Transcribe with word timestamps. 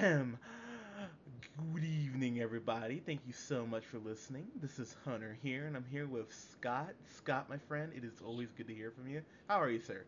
Good 0.00 1.84
evening, 1.84 2.40
everybody. 2.40 3.02
Thank 3.04 3.20
you 3.26 3.34
so 3.34 3.66
much 3.66 3.84
for 3.84 3.98
listening. 3.98 4.46
This 4.62 4.78
is 4.78 4.96
Hunter 5.04 5.36
here, 5.42 5.66
and 5.66 5.76
I'm 5.76 5.84
here 5.90 6.06
with 6.06 6.32
Scott. 6.32 6.94
Scott, 7.14 7.50
my 7.50 7.58
friend, 7.58 7.92
it 7.94 8.02
is 8.02 8.14
always 8.24 8.48
good 8.56 8.66
to 8.68 8.74
hear 8.74 8.90
from 8.92 9.10
you. 9.10 9.20
How 9.46 9.60
are 9.60 9.68
you, 9.68 9.78
sir? 9.78 10.06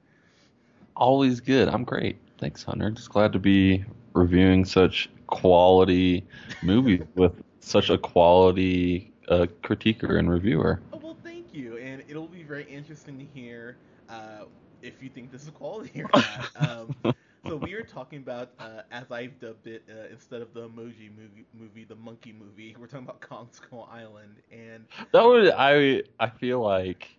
Always 0.97 1.41
good. 1.41 1.69
I'm 1.69 1.85
great. 1.85 2.17
Thanks, 2.39 2.63
Hunter. 2.63 2.91
Just 2.91 3.11
glad 3.11 3.35
to 3.35 3.39
be 3.39 3.85
reviewing 4.15 4.65
such 4.65 5.11
quality 5.27 6.25
movies 6.63 7.03
with 7.15 7.43
such 7.61 7.91
a 7.91 7.99
quality 7.99 9.13
uh, 9.29 9.45
critiquer 9.63 10.19
and 10.19 10.31
reviewer. 10.31 10.81
Oh, 10.95 11.01
well, 11.03 11.19
thank 11.23 11.53
you. 11.53 11.77
And 11.77 12.03
it'll 12.09 12.29
be 12.29 12.45
very 12.45 12.65
interesting 12.65 13.19
to 13.19 13.27
hear 13.39 13.77
uh, 14.09 14.45
if 14.81 15.03
you 15.03 15.11
think 15.11 15.31
this 15.31 15.43
is 15.43 15.51
quality 15.51 16.03
or 16.03 16.09
not. 16.15 16.51
um, 17.05 17.15
so 17.47 17.57
we 17.57 17.75
are 17.75 17.83
talking 17.85 18.19
about, 18.19 18.51
uh, 18.59 18.83
as 18.91 19.11
I've 19.11 19.39
dubbed 19.39 19.67
it, 19.67 19.85
uh, 19.89 20.09
instead 20.11 20.43
of 20.43 20.53
the 20.55 20.69
emoji 20.69 21.11
movie, 21.17 21.47
movie, 21.59 21.85
the 21.85 21.97
monkey 21.97 22.33
movie. 22.33 22.75
We're 22.79 22.87
talking 22.87 23.07
about 23.07 23.21
Kong 23.21 23.49
Skull 23.51 23.89
Island, 23.93 24.37
and 24.51 24.87
That 25.13 25.25
would 25.25 25.51
I 25.51 26.03
I 26.19 26.29
feel 26.31 26.61
like 26.61 27.17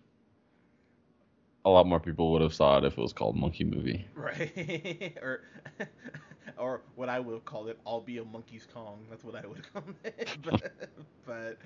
a 1.64 1.70
lot 1.70 1.86
more 1.86 2.00
people 2.00 2.32
would 2.32 2.42
have 2.42 2.54
saw 2.54 2.78
it 2.78 2.84
if 2.84 2.96
it 2.96 3.00
was 3.00 3.12
called 3.12 3.36
Monkey 3.36 3.64
Movie. 3.64 4.06
right, 4.14 5.16
or 5.22 5.42
or 6.58 6.82
what 6.94 7.08
I 7.08 7.20
would 7.20 7.32
have 7.34 7.44
called 7.44 7.68
it, 7.68 7.78
"I'll 7.86 8.00
be 8.00 8.18
a 8.18 8.24
monkey's 8.24 8.66
Kong." 8.66 9.06
That's 9.10 9.24
what 9.24 9.34
I 9.34 9.46
would 9.46 9.72
call 9.72 9.82
it. 10.04 10.38
but, 10.42 10.72
but 11.26 11.58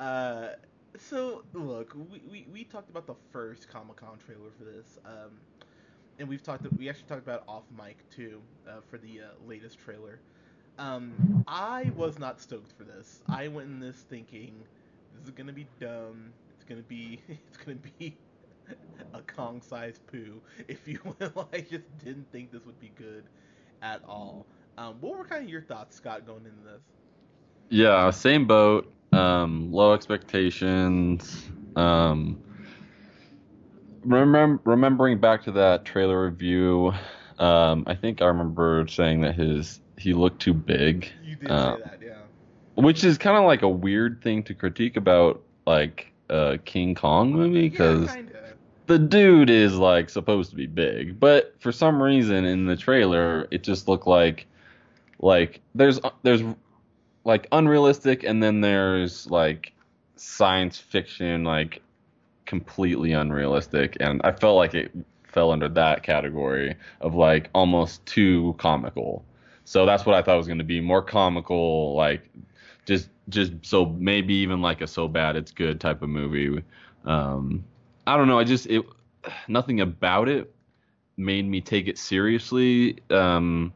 uh, 0.00 0.48
so 0.96 1.44
look, 1.52 1.94
we, 1.94 2.22
we, 2.30 2.46
we 2.52 2.64
talked 2.64 2.90
about 2.90 3.06
the 3.06 3.14
first 3.32 3.68
Comic 3.68 3.96
Con 3.96 4.18
trailer 4.18 4.50
for 4.56 4.64
this. 4.64 4.98
Um, 5.04 5.40
and 6.18 6.28
we've 6.28 6.42
talked. 6.42 6.66
We 6.78 6.88
actually 6.88 7.08
talked 7.08 7.22
about 7.22 7.44
off 7.48 7.64
mic 7.76 8.08
too 8.10 8.40
uh, 8.68 8.80
for 8.88 8.98
the 8.98 9.20
uh, 9.20 9.24
latest 9.46 9.78
trailer. 9.78 10.20
Um, 10.78 11.44
I 11.46 11.92
was 11.96 12.18
not 12.18 12.40
stoked 12.40 12.72
for 12.76 12.84
this. 12.84 13.22
I 13.28 13.48
went 13.48 13.68
in 13.68 13.80
this 13.80 13.96
thinking 14.08 14.54
this 15.14 15.24
is 15.24 15.30
gonna 15.30 15.52
be 15.52 15.66
dumb. 15.80 16.32
It's 16.54 16.64
gonna 16.64 16.82
be. 16.82 17.20
It's 17.28 17.56
gonna 17.56 17.78
be 17.98 18.16
a 19.14 19.20
Kong-sized 19.22 20.06
poo, 20.06 20.40
if 20.68 20.86
you 20.86 20.98
will. 21.20 21.48
I 21.52 21.60
just 21.60 21.84
didn't 22.04 22.30
think 22.32 22.50
this 22.52 22.64
would 22.66 22.80
be 22.80 22.92
good 22.96 23.24
at 23.82 24.02
all. 24.08 24.46
Um, 24.76 24.96
what 25.00 25.16
were 25.16 25.24
kind 25.24 25.44
of 25.44 25.50
your 25.50 25.62
thoughts, 25.62 25.96
Scott, 25.96 26.26
going 26.26 26.44
into 26.46 26.62
this? 26.64 26.82
Yeah, 27.68 28.10
same 28.10 28.46
boat. 28.46 28.92
Um, 29.12 29.70
low 29.72 29.92
expectations. 29.92 31.48
Um, 31.76 32.42
remem- 34.06 34.60
remembering 34.64 35.18
back 35.18 35.42
to 35.44 35.52
that 35.52 35.84
trailer 35.84 36.24
review, 36.24 36.92
um, 37.38 37.84
I 37.86 37.94
think 37.94 38.22
I 38.22 38.26
remember 38.26 38.86
saying 38.88 39.22
that 39.22 39.34
his 39.34 39.80
he 39.96 40.12
looked 40.12 40.40
too 40.40 40.54
big, 40.54 41.10
You 41.24 41.36
did 41.36 41.48
say 41.48 41.54
that, 41.54 41.98
yeah. 42.02 42.12
which 42.74 43.04
is 43.04 43.18
kind 43.18 43.36
of 43.36 43.44
like 43.44 43.62
a 43.62 43.68
weird 43.68 44.22
thing 44.22 44.42
to 44.44 44.54
critique 44.54 44.96
about 44.96 45.42
like 45.66 46.12
a 46.28 46.58
King 46.64 46.94
Kong 46.94 47.32
movie 47.32 47.68
because 47.68 48.14
yeah, 48.14 48.22
the 48.86 48.98
dude 48.98 49.50
is 49.50 49.76
like 49.76 50.10
supposed 50.10 50.50
to 50.50 50.56
be 50.56 50.66
big, 50.66 51.18
but 51.18 51.54
for 51.58 51.72
some 51.72 52.02
reason 52.02 52.44
in 52.44 52.66
the 52.66 52.76
trailer 52.76 53.48
it 53.50 53.62
just 53.62 53.88
looked 53.88 54.06
like 54.06 54.46
like 55.20 55.60
there's 55.74 56.00
there's 56.22 56.42
like 57.24 57.46
unrealistic 57.52 58.24
and 58.24 58.42
then 58.42 58.60
there's 58.60 59.30
like 59.30 59.72
science 60.16 60.78
fiction 60.78 61.44
like 61.44 61.82
completely 62.60 63.12
unrealistic 63.12 63.96
and 64.00 64.20
I 64.24 64.32
felt 64.32 64.56
like 64.56 64.74
it 64.74 64.92
fell 65.24 65.50
under 65.50 65.68
that 65.68 66.02
category 66.02 66.76
of 67.00 67.14
like 67.14 67.50
almost 67.54 68.04
too 68.06 68.54
comical. 68.58 69.24
So 69.64 69.86
that's 69.86 70.06
what 70.06 70.14
I 70.14 70.22
thought 70.22 70.36
was 70.36 70.46
going 70.46 70.58
to 70.58 70.64
be 70.64 70.80
more 70.80 71.02
comical 71.02 71.94
like 71.94 72.30
just 72.86 73.08
just 73.28 73.52
so 73.62 73.86
maybe 73.86 74.34
even 74.34 74.60
like 74.60 74.80
a 74.80 74.86
so 74.86 75.08
bad 75.08 75.36
it's 75.36 75.50
good 75.50 75.80
type 75.80 76.02
of 76.02 76.08
movie. 76.08 76.62
Um 77.04 77.64
I 78.06 78.16
don't 78.16 78.28
know. 78.28 78.38
I 78.38 78.44
just 78.44 78.66
it 78.66 78.84
nothing 79.48 79.80
about 79.80 80.28
it 80.28 80.54
made 81.16 81.46
me 81.46 81.60
take 81.60 81.88
it 81.88 81.98
seriously. 81.98 82.98
Um, 83.10 83.72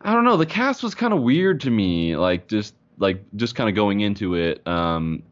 I 0.00 0.12
don't 0.12 0.24
know. 0.24 0.36
The 0.36 0.46
cast 0.46 0.82
was 0.82 0.94
kind 0.94 1.12
of 1.12 1.22
weird 1.22 1.60
to 1.62 1.70
me. 1.70 2.16
Like 2.16 2.48
just 2.48 2.74
like 2.98 3.24
just 3.36 3.54
kind 3.54 3.68
of 3.68 3.74
going 3.74 4.00
into 4.00 4.34
it. 4.34 4.66
Um, 4.66 5.22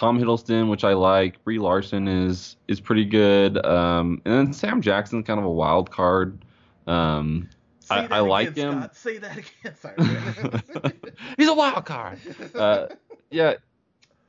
Tom 0.00 0.18
Hiddleston, 0.18 0.70
which 0.70 0.82
I 0.82 0.94
like. 0.94 1.44
Brie 1.44 1.58
Larson 1.58 2.08
is 2.08 2.56
is 2.68 2.80
pretty 2.80 3.04
good. 3.04 3.62
Um, 3.66 4.22
and 4.24 4.34
then 4.34 4.52
Sam 4.54 4.80
Jackson's 4.80 5.26
kind 5.26 5.38
of 5.38 5.44
a 5.44 5.50
wild 5.50 5.90
card. 5.90 6.42
Um, 6.86 7.50
I- 7.90 7.98
I 7.98 8.04
again, 8.04 8.28
like 8.28 8.56
him. 8.56 8.72
Scott. 8.78 8.96
Say 8.96 9.18
that 9.18 9.36
again. 9.36 9.74
Sorry. 9.76 10.92
He's 11.36 11.48
a 11.48 11.52
wild 11.54 11.84
card. 11.84 12.18
Uh, 12.54 12.86
yeah. 13.30 13.54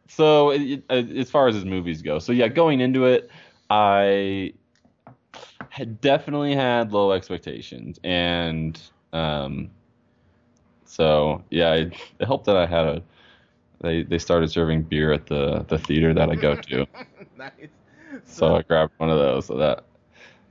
So 0.09 0.49
it, 0.49 0.83
it, 0.89 1.15
as 1.15 1.31
far 1.31 1.47
as 1.47 1.55
his 1.55 1.63
movies 1.63 2.01
go, 2.01 2.19
so 2.19 2.33
yeah, 2.33 2.49
going 2.49 2.81
into 2.81 3.05
it, 3.05 3.29
I 3.69 4.51
had 5.69 6.01
definitely 6.01 6.53
had 6.53 6.91
low 6.91 7.13
expectations, 7.13 7.97
and 8.03 8.77
um, 9.13 9.69
so 10.83 11.41
yeah, 11.49 11.75
it, 11.75 11.93
it 12.19 12.25
helped 12.25 12.45
that 12.47 12.57
I 12.57 12.65
had 12.65 12.85
a. 12.85 13.01
They 13.81 14.03
they 14.03 14.19
started 14.19 14.49
serving 14.51 14.83
beer 14.83 15.11
at 15.13 15.27
the 15.27 15.65
the 15.67 15.77
theater 15.77 16.13
that 16.13 16.29
I 16.29 16.35
go 16.35 16.55
to, 16.55 16.85
nice. 17.37 17.69
so 18.23 18.55
I 18.55 18.61
grabbed 18.63 18.93
one 18.97 19.09
of 19.09 19.17
those. 19.17 19.47
So 19.47 19.57
that 19.57 19.85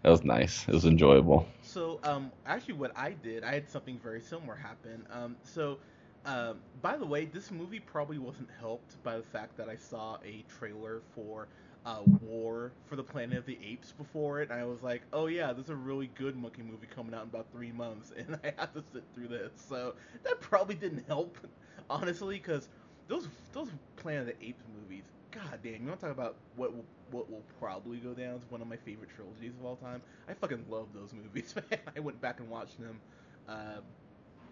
that 0.02 0.10
was 0.10 0.24
nice. 0.24 0.66
It 0.68 0.74
was 0.74 0.84
enjoyable. 0.84 1.46
So, 1.60 2.00
um, 2.04 2.32
actually, 2.46 2.74
what 2.74 2.92
I 2.96 3.12
did, 3.12 3.44
I 3.44 3.52
had 3.54 3.68
something 3.68 3.98
very 3.98 4.20
similar 4.20 4.54
happen. 4.56 5.06
Um, 5.10 5.36
so, 5.42 5.78
um, 6.24 6.62
by 6.80 6.96
the 6.96 7.06
way, 7.06 7.24
this 7.24 7.50
movie 7.50 7.80
probably 7.80 8.18
wasn't 8.18 8.50
helped 8.58 9.02
by 9.02 9.16
the 9.16 9.22
fact 9.22 9.56
that 9.56 9.68
I 9.68 9.76
saw 9.76 10.18
a 10.24 10.42
trailer 10.48 11.02
for 11.14 11.48
uh, 11.84 12.02
War 12.20 12.74
for 12.84 12.96
the 12.96 13.02
Planet 13.04 13.38
of 13.38 13.46
the 13.46 13.58
Apes 13.62 13.92
before 13.92 14.40
it, 14.40 14.50
and 14.50 14.58
I 14.60 14.64
was 14.64 14.82
like, 14.82 15.02
oh 15.12 15.26
yeah, 15.26 15.52
there's 15.52 15.70
a 15.70 15.76
really 15.76 16.08
good 16.08 16.36
monkey 16.36 16.62
movie 16.62 16.86
coming 16.86 17.14
out 17.14 17.22
in 17.22 17.28
about 17.28 17.50
three 17.52 17.72
months, 17.72 18.10
and 18.16 18.38
I 18.44 18.52
have 18.58 18.72
to 18.74 18.82
sit 18.82 19.04
through 19.14 19.28
this. 19.28 19.52
So 19.56 19.94
that 20.22 20.40
probably 20.40 20.74
didn't 20.74 21.06
help, 21.06 21.38
honestly, 21.90 22.36
because 22.36 22.68
those 23.10 23.28
those 23.52 23.68
Planet 23.96 24.20
of 24.20 24.26
the 24.38 24.46
Apes 24.46 24.64
movies, 24.72 25.04
god 25.32 25.58
damn, 25.62 25.82
you 25.82 25.88
want 25.88 26.00
to 26.00 26.06
talk 26.06 26.14
about 26.14 26.36
what 26.56 26.72
will, 26.74 26.86
what 27.10 27.30
will 27.30 27.42
probably 27.58 27.98
go 27.98 28.14
down 28.14 28.36
as 28.36 28.42
one 28.48 28.62
of 28.62 28.68
my 28.68 28.76
favorite 28.76 29.10
trilogies 29.14 29.52
of 29.58 29.66
all 29.66 29.76
time? 29.76 30.00
I 30.28 30.34
fucking 30.34 30.64
love 30.70 30.88
those 30.94 31.12
movies. 31.12 31.54
I 31.96 32.00
went 32.00 32.20
back 32.20 32.40
and 32.40 32.48
watched 32.48 32.80
them 32.80 33.00
uh, 33.48 33.80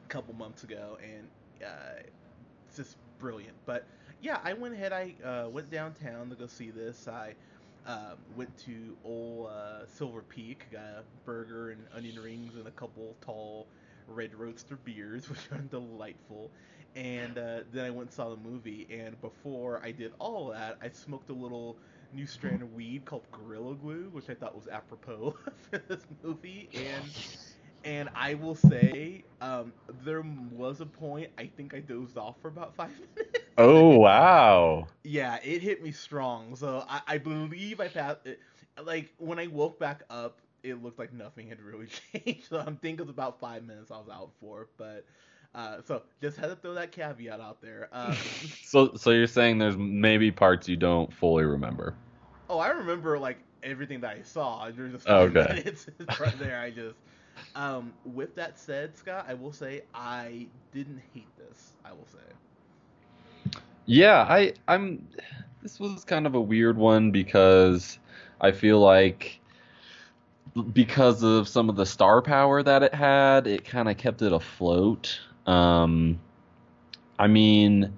a 0.04 0.08
couple 0.08 0.34
months 0.34 0.64
ago, 0.64 0.98
and 1.02 1.28
uh, 1.64 2.02
it's 2.66 2.76
just 2.76 2.96
brilliant. 3.18 3.56
But 3.64 3.86
yeah, 4.20 4.40
I 4.44 4.52
went 4.54 4.74
ahead. 4.74 4.92
I 4.92 5.14
uh, 5.24 5.48
went 5.48 5.70
downtown 5.70 6.28
to 6.30 6.36
go 6.36 6.46
see 6.48 6.70
this. 6.70 7.06
I 7.08 7.34
uh, 7.86 8.14
went 8.36 8.56
to 8.58 8.96
old 9.04 9.50
uh, 9.50 9.86
Silver 9.86 10.22
Peak, 10.22 10.66
got 10.72 10.82
a 10.82 11.04
burger 11.24 11.70
and 11.70 11.86
onion 11.94 12.20
rings 12.20 12.56
and 12.56 12.66
a 12.66 12.72
couple 12.72 13.16
tall 13.20 13.68
red 14.08 14.34
roadster 14.34 14.76
beers, 14.84 15.28
which 15.30 15.50
are 15.52 15.58
delightful. 15.58 16.50
And 16.98 17.38
uh, 17.38 17.62
then 17.72 17.86
I 17.86 17.90
went 17.90 18.08
and 18.08 18.12
saw 18.12 18.30
the 18.30 18.36
movie. 18.36 18.88
And 18.90 19.20
before 19.20 19.80
I 19.84 19.92
did 19.92 20.12
all 20.20 20.48
that, 20.50 20.78
I 20.82 20.90
smoked 20.90 21.30
a 21.30 21.34
little 21.34 21.78
new 22.12 22.26
strand 22.26 22.62
of 22.62 22.72
weed 22.72 23.06
called 23.06 23.30
Gorilla 23.32 23.76
Glue, 23.76 24.10
which 24.10 24.30
I 24.30 24.34
thought 24.34 24.56
was 24.56 24.68
apropos 24.68 25.36
for 25.70 25.78
this 25.88 26.06
movie. 26.22 26.70
And 26.74 27.14
and 27.84 28.10
I 28.14 28.34
will 28.34 28.54
say, 28.56 29.24
um, 29.40 29.74
there 29.88 30.22
was 30.50 30.80
a 30.80 30.86
point 30.86 31.30
I 31.38 31.46
think 31.46 31.74
I 31.74 31.80
dozed 31.80 32.18
off 32.18 32.40
for 32.42 32.48
about 32.48 32.76
five 32.76 32.92
minutes. 33.16 33.48
Oh 33.58 33.98
wow! 33.98 34.88
Yeah, 35.04 35.38
it 35.42 35.62
hit 35.62 35.82
me 35.82 35.92
strong. 35.92 36.56
So 36.56 36.84
I, 36.88 37.00
I 37.06 37.18
believe 37.18 37.80
I 37.80 37.88
passed. 37.88 38.26
It, 38.26 38.40
like 38.82 39.12
when 39.18 39.38
I 39.38 39.46
woke 39.48 39.78
back 39.78 40.02
up, 40.10 40.40
it 40.62 40.82
looked 40.82 40.98
like 40.98 41.12
nothing 41.12 41.48
had 41.48 41.60
really 41.60 41.86
changed. 42.12 42.48
So 42.48 42.58
I'm 42.64 42.76
thinking 42.76 43.02
it's 43.02 43.10
about 43.10 43.40
five 43.40 43.64
minutes 43.64 43.90
I 43.90 43.98
was 43.98 44.08
out 44.08 44.32
for. 44.40 44.68
But 44.78 45.06
uh, 45.54 45.80
so 45.84 46.02
just 46.20 46.36
had 46.36 46.48
to 46.48 46.56
throw 46.56 46.74
that 46.74 46.92
caveat 46.92 47.40
out 47.40 47.60
there. 47.60 47.88
Um, 47.92 48.32
So 48.62 48.94
so 48.96 49.10
you're 49.10 49.26
saying 49.26 49.58
there's 49.58 49.76
maybe 49.76 50.30
parts 50.30 50.68
you 50.68 50.76
don't 50.76 51.12
fully 51.12 51.44
remember? 51.44 51.94
oh, 52.48 52.58
I 52.58 52.68
remember 52.68 53.18
like 53.18 53.38
everything 53.62 54.00
that 54.00 54.10
I 54.16 54.22
saw. 54.22 54.70
There's 54.70 54.92
just 54.92 55.06
Oh, 55.06 55.22
okay. 55.24 55.46
minutes 55.46 55.86
right 56.18 56.38
there. 56.38 56.60
I 56.60 56.70
just. 56.70 56.98
Um, 57.54 57.94
with 58.04 58.34
that 58.36 58.58
said, 58.58 58.96
Scott, 58.96 59.26
I 59.28 59.34
will 59.34 59.52
say 59.52 59.82
I 59.94 60.48
didn't 60.72 61.00
hate 61.14 61.34
this. 61.36 61.74
I 61.84 61.92
will 61.92 62.06
say. 62.06 62.18
Yeah, 63.86 64.22
I 64.28 64.54
I'm 64.68 65.08
this 65.62 65.78
was 65.80 66.04
kind 66.04 66.26
of 66.26 66.34
a 66.34 66.40
weird 66.40 66.76
one 66.76 67.10
because 67.10 67.98
I 68.40 68.52
feel 68.52 68.80
like 68.80 69.40
because 70.72 71.22
of 71.22 71.48
some 71.48 71.68
of 71.68 71.76
the 71.76 71.86
star 71.86 72.22
power 72.22 72.62
that 72.62 72.82
it 72.82 72.94
had, 72.94 73.46
it 73.46 73.64
kind 73.64 73.88
of 73.88 73.96
kept 73.96 74.22
it 74.22 74.32
afloat. 74.32 75.20
Um 75.48 76.20
I 77.18 77.26
mean, 77.26 77.92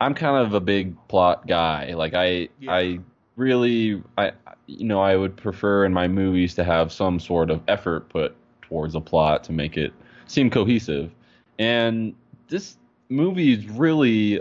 I'm 0.00 0.14
kind 0.14 0.44
of 0.44 0.54
a 0.54 0.60
big 0.60 0.96
plot 1.08 1.46
guy. 1.46 1.94
Like 1.94 2.14
I 2.14 2.48
Yeah. 2.58 2.72
I 2.72 2.98
really 3.36 4.02
I 4.18 4.32
you 4.66 4.86
know, 4.86 5.00
I 5.00 5.16
would 5.16 5.36
prefer 5.36 5.84
in 5.84 5.92
my 5.92 6.08
movies 6.08 6.54
to 6.54 6.64
have 6.64 6.90
some 6.90 7.20
sort 7.20 7.50
of 7.50 7.60
effort 7.68 8.08
put 8.08 8.34
towards 8.62 8.94
a 8.94 9.00
plot 9.00 9.44
to 9.44 9.52
make 9.52 9.76
it 9.76 9.92
seem 10.26 10.50
cohesive. 10.50 11.10
And 11.58 12.14
this 12.48 12.78
movie 13.08 13.52
is 13.52 13.68
really 13.68 14.40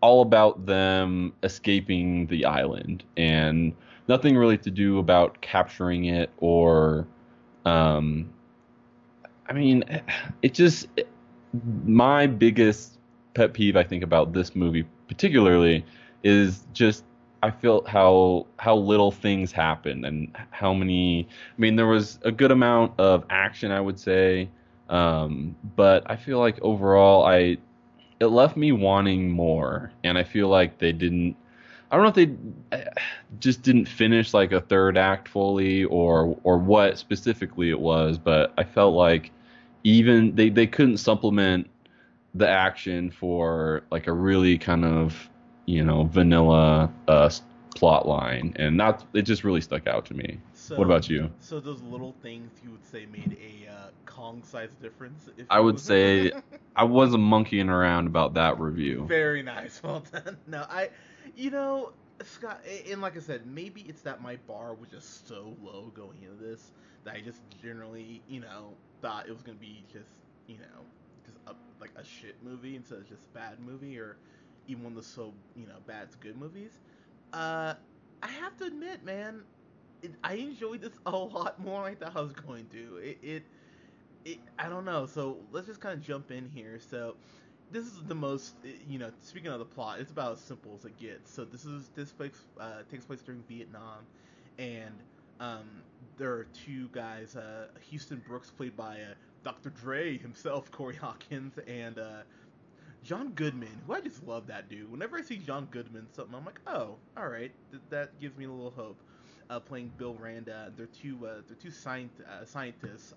all 0.00 0.22
about 0.22 0.66
them 0.66 1.32
escaping 1.42 2.26
the 2.28 2.44
island 2.44 3.02
and 3.16 3.74
nothing 4.06 4.36
really 4.36 4.58
to 4.58 4.70
do 4.70 4.98
about 4.98 5.40
capturing 5.40 6.04
it 6.04 6.30
or 6.38 7.06
um 7.64 8.28
I 9.48 9.52
mean 9.52 9.84
it 10.42 10.54
just 10.54 10.86
my 11.84 12.26
biggest 12.26 12.98
pet 13.34 13.52
peeve 13.52 13.76
I 13.76 13.84
think 13.84 14.02
about 14.02 14.32
this 14.32 14.54
movie 14.54 14.84
particularly 15.08 15.84
is 16.22 16.66
just 16.72 17.04
I 17.42 17.50
felt 17.50 17.88
how 17.88 18.46
how 18.58 18.76
little 18.76 19.12
things 19.12 19.52
happened 19.52 20.04
and 20.04 20.36
how 20.50 20.74
many 20.74 21.28
I 21.56 21.60
mean 21.60 21.76
there 21.76 21.86
was 21.86 22.18
a 22.22 22.32
good 22.32 22.50
amount 22.50 22.98
of 22.98 23.24
action 23.30 23.70
I 23.70 23.80
would 23.80 23.98
say 23.98 24.48
um, 24.88 25.54
but 25.76 26.10
I 26.10 26.16
feel 26.16 26.38
like 26.38 26.60
overall 26.62 27.24
I 27.24 27.58
it 28.20 28.26
left 28.26 28.56
me 28.56 28.72
wanting 28.72 29.30
more 29.30 29.92
and 30.02 30.18
I 30.18 30.24
feel 30.24 30.48
like 30.48 30.78
they 30.78 30.92
didn't 30.92 31.36
I 31.90 31.96
don't 31.96 32.04
know 32.04 32.22
if 32.22 32.70
they 32.70 32.76
uh, 32.76 32.90
just 33.38 33.62
didn't 33.62 33.86
finish 33.86 34.34
like 34.34 34.52
a 34.52 34.60
third 34.60 34.98
act 34.98 35.28
fully 35.28 35.84
or 35.84 36.36
or 36.42 36.58
what 36.58 36.98
specifically 36.98 37.70
it 37.70 37.78
was 37.78 38.18
but 38.18 38.52
I 38.58 38.64
felt 38.64 38.94
like 38.94 39.30
even 39.84 40.34
they 40.34 40.48
they 40.50 40.66
couldn't 40.66 40.98
supplement 40.98 41.68
the 42.34 42.48
action 42.48 43.10
for 43.10 43.82
like 43.90 44.06
a 44.06 44.12
really 44.12 44.58
kind 44.58 44.84
of 44.84 45.28
you 45.66 45.84
know 45.84 46.04
vanilla 46.04 46.92
uh, 47.08 47.30
plot 47.74 48.06
line, 48.06 48.52
and 48.56 48.78
that 48.80 49.04
it 49.14 49.22
just 49.22 49.44
really 49.44 49.60
stuck 49.60 49.86
out 49.86 50.04
to 50.06 50.14
me. 50.14 50.38
So, 50.52 50.76
what 50.76 50.84
about 50.84 51.08
you? 51.08 51.30
So 51.40 51.60
those 51.60 51.82
little 51.82 52.12
things 52.12 52.60
you 52.62 52.70
would 52.70 52.84
say 52.84 53.06
made 53.06 53.36
a 53.40 53.70
uh, 53.70 53.90
Kong 54.04 54.42
size 54.42 54.74
difference. 54.74 55.28
If 55.36 55.46
I 55.50 55.60
would 55.60 55.78
say 55.78 56.32
I 56.76 56.84
wasn't 56.84 57.22
monkeying 57.22 57.68
around 57.68 58.06
about 58.06 58.34
that 58.34 58.58
review. 58.58 59.04
Very 59.06 59.42
nice. 59.42 59.80
Well 59.84 60.00
done. 60.12 60.38
No, 60.46 60.66
I, 60.68 60.90
you 61.34 61.50
know, 61.50 61.92
Scott, 62.22 62.60
and 62.90 63.00
like 63.00 63.16
I 63.16 63.20
said, 63.20 63.46
maybe 63.46 63.82
it's 63.82 64.02
that 64.02 64.20
my 64.20 64.36
bar 64.46 64.74
was 64.74 64.90
just 64.90 65.26
so 65.26 65.56
low 65.60 65.90
going 65.94 66.22
into 66.22 66.36
this 66.36 66.72
that 67.04 67.14
I 67.14 67.20
just 67.20 67.42
generally, 67.62 68.22
you 68.26 68.40
know, 68.40 68.76
thought 69.00 69.28
it 69.28 69.32
was 69.32 69.42
gonna 69.42 69.58
be 69.58 69.84
just, 69.92 70.10
you 70.46 70.56
know, 70.56 70.84
just 71.24 71.38
a, 71.46 71.54
like 71.80 71.90
a 71.96 72.04
shit 72.04 72.36
movie 72.42 72.76
instead 72.76 72.98
of 72.98 73.08
just 73.08 73.22
a 73.24 73.38
bad 73.38 73.60
movie, 73.60 73.98
or 73.98 74.16
even 74.66 74.84
one 74.84 74.92
of 74.92 74.96
the 74.96 75.02
so, 75.08 75.32
you 75.56 75.66
know, 75.66 75.76
bad 75.86 76.10
to 76.10 76.18
good 76.18 76.36
movies. 76.36 76.72
Uh, 77.32 77.74
I 78.22 78.28
have 78.28 78.56
to 78.58 78.64
admit, 78.64 79.04
man, 79.04 79.42
it, 80.02 80.12
I 80.24 80.34
enjoyed 80.34 80.80
this 80.80 80.92
a 81.06 81.10
lot 81.10 81.58
more 81.60 81.84
than 81.84 81.92
I 81.92 81.94
thought 81.96 82.16
I 82.16 82.20
was 82.20 82.32
going 82.32 82.66
to. 82.68 82.96
It, 82.98 83.18
it, 83.22 83.42
it 84.24 84.38
I 84.58 84.68
don't 84.68 84.84
know. 84.84 85.06
So 85.06 85.38
let's 85.52 85.66
just 85.66 85.80
kind 85.80 85.94
of 85.94 86.04
jump 86.04 86.30
in 86.30 86.48
here. 86.48 86.78
So 86.90 87.16
this 87.70 87.84
is 87.84 88.02
the 88.06 88.14
most, 88.14 88.54
you 88.88 88.98
know, 88.98 89.10
speaking 89.22 89.50
of 89.50 89.58
the 89.58 89.64
plot, 89.64 90.00
it's 90.00 90.10
about 90.10 90.32
as 90.32 90.40
simple 90.40 90.74
as 90.78 90.84
it 90.84 90.96
gets. 90.98 91.32
So 91.32 91.44
this 91.44 91.64
is 91.64 91.90
this 91.94 92.12
takes 92.12 92.44
uh, 92.58 92.82
takes 92.90 93.04
place 93.04 93.20
during 93.20 93.42
Vietnam, 93.48 94.06
and 94.58 94.94
um, 95.40 95.82
there 96.18 96.32
are 96.32 96.46
two 96.66 96.88
guys, 96.88 97.36
uh, 97.36 97.68
Houston 97.90 98.22
Brooks 98.26 98.50
played 98.50 98.76
by 98.76 98.96
uh, 99.00 99.14
Dr. 99.44 99.70
Dre 99.70 100.18
himself, 100.18 100.70
Corey 100.72 100.96
Hawkins, 100.96 101.54
and 101.66 101.98
uh, 101.98 102.22
John 103.04 103.30
Goodman, 103.34 103.80
who 103.86 103.94
I 103.94 104.00
just 104.00 104.26
love 104.26 104.46
that 104.48 104.68
dude. 104.68 104.90
Whenever 104.90 105.16
I 105.18 105.22
see 105.22 105.38
John 105.38 105.66
Goodman, 105.70 106.08
something 106.12 106.34
I'm 106.34 106.44
like, 106.44 106.60
oh, 106.66 106.96
all 107.16 107.28
right, 107.28 107.52
th- 107.70 107.82
that 107.90 108.18
gives 108.20 108.36
me 108.36 108.44
a 108.44 108.50
little 108.50 108.70
hope. 108.72 109.00
Uh, 109.50 109.58
playing 109.58 109.90
Bill 109.96 110.14
Randa, 110.14 110.70
they're 110.76 110.84
two 110.84 111.26
uh, 111.26 111.40
they're 111.46 111.56
two 111.56 111.70
scient- 111.70 112.20
uh, 112.28 112.44
scientists. 112.44 113.14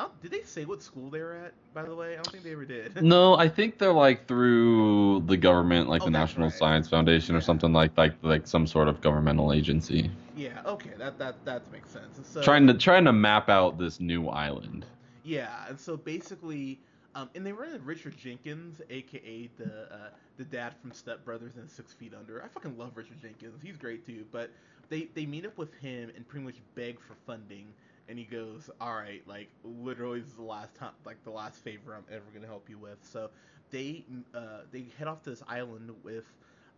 Don't, 0.00 0.20
did 0.22 0.30
they 0.30 0.42
say 0.42 0.64
what 0.64 0.82
school 0.82 1.10
they 1.10 1.20
were 1.20 1.34
at? 1.34 1.54
By 1.74 1.82
the 1.82 1.94
way, 1.94 2.14
I 2.14 2.16
don't 2.16 2.30
think 2.30 2.44
they 2.44 2.52
ever 2.52 2.64
did. 2.64 2.96
No, 3.02 3.34
I 3.34 3.48
think 3.48 3.78
they're 3.78 3.92
like 3.92 4.26
through 4.26 5.20
the 5.26 5.36
government, 5.36 5.88
like 5.88 6.02
Oh, 6.02 6.04
the 6.04 6.10
National 6.10 6.48
right. 6.48 6.58
Science 6.58 6.88
Foundation 6.88 7.34
or 7.34 7.40
something 7.40 7.72
like 7.72 7.96
like 7.96 8.14
like 8.22 8.46
some 8.46 8.66
sort 8.66 8.88
of 8.88 9.00
governmental 9.00 9.52
agency, 9.52 10.10
Yeah, 10.34 10.60
okay, 10.66 10.90
that 10.98 11.18
that 11.18 11.44
that 11.44 11.70
makes 11.70 11.90
sense. 11.90 12.20
So 12.26 12.40
trying 12.42 12.66
to 12.66 12.74
trying 12.74 13.04
to 13.04 13.12
map 13.12 13.48
out 13.48 13.78
this 13.78 14.00
new 14.00 14.28
island. 14.28 14.86
Yeah, 15.22 15.66
and 15.68 15.78
so 15.78 15.96
basically, 15.96 16.80
um, 17.14 17.30
and 17.34 17.44
they 17.46 17.52
run 17.52 17.68
into 17.70 17.80
Richard 17.84 18.16
Jenkins, 18.16 18.80
aka 18.90 19.48
the 19.56 19.92
uh, 19.92 20.10
the 20.36 20.44
dad 20.44 20.74
from 20.80 20.92
Step 20.92 21.24
Brothers 21.24 21.56
and 21.56 21.70
Six 21.70 21.92
Feet 21.92 22.14
Under. 22.14 22.42
I 22.42 22.48
fucking 22.48 22.76
love 22.78 22.96
Richard 22.96 23.20
Jenkins. 23.20 23.62
He's 23.62 23.76
great 23.76 24.04
too. 24.06 24.24
But 24.30 24.50
they 24.88 25.08
they 25.14 25.26
meet 25.26 25.46
up 25.46 25.58
with 25.58 25.74
him 25.74 26.10
and 26.16 26.26
pretty 26.26 26.44
much 26.44 26.56
beg 26.74 27.00
for 27.00 27.14
funding, 27.26 27.74
and 28.10 28.18
he 28.18 28.24
goes, 28.24 28.68
"All 28.80 28.94
right, 28.94 29.22
like 29.26 29.48
literally 29.64 30.20
this 30.20 30.30
is 30.30 30.34
the 30.36 30.42
last 30.42 30.74
time, 30.74 30.92
like 31.06 31.22
the 31.24 31.30
last 31.30 31.62
favor 31.62 31.94
I'm 31.94 32.04
ever 32.12 32.24
gonna 32.34 32.48
help 32.48 32.68
you 32.68 32.76
with." 32.76 32.98
So 33.02 33.30
they 33.70 34.04
uh, 34.34 34.62
they 34.72 34.86
head 34.98 35.08
off 35.08 35.22
to 35.22 35.30
this 35.30 35.42
island 35.48 35.92
with 36.02 36.24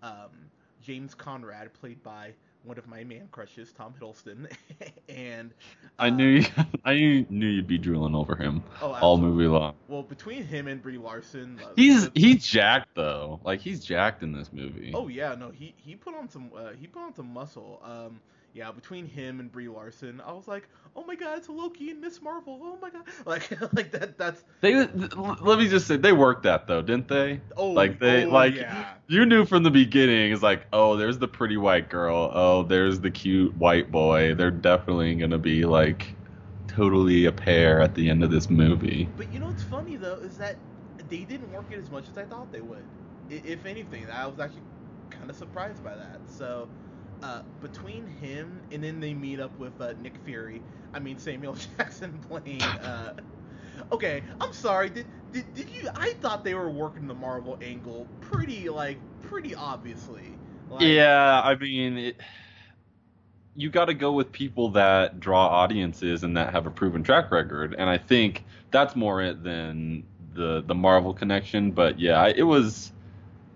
um, 0.02 0.30
James 0.82 1.14
Conrad, 1.14 1.72
played 1.72 2.02
by 2.02 2.34
one 2.64 2.78
of 2.78 2.86
my 2.86 3.02
man 3.02 3.28
crushes, 3.32 3.72
Tom 3.72 3.94
Hiddleston, 3.98 4.46
and 5.08 5.52
I 5.98 6.08
uh, 6.08 6.10
knew 6.10 6.26
you, 6.26 6.44
I 6.84 7.26
knew 7.30 7.46
you'd 7.46 7.66
be 7.66 7.78
drooling 7.78 8.14
over 8.14 8.36
him 8.36 8.62
oh, 8.82 8.92
all 8.92 9.16
movie 9.16 9.46
long. 9.46 9.74
Well, 9.88 10.02
between 10.02 10.44
him 10.44 10.68
and 10.68 10.82
Brie 10.82 10.98
Larson, 10.98 11.58
uh, 11.64 11.70
He's 11.76 12.10
the- 12.10 12.20
he's 12.20 12.46
jacked 12.46 12.94
though. 12.94 13.40
Like 13.42 13.60
he's 13.60 13.82
jacked 13.82 14.22
in 14.22 14.32
this 14.32 14.52
movie. 14.52 14.92
Oh 14.94 15.08
yeah, 15.08 15.34
no, 15.34 15.50
he 15.50 15.74
he 15.78 15.96
put 15.96 16.14
on 16.14 16.28
some 16.28 16.50
uh, 16.54 16.72
he 16.78 16.86
put 16.86 17.02
on 17.02 17.14
some 17.14 17.32
muscle. 17.32 17.80
Um, 17.82 18.20
yeah, 18.52 18.70
between 18.70 19.06
him 19.06 19.40
and 19.40 19.50
Brie 19.50 19.68
Larson, 19.68 20.20
I 20.20 20.32
was 20.32 20.46
like, 20.46 20.68
oh 20.94 21.04
my 21.04 21.14
god, 21.14 21.38
it's 21.38 21.48
Loki 21.48 21.90
and 21.90 22.00
Miss 22.00 22.20
Marvel. 22.20 22.60
Oh 22.62 22.78
my 22.80 22.90
god, 22.90 23.04
like 23.26 23.50
like 23.72 23.90
that 23.92 24.18
that's 24.18 24.44
They 24.60 24.74
let 24.76 25.58
me 25.58 25.68
just 25.68 25.86
say 25.86 25.96
they 25.96 26.12
worked 26.12 26.42
that 26.44 26.66
though, 26.66 26.82
didn't 26.82 27.08
they? 27.08 27.40
oh 27.56 27.70
Like 27.70 27.98
they 27.98 28.24
oh, 28.24 28.30
like 28.30 28.54
yeah. 28.54 28.94
you 29.08 29.24
knew 29.26 29.44
from 29.44 29.62
the 29.62 29.70
beginning. 29.70 30.32
It's 30.32 30.42
like 30.42 30.66
oh, 30.72 30.96
there's 30.96 31.18
the 31.18 31.28
pretty 31.28 31.56
white 31.56 31.88
girl. 31.88 32.30
Oh, 32.34 32.62
there's 32.62 33.00
the 33.00 33.10
cute 33.10 33.56
white 33.56 33.90
boy. 33.90 34.34
They're 34.34 34.50
definitely 34.50 35.14
gonna 35.14 35.38
be 35.38 35.64
like 35.64 36.16
totally 36.66 37.26
a 37.26 37.32
pair 37.32 37.80
at 37.80 37.94
the 37.94 38.08
end 38.10 38.22
of 38.22 38.30
this 38.30 38.50
movie. 38.50 39.08
But 39.16 39.32
you 39.32 39.38
know 39.38 39.46
what's 39.46 39.62
funny 39.62 39.96
though 39.96 40.16
is 40.16 40.36
that 40.38 40.60
they 41.08 41.24
didn't 41.24 41.50
work 41.50 41.70
it 41.70 41.78
as 41.78 41.90
much 41.90 42.08
as 42.08 42.16
I 42.16 42.24
thought 42.24 42.52
they 42.52 42.60
would. 42.60 42.88
If 43.28 43.64
anything, 43.66 44.08
I 44.10 44.26
was 44.26 44.38
actually 44.40 44.64
kind 45.10 45.30
of 45.30 45.36
surprised 45.36 45.82
by 45.82 45.96
that. 45.96 46.28
So 46.28 46.70
uh, 47.22 47.42
between 47.60 48.06
him 48.06 48.62
and 48.70 48.82
then 48.82 49.00
they 49.00 49.14
meet 49.14 49.40
up 49.40 49.56
with 49.58 49.80
uh, 49.80 49.94
Nick 50.02 50.16
Fury. 50.24 50.62
I 50.94 51.00
mean 51.00 51.18
Samuel 51.18 51.54
Jackson 51.78 52.18
playing. 52.28 52.78
Uh, 52.78 53.14
okay, 53.92 54.22
I'm 54.40 54.52
sorry. 54.52 54.90
Did, 54.90 55.06
did 55.32 55.52
did 55.54 55.70
you? 55.70 55.88
I 55.94 56.14
thought 56.20 56.44
they 56.44 56.54
were 56.54 56.70
working 56.70 57.06
the 57.06 57.14
Marvel 57.14 57.58
angle 57.62 58.08
pretty 58.20 58.68
like 58.68 58.98
pretty 59.22 59.54
obviously. 59.54 60.38
Like, 60.70 60.96
Yeah, 60.96 61.40
I 61.44 61.54
mean, 61.56 61.98
it, 61.98 62.20
you 63.54 63.70
got 63.70 63.86
to 63.86 63.94
go 63.94 64.12
with 64.12 64.32
people 64.32 64.70
that 64.70 65.20
draw 65.20 65.46
audiences 65.48 66.22
and 66.22 66.36
that 66.36 66.52
have 66.52 66.66
a 66.66 66.70
proven 66.70 67.02
track 67.02 67.30
record, 67.30 67.74
and 67.78 67.88
I 67.88 67.98
think 67.98 68.44
that's 68.70 68.96
more 68.96 69.22
it 69.22 69.42
than 69.42 70.04
the 70.34 70.62
the 70.66 70.74
Marvel 70.74 71.12
connection. 71.14 71.72
But 71.72 71.98
yeah, 71.98 72.26
it 72.34 72.42
was 72.42 72.92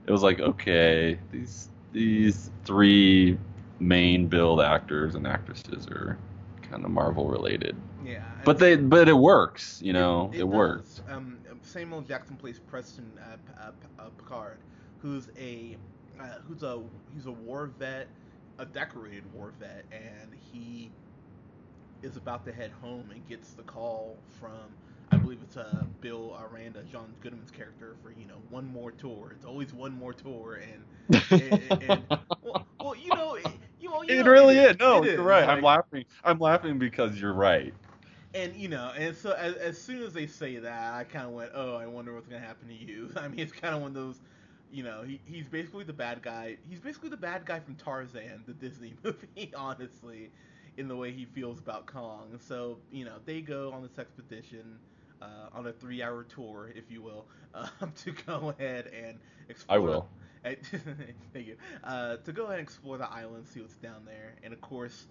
it 0.06 0.12
was 0.12 0.22
like 0.22 0.40
okay, 0.40 1.18
these 1.30 1.70
these 1.92 2.50
three 2.64 3.38
main 3.80 4.26
build 4.28 4.60
actors 4.60 5.14
and 5.14 5.26
actresses 5.26 5.86
are 5.88 6.18
kind 6.62 6.84
of 6.84 6.90
Marvel 6.90 7.28
related, 7.28 7.76
Yeah. 8.04 8.24
but 8.44 8.58
they 8.58 8.76
but 8.76 9.08
it 9.08 9.14
works, 9.16 9.80
you 9.82 9.92
know, 9.92 10.30
it, 10.32 10.38
does. 10.38 10.44
works. 10.44 11.02
Um, 11.08 11.38
Samuel 11.62 12.02
Jackson 12.02 12.36
plays 12.36 12.58
Preston 12.58 13.18
uh, 13.20 13.36
P- 13.36 13.52
uh, 13.60 14.02
uh, 14.02 14.10
Picard, 14.10 14.58
who's 14.98 15.28
a 15.38 15.76
uh, 16.20 16.38
who's 16.46 16.62
a 16.62 16.82
he's 17.14 17.26
a 17.26 17.32
war 17.32 17.66
vet, 17.78 18.08
a 18.58 18.64
decorated 18.66 19.24
war 19.32 19.52
vet, 19.58 19.84
and 19.92 20.34
he 20.52 20.92
is 22.02 22.16
about 22.16 22.44
to 22.44 22.52
head 22.52 22.70
home 22.72 23.10
and 23.10 23.26
gets 23.26 23.52
the 23.54 23.62
call 23.62 24.18
from 24.28 24.76
I 25.10 25.16
believe 25.16 25.38
it's 25.42 25.56
uh, 25.56 25.84
Bill 26.00 26.36
Aranda, 26.40 26.82
John 26.84 27.14
Goodman's 27.20 27.50
character, 27.50 27.96
for 28.02 28.10
you 28.10 28.26
know 28.26 28.42
one 28.48 28.66
more 28.66 28.90
tour. 28.92 29.32
It's 29.34 29.44
always 29.44 29.72
one 29.72 29.92
more 29.92 30.12
tour, 30.12 30.60
and, 30.60 31.20
and, 31.30 31.82
and 31.82 32.02
well, 32.42 32.66
well, 32.80 32.94
you 32.96 33.14
know, 33.14 33.34
it, 33.34 33.46
you 33.90 34.06
It 34.08 34.16
know, 34.16 34.26
really 34.26 34.46
it- 34.46 34.58
is. 34.58 34.76
No, 34.78 34.92
it 34.92 35.04
you're 35.04 35.24
is, 35.24 35.24
right. 35.24 35.46
I'm 35.48 35.60
laughing. 35.60 36.04
I'm 36.24 36.38
laughing 36.38 36.78
because 36.78 37.20
you're 37.20 37.32
right. 37.34 37.74
and 38.34 38.54
you 38.54 38.68
know, 38.68 38.92
and 38.96 39.14
so 39.16 39.32
as, 39.32 39.54
as 39.56 39.80
soon 39.80 40.02
as 40.02 40.12
they 40.12 40.26
say 40.26 40.56
that, 40.58 40.94
I 40.94 41.04
kind 41.04 41.26
of 41.26 41.32
went, 41.32 41.50
"Oh, 41.54 41.74
I 41.74 41.86
wonder 41.86 42.14
what's 42.14 42.26
gonna 42.28 42.40
happen 42.40 42.68
to 42.68 42.74
you." 42.74 43.10
I 43.16 43.28
mean, 43.28 43.40
it's 43.40 43.52
kind 43.52 43.74
of 43.74 43.80
one 43.80 43.90
of 43.90 43.94
those, 43.94 44.20
you 44.70 44.82
know, 44.82 45.02
he, 45.02 45.20
he's 45.24 45.48
basically 45.48 45.84
the 45.84 45.92
bad 45.92 46.22
guy. 46.22 46.56
He's 46.68 46.80
basically 46.80 47.10
the 47.10 47.16
bad 47.16 47.44
guy 47.46 47.60
from 47.60 47.74
Tarzan, 47.76 48.44
the 48.46 48.54
Disney 48.54 48.94
movie, 49.04 49.52
honestly, 49.56 50.32
in 50.76 50.88
the 50.88 50.96
way 50.96 51.12
he 51.12 51.24
feels 51.24 51.60
about 51.60 51.86
Kong. 51.86 52.38
So 52.38 52.78
you 52.90 53.04
know, 53.04 53.16
they 53.24 53.40
go 53.40 53.72
on 53.72 53.82
this 53.82 53.98
expedition. 53.98 54.78
Uh, 55.22 55.48
on 55.52 55.66
a 55.66 55.72
three-hour 55.72 56.24
tour, 56.24 56.70
if 56.74 56.90
you 56.90 57.00
will, 57.02 57.26
um, 57.54 57.92
to 57.94 58.10
go 58.12 58.54
ahead 58.58 58.86
and 58.88 59.18
explore. 59.48 59.68
I 59.68 59.78
will. 59.78 60.08
Thank 61.32 61.46
you. 61.46 61.56
Uh, 61.82 62.16
to 62.18 62.32
go 62.32 62.44
ahead 62.44 62.58
and 62.58 62.66
explore 62.68 62.98
the 62.98 63.10
island, 63.10 63.46
see 63.46 63.60
what's 63.60 63.76
down 63.76 64.04
there, 64.04 64.34
and 64.42 64.52
of 64.52 64.60
course, 64.60 65.06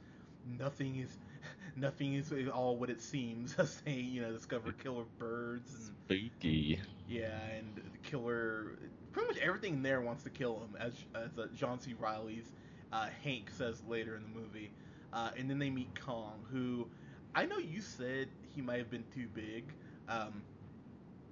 nothing 0.46 0.98
is 0.98 1.18
nothing 1.76 2.14
is 2.16 2.32
all 2.54 2.78
what 2.78 2.90
it 2.90 3.02
seems 3.02 3.56
as 3.60 3.82
they 3.86 3.94
you 3.94 4.22
know 4.22 4.32
discover 4.32 4.72
killer 4.72 5.06
birds 5.18 5.74
and 5.74 5.92
Spooky. 6.08 6.80
yeah, 7.08 7.40
and 7.58 7.76
the 7.76 7.98
killer 8.10 8.78
pretty 9.12 9.28
much 9.28 9.38
everything 9.38 9.82
there 9.82 10.02
wants 10.02 10.24
to 10.24 10.30
kill 10.30 10.60
him, 10.60 10.76
as 10.80 10.94
as 11.16 11.38
uh, 11.38 11.48
John 11.56 11.80
C. 11.80 11.94
Reilly's 12.00 12.52
uh, 12.92 13.08
Hank 13.24 13.50
says 13.52 13.82
later 13.88 14.16
in 14.16 14.24
the 14.24 14.30
movie. 14.40 14.72
Uh, 15.14 15.32
and 15.38 15.50
then 15.50 15.60
they 15.60 15.70
meet 15.70 15.98
Kong, 16.00 16.46
who 16.52 16.88
I 17.34 17.46
know 17.46 17.58
you 17.58 17.82
said 17.82 18.28
he 18.54 18.62
might 18.62 18.80
have 18.80 18.90
been 18.90 19.06
too 19.14 19.28
big. 19.34 19.74
Um, 20.10 20.44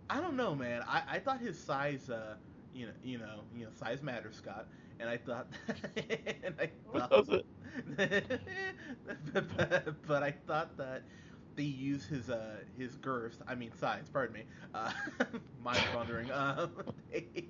I 0.10 0.20
don't 0.22 0.36
know, 0.36 0.56
man. 0.56 0.84
I, 0.88 1.04
I 1.14 1.20
thought 1.20 1.40
his 1.40 1.58
size, 1.60 2.10
uh, 2.10 2.36
you 2.74 2.88
know, 2.88 2.94
you 3.04 3.20
know, 3.20 3.42
you 3.56 3.66
know, 3.66 3.72
size 3.72 4.04
matters, 4.04 4.36
Scott. 4.36 4.68
And 5.00 5.10
I 5.10 5.18
thought, 5.18 5.48
and 6.44 6.56
I 6.60 6.70
What 6.92 6.94
thought, 6.94 7.12
does 7.12 7.30
it? 7.30 7.46
but, 7.98 8.24
but 10.08 10.24
I 10.24 10.32
thought 10.32 10.78
that 10.78 11.04
they 11.56 11.64
use 11.64 12.06
his 12.06 12.30
uh 12.30 12.58
his 12.78 12.96
girth, 12.96 13.42
I 13.48 13.56
mean 13.56 13.72
size, 13.74 14.10
pardon 14.10 14.34
me, 14.36 14.44
uh, 14.74 14.92
mind 15.64 15.90
wandering. 15.90 16.32
Um, 16.32 16.72
they, 17.12 17.50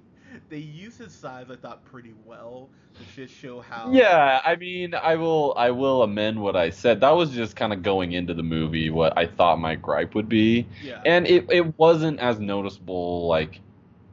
they 0.49 0.57
use 0.57 0.97
his 0.97 1.13
size, 1.13 1.49
I 1.49 1.55
thought, 1.55 1.85
pretty 1.85 2.13
well 2.13 2.71
to 2.95 3.05
just 3.05 3.33
show 3.33 3.61
how. 3.61 3.83
Yeah, 3.83 4.41
I 4.45 4.55
mean, 4.55 4.93
I 4.95 5.15
will 5.15 5.53
I 5.57 5.71
will 5.71 6.03
amend 6.03 6.41
what 6.41 6.55
I 6.55 6.69
said. 6.69 7.01
That 7.01 7.11
was 7.11 7.31
just 7.31 7.55
kind 7.55 7.73
of 7.73 7.81
going 7.81 8.13
into 8.13 8.33
the 8.33 8.43
movie 8.43 8.89
what 8.89 9.17
I 9.17 9.25
thought 9.25 9.59
my 9.59 9.75
gripe 9.75 10.15
would 10.15 10.29
be. 10.29 10.67
Yeah. 10.79 11.05
And 11.05 11.27
it 11.27 11.45
it 11.49 11.77
wasn't 11.77 12.19
as 12.19 12.39
noticeable 12.39 13.27
like 13.27 13.59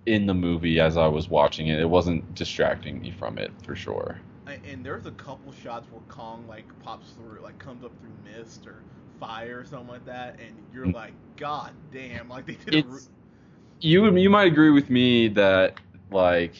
in 0.06 0.26
the 0.26 0.34
movie 0.34 0.80
as 0.80 0.96
I 0.96 1.06
was 1.06 1.28
watching 1.28 1.68
it. 1.68 1.78
It 1.78 1.88
wasn't 1.88 2.34
distracting 2.34 3.00
me 3.00 3.10
from 3.10 3.38
it 3.38 3.52
for 3.64 3.74
sure. 3.74 4.18
And 4.64 4.84
there's 4.84 5.06
a 5.06 5.12
couple 5.12 5.52
shots 5.52 5.86
where 5.92 6.02
Kong 6.08 6.44
like 6.48 6.66
pops 6.82 7.12
through, 7.12 7.40
like 7.42 7.58
comes 7.58 7.84
up 7.84 7.92
through 8.00 8.10
mist 8.38 8.66
or 8.66 8.82
fire 9.20 9.60
or 9.60 9.64
something 9.64 9.88
like 9.88 10.04
that, 10.06 10.40
and 10.40 10.50
you're 10.74 10.86
Mm. 10.86 10.94
like, 10.94 11.12
God 11.36 11.72
damn! 11.92 12.28
Like 12.28 12.46
they 12.46 12.56
did. 12.64 12.84
A 12.84 12.84
you 13.80 14.16
you 14.16 14.30
might 14.30 14.46
agree 14.46 14.70
with 14.70 14.90
me 14.90 15.28
that 15.28 15.74
like 16.10 16.54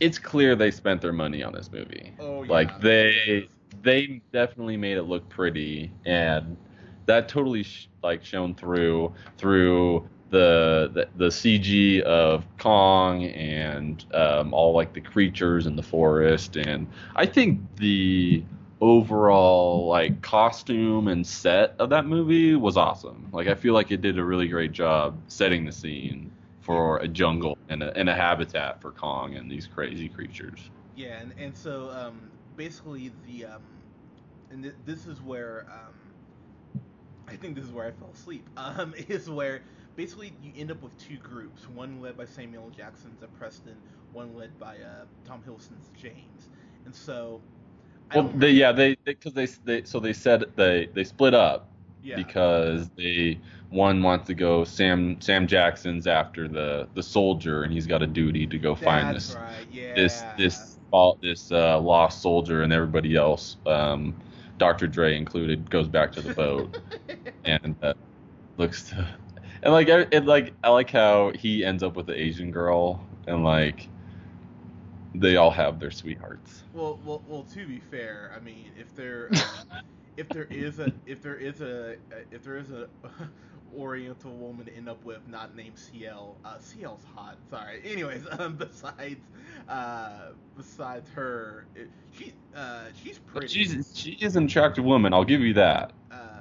it's 0.00 0.18
clear 0.18 0.56
they 0.56 0.70
spent 0.70 1.00
their 1.02 1.12
money 1.12 1.42
on 1.42 1.52
this 1.52 1.70
movie. 1.70 2.12
oh 2.20 2.42
yeah. 2.42 2.50
Like 2.52 2.80
they 2.80 3.48
they 3.82 4.20
definitely 4.32 4.76
made 4.76 4.96
it 4.96 5.02
look 5.04 5.28
pretty 5.28 5.90
and 6.06 6.56
that 7.06 7.28
totally 7.28 7.62
sh- 7.62 7.88
like 8.02 8.24
shone 8.24 8.54
through 8.54 9.12
through 9.38 10.08
the, 10.30 11.08
the 11.16 11.30
CG 11.30 12.02
of 12.02 12.46
Kong 12.58 13.24
and 13.24 14.04
um, 14.14 14.54
all 14.54 14.72
like 14.74 14.94
the 14.94 15.00
creatures 15.00 15.66
in 15.66 15.76
the 15.76 15.82
forest 15.82 16.56
and 16.56 16.88
I 17.16 17.26
think 17.26 17.60
the 17.76 18.44
overall 18.80 19.88
like 19.88 20.22
costume 20.22 21.08
and 21.08 21.26
set 21.26 21.74
of 21.78 21.90
that 21.90 22.06
movie 22.06 22.54
was 22.54 22.76
awesome. 22.76 23.28
Like 23.32 23.48
I 23.48 23.54
feel 23.54 23.74
like 23.74 23.90
it 23.90 24.00
did 24.00 24.18
a 24.18 24.24
really 24.24 24.48
great 24.48 24.72
job 24.72 25.22
setting 25.28 25.64
the 25.64 25.72
scene 25.72 26.32
for 26.60 26.98
a 26.98 27.08
jungle 27.08 27.56
and 27.68 27.82
a, 27.82 27.96
and 27.96 28.08
a 28.08 28.14
habitat 28.14 28.80
for 28.80 28.92
Kong 28.92 29.34
and 29.34 29.50
these 29.50 29.66
crazy 29.66 30.08
creatures. 30.08 30.70
Yeah, 30.94 31.18
and, 31.18 31.34
and 31.38 31.56
so 31.56 31.90
um, 31.90 32.32
basically 32.54 33.10
the 33.24 33.46
um, 33.46 33.84
and 34.50 34.62
th- 34.64 34.76
this 34.84 35.06
is 35.06 35.20
where 35.22 35.66
um, 35.70 36.14
I 37.28 37.36
think 37.36 37.54
this 37.54 37.64
is 37.64 37.72
where 37.72 37.86
I 37.86 37.92
fell 37.92 38.10
asleep. 38.12 38.48
Um, 38.56 38.94
is 38.96 39.28
where 39.28 39.62
basically 40.00 40.32
you 40.42 40.50
end 40.56 40.70
up 40.70 40.82
with 40.82 40.96
two 40.98 41.18
groups, 41.18 41.68
one 41.68 42.00
led 42.00 42.16
by 42.16 42.24
Samuel 42.24 42.70
Jackson's 42.74 43.22
uh, 43.22 43.26
Preston, 43.38 43.76
one 44.14 44.34
led 44.34 44.58
by 44.58 44.76
uh, 44.76 45.04
Tom 45.26 45.42
Hiddleston's 45.46 45.90
James, 45.94 46.48
and 46.86 46.94
so. 46.94 47.42
I 48.10 48.16
Well, 48.16 48.32
they, 48.34 48.50
yeah, 48.52 48.72
they 48.72 48.96
because 49.04 49.34
they, 49.34 49.46
they 49.64 49.84
so 49.84 50.00
they 50.00 50.14
said 50.14 50.44
they 50.56 50.88
they 50.94 51.04
split 51.04 51.34
up 51.34 51.68
yeah. 52.02 52.16
because 52.16 52.88
they 52.96 53.38
one 53.68 54.02
wants 54.02 54.26
to 54.28 54.34
go 54.34 54.64
Sam 54.64 55.20
Sam 55.20 55.46
Jackson's 55.46 56.06
after 56.06 56.48
the 56.48 56.88
the 56.94 57.02
soldier 57.02 57.62
and 57.62 57.72
he's 57.72 57.86
got 57.86 58.02
a 58.02 58.06
duty 58.06 58.46
to 58.48 58.58
go 58.58 58.74
find 58.74 59.14
this 59.14 59.36
right. 59.36 59.66
Yeah. 59.70 59.94
this 59.94 60.24
this 60.36 60.78
this 61.22 61.52
uh, 61.52 61.78
lost 61.78 62.20
soldier 62.20 62.62
and 62.62 62.72
everybody 62.72 63.14
else 63.14 63.58
um, 63.66 64.20
Dr. 64.58 64.88
Dre 64.88 65.16
included 65.16 65.70
goes 65.70 65.86
back 65.86 66.10
to 66.12 66.20
the 66.20 66.34
boat 66.34 66.80
and 67.44 67.76
uh, 67.80 67.94
looks 68.56 68.88
to 68.88 69.06
and 69.62 69.72
like 69.72 69.88
I- 69.88 70.06
it 70.10 70.24
like 70.26 70.54
I 70.62 70.70
like 70.70 70.90
how 70.90 71.32
he 71.34 71.64
ends 71.64 71.82
up 71.82 71.96
with 71.96 72.06
the 72.06 72.18
Asian 72.18 72.50
girl 72.50 73.04
and 73.26 73.44
like 73.44 73.88
they 75.14 75.36
all 75.36 75.50
have 75.50 75.78
their 75.80 75.90
sweethearts. 75.90 76.64
Well, 76.72 76.98
well, 77.04 77.22
well. 77.26 77.42
To 77.44 77.66
be 77.66 77.80
fair, 77.80 78.32
I 78.36 78.40
mean, 78.40 78.72
if 78.78 78.94
there, 78.94 79.32
um, 79.40 79.66
if 80.16 80.30
there 80.30 80.48
is 80.50 80.78
a, 80.78 80.92
if 81.06 81.22
there 81.22 81.36
is 81.36 81.60
a, 81.60 81.96
if 82.30 82.42
there 82.42 82.56
is 82.56 82.70
a 82.70 82.88
Oriental 83.76 84.36
woman 84.36 84.66
to 84.66 84.74
end 84.74 84.88
up 84.88 85.04
with 85.04 85.26
not 85.28 85.54
named 85.54 85.78
CL, 85.78 86.36
uh, 86.44 86.58
CL's 86.58 87.04
hot. 87.04 87.38
Sorry. 87.48 87.80
Anyways, 87.84 88.26
um, 88.38 88.56
besides, 88.56 89.24
uh, 89.68 90.32
besides 90.56 91.08
her, 91.10 91.66
it, 91.74 91.90
she, 92.10 92.32
uh, 92.54 92.84
she's 92.94 93.18
pretty. 93.18 93.48
She's 93.48 93.92
she 93.94 94.12
is 94.20 94.36
an 94.36 94.44
attractive 94.44 94.84
woman. 94.84 95.12
I'll 95.12 95.24
give 95.24 95.40
you 95.40 95.54
that. 95.54 95.92
uh, 96.10 96.39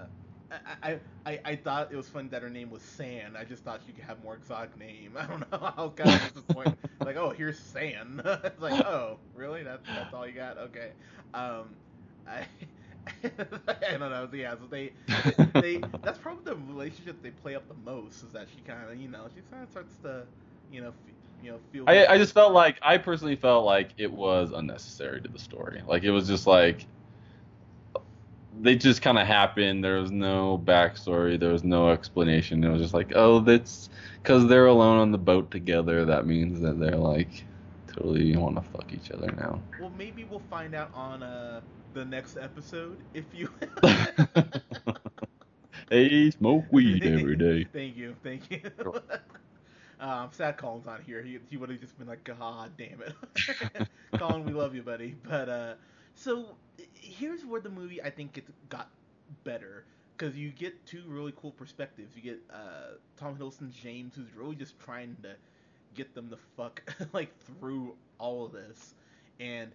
I, 0.51 0.99
I, 1.25 1.39
I, 1.45 1.55
thought 1.55 1.91
it 1.91 1.95
was 1.95 2.07
funny 2.09 2.27
that 2.29 2.41
her 2.41 2.49
name 2.49 2.71
was 2.71 2.81
San. 2.81 3.35
I 3.35 3.43
just 3.43 3.63
thought 3.63 3.81
she 3.85 3.91
could 3.91 4.03
have 4.05 4.21
more 4.23 4.35
exotic 4.35 4.77
name. 4.77 5.15
I 5.19 5.27
don't 5.27 5.51
know. 5.51 5.73
I 5.77 5.83
was 5.83 5.93
kind 5.95 6.09
of 6.09 6.33
disappointed. 6.33 6.77
like, 6.99 7.17
oh, 7.17 7.29
here's 7.31 7.59
San. 7.59 8.21
it's 8.43 8.61
like, 8.61 8.85
oh, 8.85 9.19
really? 9.35 9.63
That's 9.63 9.85
that's 9.87 10.13
all 10.13 10.25
you 10.25 10.33
got? 10.33 10.57
Okay. 10.57 10.91
Um, 11.33 11.75
I. 12.27 12.45
I 13.23 13.97
don't 13.97 13.99
know. 13.99 14.29
Yeah, 14.31 14.53
so 14.53 14.67
they, 14.69 14.91
they, 15.61 15.81
that's 16.03 16.19
probably 16.19 16.43
the 16.43 16.55
relationship 16.71 17.21
they 17.23 17.31
play 17.31 17.55
up 17.55 17.67
the 17.67 17.73
most. 17.73 18.23
Is 18.23 18.31
that 18.33 18.47
she 18.53 18.61
kind 18.61 18.87
of, 18.87 18.97
you 18.97 19.07
know, 19.07 19.27
she 19.33 19.41
kind 19.49 19.63
of 19.63 19.69
starts 19.69 19.95
to, 20.03 20.25
you 20.71 20.81
know, 20.81 20.89
f- 20.89 21.13
you 21.41 21.51
know, 21.51 21.59
feel. 21.71 21.85
I 21.87 22.05
I 22.05 22.17
just 22.17 22.33
felt 22.33 22.53
like 22.53 22.77
I 22.83 22.97
personally 22.97 23.35
felt 23.35 23.65
like 23.65 23.91
it 23.97 24.11
was 24.11 24.51
unnecessary 24.51 25.21
to 25.21 25.27
the 25.27 25.39
story. 25.39 25.81
Like 25.87 26.03
it 26.03 26.11
was 26.11 26.27
just 26.27 26.45
like 26.45 26.85
they 28.51 28.75
just 28.75 29.01
kind 29.01 29.17
of 29.17 29.27
happened. 29.27 29.83
There 29.83 29.99
was 29.99 30.11
no 30.11 30.57
backstory. 30.57 31.39
There 31.39 31.51
was 31.51 31.63
no 31.63 31.89
explanation. 31.89 32.63
It 32.63 32.69
was 32.71 32.81
just 32.81 32.93
like, 32.93 33.11
oh, 33.15 33.39
that's 33.39 33.89
because 34.21 34.47
they're 34.47 34.65
alone 34.67 34.99
on 34.99 35.11
the 35.11 35.17
boat 35.17 35.51
together. 35.51 36.05
That 36.05 36.25
means 36.25 36.61
that 36.61 36.79
they're 36.79 36.97
like 36.97 37.47
totally 37.87 38.35
want 38.35 38.55
to 38.55 38.61
fuck 38.61 38.93
each 38.93 39.11
other 39.11 39.31
now. 39.31 39.63
Well, 39.77 39.89
maybe 39.89 40.23
we'll 40.23 40.39
find 40.39 40.75
out 40.75 40.91
on 40.93 41.23
uh 41.23 41.61
the 41.93 42.05
next 42.05 42.37
episode 42.37 43.03
if 43.13 43.33
you. 43.33 43.49
hey, 45.89 46.31
smoke 46.31 46.67
weed 46.71 47.05
every 47.05 47.35
day. 47.35 47.67
Thank 47.73 47.95
you, 47.95 48.15
thank 48.23 48.49
you. 48.49 48.61
Um, 49.99 50.29
sad 50.31 50.57
Colin's 50.57 50.85
not 50.85 51.01
here. 51.01 51.21
He, 51.23 51.39
he 51.49 51.57
would 51.57 51.69
have 51.69 51.79
just 51.79 51.97
been 51.97 52.07
like, 52.07 52.23
God 52.23 52.71
damn 52.77 53.01
it, 53.01 53.15
Colin, 54.17 54.45
we 54.45 54.53
love 54.53 54.75
you, 54.75 54.83
buddy. 54.83 55.15
But 55.23 55.49
uh, 55.49 55.73
so 56.19 56.57
here's 56.95 57.45
where 57.45 57.61
the 57.61 57.69
movie 57.69 58.01
I 58.01 58.09
think 58.09 58.37
it 58.37 58.45
got 58.69 58.89
better 59.43 59.85
because 60.17 60.37
you 60.37 60.51
get 60.51 60.85
two 60.85 61.03
really 61.07 61.33
cool 61.35 61.51
perspectives. 61.51 62.15
You 62.15 62.21
get 62.21 62.41
uh, 62.53 62.95
Tom 63.17 63.37
Hiddleston's 63.37 63.75
James, 63.75 64.15
who's 64.15 64.33
really 64.35 64.55
just 64.55 64.79
trying 64.79 65.17
to 65.23 65.35
get 65.95 66.13
them 66.15 66.29
the 66.29 66.37
fuck 66.57 66.83
like 67.13 67.37
through 67.39 67.95
all 68.19 68.45
of 68.45 68.51
this, 68.53 68.95
and 69.39 69.71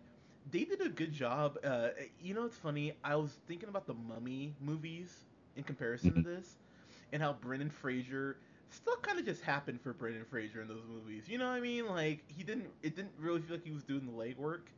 they 0.50 0.64
did 0.64 0.80
a 0.82 0.88
good 0.88 1.12
job. 1.12 1.58
Uh, 1.64 1.88
you 2.20 2.34
know, 2.34 2.44
it's 2.44 2.56
funny. 2.56 2.94
I 3.04 3.16
was 3.16 3.38
thinking 3.46 3.68
about 3.68 3.86
the 3.86 3.94
Mummy 3.94 4.54
movies 4.60 5.24
in 5.56 5.64
comparison 5.64 6.14
to 6.14 6.20
this, 6.22 6.58
and 7.12 7.22
how 7.22 7.32
Brendan 7.34 7.70
Fraser 7.70 8.38
still 8.70 8.96
kind 8.96 9.18
of 9.18 9.24
just 9.24 9.42
happened 9.42 9.80
for 9.80 9.92
Brendan 9.94 10.24
Fraser 10.24 10.62
in 10.62 10.68
those 10.68 10.84
movies. 10.88 11.28
You 11.28 11.38
know 11.38 11.46
what 11.48 11.54
I 11.56 11.60
mean? 11.60 11.86
Like 11.86 12.24
he 12.28 12.44
didn't. 12.44 12.70
It 12.82 12.96
didn't 12.96 13.14
really 13.18 13.40
feel 13.42 13.56
like 13.56 13.64
he 13.64 13.72
was 13.72 13.84
doing 13.84 14.06
the 14.06 14.12
legwork. 14.12 14.68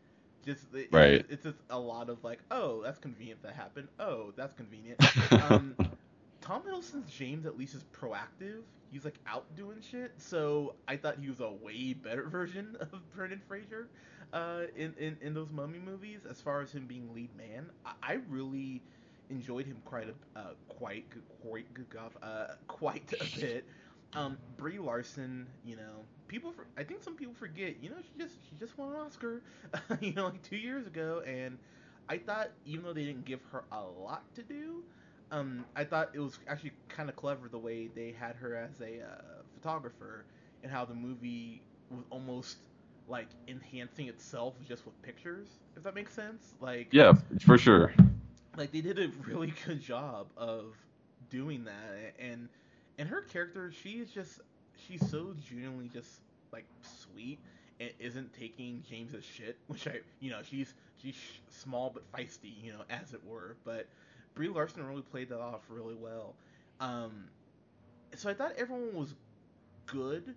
Just 0.46 0.72
it, 0.74 0.88
Right. 0.92 1.14
It's, 1.14 1.30
it's 1.30 1.42
just 1.42 1.58
a 1.70 1.78
lot 1.78 2.08
of 2.08 2.22
like, 2.22 2.38
oh, 2.50 2.82
that's 2.82 2.98
convenient 2.98 3.42
that 3.42 3.54
happened. 3.54 3.88
Oh, 3.98 4.32
that's 4.36 4.54
convenient. 4.54 5.00
um, 5.50 5.76
Tom 6.40 6.62
Hiddleston's 6.62 7.12
James 7.12 7.44
at 7.46 7.58
least 7.58 7.74
is 7.74 7.84
proactive. 7.92 8.62
He's 8.92 9.04
like 9.04 9.18
out 9.26 9.44
doing 9.56 9.78
shit. 9.80 10.12
So 10.18 10.74
I 10.86 10.96
thought 10.96 11.16
he 11.20 11.28
was 11.28 11.40
a 11.40 11.50
way 11.50 11.92
better 11.92 12.22
version 12.30 12.76
of 12.80 13.00
Brendan 13.14 13.42
Fraser 13.48 13.88
uh, 14.32 14.62
in, 14.76 14.94
in 14.98 15.16
in 15.20 15.34
those 15.34 15.50
Mummy 15.50 15.80
movies. 15.80 16.20
As 16.28 16.40
far 16.40 16.60
as 16.60 16.70
him 16.70 16.86
being 16.86 17.12
lead 17.12 17.30
man, 17.36 17.66
I, 17.84 17.92
I 18.02 18.18
really 18.28 18.82
enjoyed 19.28 19.66
him 19.66 19.78
quite 19.84 20.08
a 20.08 20.38
uh, 20.38 20.42
quite 20.68 21.06
quite 21.42 21.66
uh, 22.22 22.46
quite 22.68 23.12
a 23.20 23.40
bit. 23.40 23.64
Um, 24.14 24.38
Brie 24.56 24.78
Larson, 24.78 25.46
you 25.64 25.76
know, 25.76 26.04
people. 26.28 26.52
For, 26.52 26.66
I 26.78 26.84
think 26.84 27.02
some 27.02 27.16
people 27.16 27.34
forget. 27.34 27.76
You 27.82 27.90
know, 27.90 27.96
she 28.00 28.22
just 28.22 28.34
she 28.48 28.56
just 28.58 28.78
won 28.78 28.90
an 28.90 28.96
Oscar, 29.00 29.42
you 30.00 30.12
know, 30.14 30.26
like 30.26 30.42
two 30.42 30.56
years 30.56 30.86
ago, 30.86 31.22
and 31.26 31.58
I 32.08 32.18
thought 32.18 32.50
even 32.64 32.84
though 32.84 32.92
they 32.92 33.04
didn't 33.04 33.24
give 33.24 33.40
her 33.52 33.64
a 33.72 33.82
lot 33.82 34.22
to 34.36 34.42
do, 34.42 34.82
um, 35.30 35.64
I 35.74 35.84
thought 35.84 36.10
it 36.14 36.20
was 36.20 36.38
actually 36.48 36.72
kind 36.88 37.08
of 37.08 37.16
clever 37.16 37.48
the 37.48 37.58
way 37.58 37.88
they 37.88 38.14
had 38.18 38.36
her 38.36 38.56
as 38.56 38.80
a 38.80 39.02
uh, 39.02 39.42
photographer 39.54 40.24
and 40.62 40.70
how 40.70 40.84
the 40.84 40.94
movie 40.94 41.62
was 41.90 42.04
almost 42.10 42.58
like 43.08 43.28
enhancing 43.48 44.08
itself 44.08 44.54
just 44.66 44.84
with 44.84 45.00
pictures, 45.02 45.48
if 45.76 45.82
that 45.82 45.94
makes 45.94 46.12
sense. 46.14 46.54
Like, 46.60 46.88
yeah, 46.92 47.12
for 47.44 47.58
sure. 47.58 47.92
like 48.56 48.72
they 48.72 48.80
did 48.80 48.98
a 48.98 49.08
really 49.26 49.52
good 49.66 49.80
job 49.80 50.28
of 50.36 50.76
doing 51.28 51.64
that 51.64 52.14
and 52.18 52.48
and 52.98 53.08
her 53.08 53.22
character 53.22 53.72
she 53.72 53.90
is 53.90 54.10
just 54.10 54.40
she's 54.86 55.08
so 55.10 55.34
genuinely 55.48 55.88
just 55.92 56.20
like 56.52 56.64
sweet 56.82 57.38
and 57.80 57.90
isn't 57.98 58.32
taking 58.32 58.82
James's 58.88 59.24
shit, 59.24 59.56
which 59.66 59.86
I 59.86 60.00
you 60.20 60.30
know 60.30 60.40
she's 60.48 60.74
she's 61.02 61.16
small 61.50 61.90
but 61.92 62.10
feisty, 62.12 62.52
you 62.62 62.72
know, 62.72 62.82
as 62.90 63.12
it 63.12 63.20
were. 63.26 63.56
But 63.64 63.86
Brie 64.34 64.48
Larson 64.48 64.86
really 64.86 65.02
played 65.02 65.28
that 65.30 65.40
off 65.40 65.60
really 65.68 65.94
well. 65.94 66.34
Um, 66.80 67.24
so 68.14 68.30
I 68.30 68.34
thought 68.34 68.52
everyone 68.58 68.94
was 68.94 69.14
good, 69.86 70.34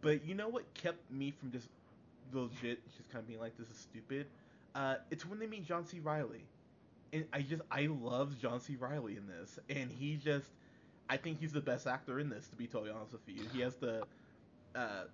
but 0.00 0.24
you 0.24 0.34
know 0.34 0.48
what 0.48 0.72
kept 0.74 1.10
me 1.10 1.30
from 1.30 1.52
just 1.52 1.68
legit 2.32 2.84
just 2.96 3.10
kind 3.10 3.22
of 3.22 3.28
being 3.28 3.40
like 3.40 3.56
this 3.58 3.68
is 3.68 3.76
stupid. 3.76 4.26
Uh, 4.74 4.96
it's 5.10 5.24
when 5.26 5.38
they 5.38 5.46
meet 5.46 5.66
John 5.66 5.86
C. 5.86 6.00
Reilly, 6.00 6.44
and 7.12 7.24
I 7.32 7.42
just 7.42 7.62
I 7.70 7.86
love 7.86 8.38
John 8.40 8.60
C. 8.60 8.76
Reilly 8.78 9.16
in 9.16 9.26
this, 9.26 9.58
and 9.70 9.90
he 9.90 10.16
just 10.16 10.50
I 11.08 11.16
think 11.16 11.40
he's 11.40 11.52
the 11.52 11.60
best 11.60 11.86
actor 11.86 12.18
in 12.18 12.28
this. 12.28 12.48
To 12.48 12.56
be 12.56 12.66
totally 12.66 12.90
honest 12.90 13.12
with 13.12 13.22
you, 13.26 13.46
he 13.52 13.60
has 13.60 13.76
the 13.76 14.02
uh, 14.74 15.04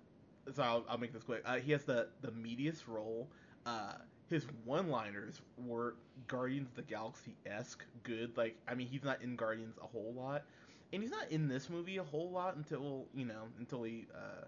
so 0.53 0.63
I'll, 0.63 0.85
I'll 0.89 0.97
make 0.97 1.13
this 1.13 1.23
quick. 1.23 1.43
Uh, 1.45 1.57
he 1.57 1.71
has 1.71 1.83
the 1.83 2.07
the 2.21 2.31
meatiest 2.31 2.87
role. 2.87 3.29
Uh, 3.65 3.93
his 4.29 4.45
one-liners 4.65 5.41
were 5.57 5.95
Guardians 6.27 6.69
of 6.69 6.75
the 6.75 6.81
Galaxy 6.81 7.35
esque 7.45 7.83
good. 8.03 8.35
Like 8.37 8.57
I 8.67 8.75
mean, 8.75 8.87
he's 8.87 9.03
not 9.03 9.21
in 9.21 9.35
Guardians 9.35 9.77
a 9.81 9.87
whole 9.87 10.13
lot, 10.15 10.43
and 10.91 11.01
he's 11.01 11.11
not 11.11 11.31
in 11.31 11.47
this 11.47 11.69
movie 11.69 11.97
a 11.97 12.03
whole 12.03 12.29
lot 12.29 12.55
until 12.55 13.05
you 13.13 13.25
know 13.25 13.43
until 13.59 13.83
he. 13.83 14.07
Uh, 14.13 14.45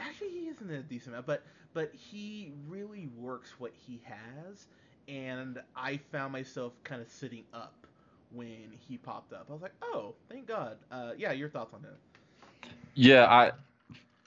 actually, 0.00 0.30
he 0.30 0.48
isn't 0.48 0.70
in 0.70 0.76
a 0.76 0.82
decent 0.82 1.14
amount, 1.14 1.26
but 1.26 1.42
but 1.74 1.92
he 1.94 2.52
really 2.68 3.08
works 3.16 3.54
what 3.58 3.72
he 3.86 4.00
has, 4.04 4.66
and 5.08 5.60
I 5.74 5.98
found 6.12 6.32
myself 6.32 6.72
kind 6.84 7.02
of 7.02 7.08
sitting 7.08 7.44
up 7.52 7.86
when 8.32 8.76
he 8.86 8.96
popped 8.96 9.32
up. 9.32 9.46
I 9.48 9.52
was 9.52 9.62
like, 9.62 9.74
oh, 9.82 10.14
thank 10.28 10.46
God. 10.46 10.76
Uh, 10.90 11.12
yeah, 11.16 11.32
your 11.32 11.48
thoughts 11.48 11.74
on 11.74 11.80
him? 11.80 12.72
Yeah, 12.94 13.26
I 13.26 13.52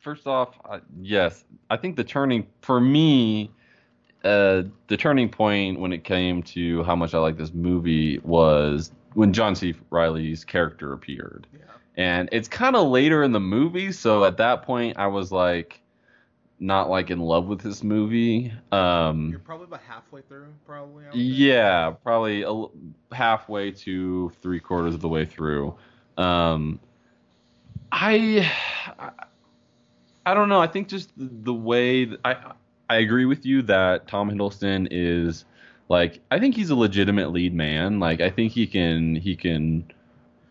first 0.02 0.28
off, 0.28 0.56
uh, 0.66 0.80
yes, 1.02 1.44
I 1.70 1.78
think 1.78 1.96
the 1.96 2.04
turning 2.04 2.48
for 2.62 2.82
me, 2.82 3.52
uh, 4.24 4.64
the 4.88 4.98
turning 4.98 5.30
point 5.30 5.80
when 5.80 5.94
it 5.94 6.04
came 6.04 6.44
to 6.44 6.84
how 6.84 6.96
much 6.96 7.14
I 7.14 7.20
like 7.20 7.38
this 7.38 7.54
movie 7.54 8.20
was 8.20 8.92
when 9.14 9.34
John 9.34 9.56
C. 9.56 9.76
Reilly's 9.90 10.44
character 10.44 10.94
appeared. 10.94 11.48
Yeah. 11.54 11.60
And 11.98 12.30
it's 12.32 12.48
kind 12.48 12.76
of 12.76 12.88
later 12.88 13.24
in 13.24 13.32
the 13.32 13.40
movie, 13.40 13.92
so 13.92 14.24
at 14.24 14.38
that 14.38 14.64
point 14.64 14.98
I 14.98 15.08
was 15.08 15.32
like 15.32 15.81
not 16.62 16.90
like 16.90 17.10
in 17.10 17.20
love 17.20 17.48
with 17.48 17.60
this 17.60 17.84
movie. 17.84 18.54
Um, 18.72 19.30
You're 19.32 19.40
probably 19.40 19.66
about 19.66 19.82
halfway 19.82 20.22
through, 20.22 20.54
probably. 20.66 21.06
Yeah, 21.14 21.90
probably 22.04 22.44
a, 22.44 22.66
halfway 23.14 23.72
to 23.72 24.32
three 24.42 24.60
quarters 24.60 24.94
of 24.94 25.02
the 25.02 25.10
way 25.10 25.26
through. 25.26 25.76
Um, 26.18 26.80
I, 27.92 28.50
I 30.26 30.34
don't 30.36 30.50
know. 30.50 30.62
I 30.62 30.68
think 30.68 30.88
just 30.88 31.10
the, 31.18 31.30
the 31.44 31.54
way 31.54 32.06
that 32.06 32.20
I 32.24 32.54
I 32.90 32.98
agree 32.98 33.26
with 33.26 33.46
you 33.46 33.64
that 33.64 34.08
Tom 34.08 34.30
Hiddleston 34.30 34.88
is 34.92 35.46
like 35.90 36.20
I 36.30 36.40
think 36.40 36.56
he's 36.56 36.70
a 36.70 36.76
legitimate 36.76 37.32
lead 37.32 37.56
man. 37.56 38.00
Like 38.00 38.22
I 38.22 38.30
think 38.30 38.52
he 38.52 38.68
can 38.68 39.16
he 39.16 39.36
can 39.36 39.92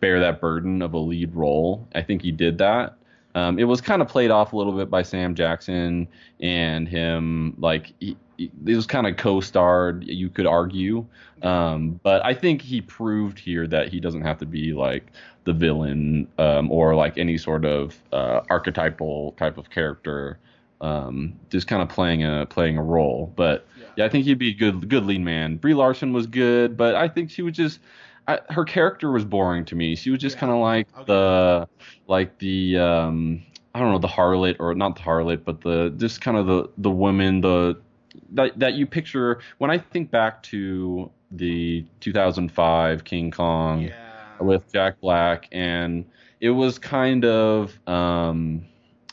bear 0.01 0.19
that 0.19 0.41
burden 0.41 0.81
of 0.81 0.93
a 0.93 0.97
lead 0.97 1.33
role. 1.35 1.87
I 1.95 2.01
think 2.01 2.21
he 2.21 2.31
did 2.31 2.57
that. 2.57 2.97
Um, 3.35 3.59
it 3.59 3.63
was 3.63 3.81
kind 3.81 4.01
of 4.01 4.07
played 4.07 4.31
off 4.31 4.53
a 4.53 4.57
little 4.57 4.73
bit 4.73 4.89
by 4.89 5.03
Sam 5.03 5.35
Jackson 5.35 6.07
and 6.39 6.87
him. 6.87 7.55
Like 7.59 7.93
he, 7.99 8.17
he, 8.37 8.51
it 8.65 8.75
was 8.75 8.87
kind 8.87 9.07
of 9.07 9.17
co-starred. 9.17 10.03
You 10.05 10.29
could 10.29 10.45
argue, 10.45 11.05
um, 11.41 11.99
but 12.03 12.25
I 12.25 12.33
think 12.33 12.61
he 12.61 12.81
proved 12.81 13.39
here 13.39 13.67
that 13.67 13.89
he 13.89 13.99
doesn't 13.99 14.23
have 14.23 14.37
to 14.39 14.45
be 14.45 14.73
like 14.73 15.11
the 15.43 15.53
villain 15.53 16.27
um, 16.37 16.71
or 16.71 16.95
like 16.95 17.17
any 17.17 17.37
sort 17.37 17.65
of 17.65 17.97
uh, 18.11 18.41
archetypal 18.49 19.33
type 19.37 19.57
of 19.57 19.69
character. 19.69 20.37
Um, 20.81 21.39
just 21.51 21.67
kind 21.67 21.83
of 21.83 21.89
playing 21.89 22.23
a 22.23 22.47
playing 22.47 22.77
a 22.79 22.83
role, 22.83 23.31
but 23.35 23.67
yeah. 23.77 23.85
yeah, 23.97 24.05
I 24.05 24.09
think 24.09 24.25
he'd 24.25 24.39
be 24.39 24.49
a 24.49 24.53
good 24.53 24.89
good 24.89 25.05
lead 25.05 25.21
man. 25.21 25.57
Brie 25.57 25.75
Larson 25.75 26.11
was 26.11 26.25
good, 26.25 26.75
but 26.75 26.95
I 26.95 27.07
think 27.07 27.29
she 27.29 27.43
was 27.43 27.53
just 27.53 27.79
I, 28.27 28.39
her 28.49 28.65
character 28.65 29.11
was 29.11 29.25
boring 29.25 29.65
to 29.65 29.75
me. 29.75 29.95
She 29.95 30.09
was 30.09 30.19
just 30.19 30.35
yeah. 30.35 30.41
kind 30.41 30.51
of 30.51 30.59
like 30.59 30.87
okay. 30.95 31.05
the 31.05 31.67
like 32.07 32.37
the 32.39 32.77
um 32.77 33.43
I 33.73 33.79
don't 33.79 33.91
know 33.91 33.99
the 33.99 34.07
harlot 34.07 34.57
or 34.59 34.73
not 34.75 34.95
the 34.95 35.01
harlot, 35.01 35.43
but 35.43 35.61
the 35.61 35.93
just 35.97 36.21
kind 36.21 36.37
of 36.37 36.47
the 36.47 36.69
the 36.77 36.91
woman 36.91 37.41
the 37.41 37.79
that 38.31 38.57
that 38.59 38.73
you 38.75 38.85
picture 38.85 39.39
when 39.57 39.71
I 39.71 39.77
think 39.77 40.11
back 40.11 40.43
to 40.43 41.11
the 41.31 41.85
2005 42.01 43.03
King 43.03 43.31
Kong 43.31 43.83
yeah. 43.83 44.41
with 44.41 44.71
Jack 44.71 44.99
Black 44.99 45.47
and 45.51 46.05
it 46.41 46.49
was 46.49 46.77
kind 46.77 47.23
of 47.25 47.79
um 47.87 48.65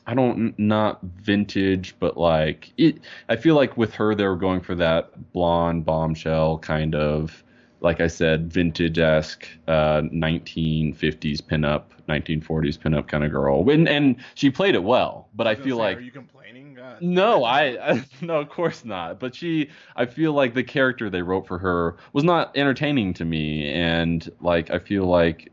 I 0.09 0.14
don't 0.14 0.59
not 0.59 1.03
vintage, 1.03 1.94
but 2.01 2.16
like 2.16 2.73
it. 2.79 3.01
I 3.29 3.37
feel 3.37 3.55
like 3.55 3.77
with 3.77 3.92
her, 3.92 4.14
they 4.14 4.25
were 4.25 4.37
going 4.37 4.62
for 4.62 4.75
that 4.77 5.33
blonde 5.35 5.85
bombshell 5.85 6.59
kind 6.61 6.94
of, 6.94 7.44
like 7.80 8.00
I 8.00 8.06
said, 8.08 8.52
vintage 8.52 8.98
esque, 8.98 9.46
uh, 9.68 10.02
1950s 10.02 11.40
pinup, 11.40 11.84
1940s 12.08 12.78
pinup 12.78 13.06
kind 13.08 13.24
of 13.24 13.30
girl. 13.30 13.68
And 13.70 13.88
and 13.88 14.16
she 14.34 14.50
played 14.50 14.74
it 14.74 14.82
well, 14.82 15.28
but 15.34 15.46
I, 15.46 15.52
I 15.52 15.54
feel 15.54 15.76
say, 15.76 15.82
like 15.82 15.98
are 15.98 16.00
you 16.00 16.10
complaining? 16.10 16.74
God. 16.74 17.02
No, 17.02 17.44
I, 17.44 17.92
I 17.92 18.04
no, 18.20 18.40
of 18.40 18.48
course 18.48 18.84
not. 18.84 19.20
But 19.20 19.34
she, 19.34 19.68
I 19.96 20.06
feel 20.06 20.32
like 20.32 20.54
the 20.54 20.64
character 20.64 21.10
they 21.10 21.22
wrote 21.22 21.46
for 21.46 21.58
her 21.58 21.96
was 22.12 22.24
not 22.24 22.56
entertaining 22.56 23.14
to 23.14 23.24
me, 23.24 23.70
and 23.70 24.28
like 24.40 24.70
I 24.70 24.78
feel 24.78 25.06
like 25.06 25.52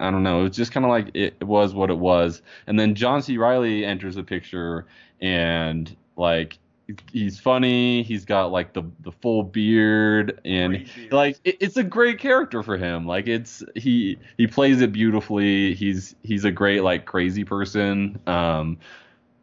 I 0.00 0.10
don't 0.10 0.22
know. 0.22 0.40
It 0.40 0.48
was 0.48 0.56
just 0.56 0.72
kind 0.72 0.84
of 0.84 0.90
like 0.90 1.10
it 1.14 1.42
was 1.42 1.74
what 1.74 1.90
it 1.90 1.98
was. 1.98 2.42
And 2.66 2.78
then 2.78 2.94
John 2.94 3.22
C. 3.22 3.38
Reilly 3.38 3.84
enters 3.84 4.16
the 4.16 4.24
picture, 4.24 4.86
and 5.20 5.94
like 6.16 6.58
he's 7.12 7.38
funny. 7.38 8.02
He's 8.02 8.24
got 8.24 8.52
like 8.52 8.72
the 8.72 8.82
the 9.00 9.12
full 9.12 9.42
beard, 9.42 10.40
and 10.44 10.84
beard. 10.94 11.12
like 11.12 11.40
it, 11.44 11.56
it's 11.60 11.76
a 11.76 11.82
great 11.82 12.18
character 12.18 12.62
for 12.62 12.76
him. 12.76 13.06
Like 13.06 13.26
it's 13.26 13.62
he 13.74 14.18
he 14.36 14.46
plays 14.46 14.80
it 14.80 14.92
beautifully. 14.92 15.74
He's 15.74 16.14
he's 16.22 16.44
a 16.44 16.50
great 16.50 16.82
like 16.82 17.04
crazy 17.04 17.44
person. 17.44 18.18
Um, 18.26 18.78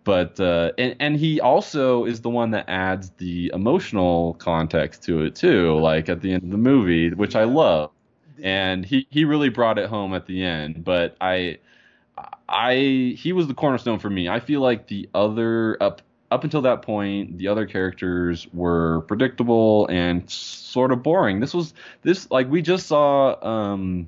but 0.04 0.40
uh, 0.40 0.72
and 0.78 0.96
and 1.00 1.16
he 1.16 1.40
also 1.40 2.06
is 2.06 2.22
the 2.22 2.30
one 2.30 2.52
that 2.52 2.66
adds 2.68 3.12
the 3.18 3.52
emotional 3.54 4.36
context 4.36 5.04
to 5.04 5.24
it 5.24 5.36
too. 5.36 5.80
Like 5.80 6.10
at 6.10 6.22
the 6.22 6.34
end 6.34 6.44
of 6.44 6.50
the 6.50 6.58
movie, 6.58 7.12
which 7.12 7.36
I 7.36 7.44
love 7.44 7.92
and 8.42 8.86
he 8.86 9.08
he 9.10 9.26
really 9.26 9.50
brought 9.50 9.78
it 9.78 9.90
home 9.90 10.14
at 10.14 10.26
the 10.26 10.44
end. 10.44 10.84
But 10.84 11.16
I 11.22 11.60
I 12.48 13.16
he 13.18 13.34
was 13.34 13.48
the 13.48 13.54
cornerstone 13.54 14.00
for 14.00 14.10
me. 14.10 14.30
I 14.30 14.40
feel 14.40 14.62
like 14.62 14.88
the 14.88 15.10
other 15.14 15.82
up 15.82 16.02
up 16.32 16.44
until 16.44 16.62
that 16.62 16.82
point, 16.82 17.38
the 17.38 17.48
other 17.48 17.66
characters 17.66 18.48
were 18.54 19.02
predictable 19.02 19.88
and 19.88 20.30
sort 20.30 20.92
of 20.92 21.02
boring. 21.04 21.40
This 21.40 21.54
was 21.54 21.74
this 22.04 22.30
like 22.32 22.50
we 22.50 22.62
just 22.62 22.88
saw 22.88 23.36
um 23.46 24.08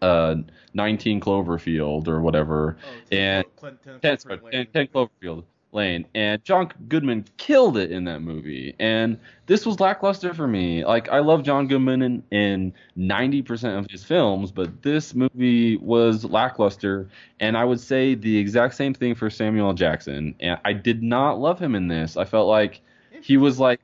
uh 0.00 0.36
19 0.74 1.20
Cloverfield 1.20 2.08
or 2.08 2.20
whatever. 2.20 2.76
Oh, 2.84 3.16
and 3.16 3.44
Clint, 3.56 3.82
10, 3.82 4.00
10, 4.00 4.40
10, 4.50 4.66
10 4.72 4.86
Cloverfield 4.88 5.44
Lane, 5.72 6.06
and 6.14 6.44
John 6.44 6.70
Goodman 6.88 7.24
killed 7.38 7.78
it 7.78 7.90
in 7.90 8.04
that 8.04 8.20
movie. 8.20 8.74
And 8.78 9.18
this 9.46 9.64
was 9.64 9.80
lackluster 9.80 10.34
for 10.34 10.46
me. 10.46 10.84
Like 10.84 11.08
I 11.08 11.20
love 11.20 11.42
John 11.42 11.66
Goodman 11.66 12.02
in, 12.02 12.22
in 12.30 12.74
90% 12.98 13.78
of 13.78 13.86
his 13.90 14.04
films, 14.04 14.52
but 14.52 14.82
this 14.82 15.14
movie 15.14 15.76
was 15.78 16.24
lackluster. 16.24 17.08
And 17.40 17.56
I 17.56 17.64
would 17.64 17.80
say 17.80 18.14
the 18.14 18.36
exact 18.36 18.74
same 18.74 18.92
thing 18.92 19.14
for 19.14 19.30
Samuel 19.30 19.72
Jackson. 19.72 20.34
And 20.40 20.58
I 20.64 20.74
did 20.74 21.02
not 21.02 21.40
love 21.40 21.58
him 21.58 21.74
in 21.74 21.88
this. 21.88 22.16
I 22.16 22.26
felt 22.26 22.48
like 22.48 22.82
he 23.22 23.38
was 23.38 23.58
like 23.58 23.80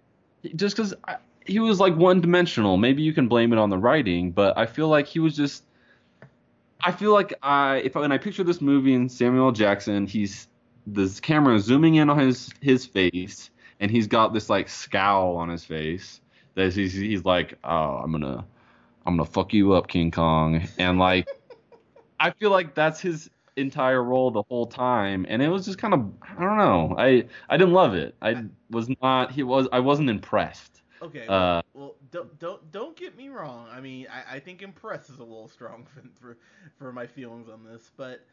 just 0.57 0.77
because 0.77 0.95
he 1.47 1.59
was 1.59 1.81
like 1.81 1.97
one 1.97 2.21
dimensional. 2.21 2.77
Maybe 2.77 3.03
you 3.03 3.15
can 3.15 3.29
blame 3.29 3.53
it 3.53 3.59
on 3.59 3.71
the 3.71 3.79
writing, 3.79 4.31
but 4.31 4.59
I 4.59 4.67
feel 4.67 4.89
like 4.89 5.07
he 5.07 5.21
was 5.21 5.35
just. 5.35 5.65
I 6.81 6.93
feel 6.93 7.13
like 7.13 7.35
I 7.43 7.79
if 7.79 7.97
when 7.97 8.13
I 8.13 8.19
picture 8.19 8.45
this 8.45 8.61
movie 8.61 8.95
and 8.95 9.11
Samuel 9.11 9.51
Jackson, 9.51 10.07
he's 10.07 10.47
this 10.95 11.21
camera 11.21 11.59
zooming 11.61 11.97
in 11.97 12.11
on 12.11 12.19
his 12.19 12.51
his 12.61 12.87
face, 12.87 13.51
and 13.81 13.91
he's 13.91 14.07
got 14.07 14.33
this 14.33 14.49
like 14.51 14.69
scowl 14.69 15.37
on 15.37 15.49
his 15.49 15.65
face 15.65 16.21
that 16.55 16.75
he's 16.75 16.93
he's 16.93 17.25
like, 17.25 17.59
oh, 17.65 18.01
I'm 18.03 18.13
gonna 18.13 18.45
I'm 19.07 19.17
gonna 19.17 19.29
fuck 19.29 19.53
you 19.53 19.73
up, 19.73 19.89
King 19.89 20.11
Kong, 20.11 20.67
and 20.79 20.99
like 20.99 21.29
I 22.21 22.31
feel 22.31 22.51
like 22.51 22.75
that's 22.75 23.01
his 23.01 23.31
entire 23.57 24.03
role 24.03 24.31
the 24.31 24.43
whole 24.49 24.67
time, 24.67 25.27
and 25.29 25.43
it 25.43 25.49
was 25.49 25.65
just 25.65 25.79
kind 25.79 25.95
of 25.95 26.11
I 26.23 26.43
don't 26.43 26.59
know, 26.59 26.95
I 26.99 27.25
I 27.49 27.57
didn't 27.57 27.75
love 27.75 27.95
it. 27.95 28.15
I 28.23 28.45
was 28.71 28.89
not 29.03 29.33
he 29.33 29.43
was 29.43 29.69
I 29.73 29.81
wasn't 29.81 30.11
impressed. 30.11 30.83
Okay. 31.01 31.27
Uh, 31.27 31.29
Well, 31.29 31.63
well 31.75 31.95
don't 32.11 32.39
don't 32.39 32.73
don't 32.73 32.97
get 32.97 33.17
me 33.17 33.29
wrong. 33.29 33.67
I 33.71 33.81
mean, 33.81 34.07
I, 34.11 34.37
I 34.37 34.39
think 34.41 34.63
impress 34.63 35.11
is 35.11 35.19
a 35.19 35.25
little 35.25 35.49
strong 35.49 35.87
for, 35.95 36.03
for 36.21 36.39
for 36.79 36.93
my 36.93 37.07
feelings 37.07 37.49
on 37.49 37.65
this, 37.65 37.91
but 37.97 38.25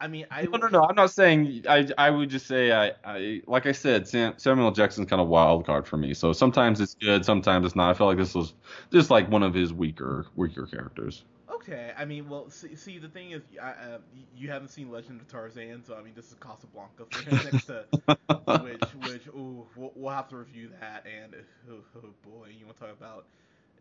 I 0.00 0.06
mean, 0.06 0.26
I 0.30 0.44
no, 0.44 0.58
no, 0.58 0.68
no. 0.68 0.84
I'm 0.84 0.94
not 0.94 1.10
saying. 1.10 1.64
I, 1.68 1.88
I 1.98 2.10
would 2.10 2.30
just 2.30 2.46
say, 2.46 2.70
I, 2.70 2.92
I, 3.04 3.42
like 3.46 3.66
I 3.66 3.72
said, 3.72 4.06
Sam, 4.06 4.34
Samuel 4.36 4.70
Jackson's 4.70 5.08
kind 5.08 5.20
of 5.20 5.26
wild 5.28 5.66
card 5.66 5.88
for 5.88 5.96
me. 5.96 6.14
So 6.14 6.32
sometimes 6.32 6.80
it's 6.80 6.94
good, 6.94 7.24
sometimes 7.24 7.66
it's 7.66 7.74
not. 7.74 7.90
I 7.90 7.94
feel 7.94 8.06
like 8.06 8.16
this 8.16 8.34
was 8.34 8.54
just 8.92 9.10
like 9.10 9.28
one 9.28 9.42
of 9.42 9.54
his 9.54 9.72
weaker, 9.72 10.26
weaker 10.36 10.66
characters. 10.66 11.24
Okay, 11.52 11.92
I 11.98 12.04
mean, 12.04 12.28
well, 12.28 12.48
see, 12.48 12.76
see 12.76 12.98
the 12.98 13.08
thing 13.08 13.32
is, 13.32 13.42
I, 13.60 13.70
uh, 13.70 13.98
you 14.36 14.48
haven't 14.48 14.68
seen 14.68 14.92
Legend 14.92 15.20
of 15.20 15.26
Tarzan, 15.26 15.82
so 15.84 15.96
I 15.96 16.02
mean, 16.02 16.12
this 16.14 16.26
is 16.28 16.36
Casablanca 16.40 17.04
for 17.10 17.28
him 17.28 17.52
next 17.52 17.66
to, 17.66 17.84
which, 18.62 19.10
which, 19.10 19.26
ooh, 19.28 19.66
we'll, 19.74 19.92
we'll 19.96 20.14
have 20.14 20.28
to 20.28 20.36
review 20.36 20.70
that, 20.80 21.04
and 21.04 21.34
oh, 21.70 21.80
oh 21.96 22.08
boy, 22.22 22.48
you 22.56 22.64
want 22.64 22.78
to 22.78 22.84
talk 22.86 22.96
about, 22.96 23.26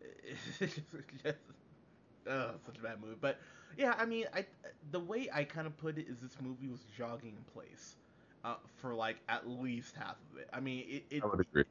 just, 0.59 1.37
uh, 2.27 2.51
such 2.65 2.77
a 2.77 2.81
bad 2.81 2.99
movie, 2.99 3.15
but 3.21 3.39
yeah, 3.75 3.93
I 3.97 4.05
mean, 4.05 4.25
I 4.33 4.45
the 4.91 4.99
way 4.99 5.29
I 5.33 5.43
kind 5.43 5.65
of 5.67 5.75
put 5.77 5.97
it 5.97 6.07
is 6.07 6.19
this 6.19 6.37
movie 6.41 6.67
was 6.67 6.83
jogging 6.83 7.35
in 7.35 7.43
place, 7.43 7.95
uh, 8.43 8.55
for 8.75 8.93
like 8.93 9.17
at 9.27 9.47
least 9.47 9.95
half 9.95 10.15
of 10.31 10.37
it. 10.39 10.49
I 10.53 10.59
mean, 10.59 10.85
it, 10.87 11.05
it 11.09 11.23
I 11.23 11.27
would 11.27 11.39
agree. 11.41 11.65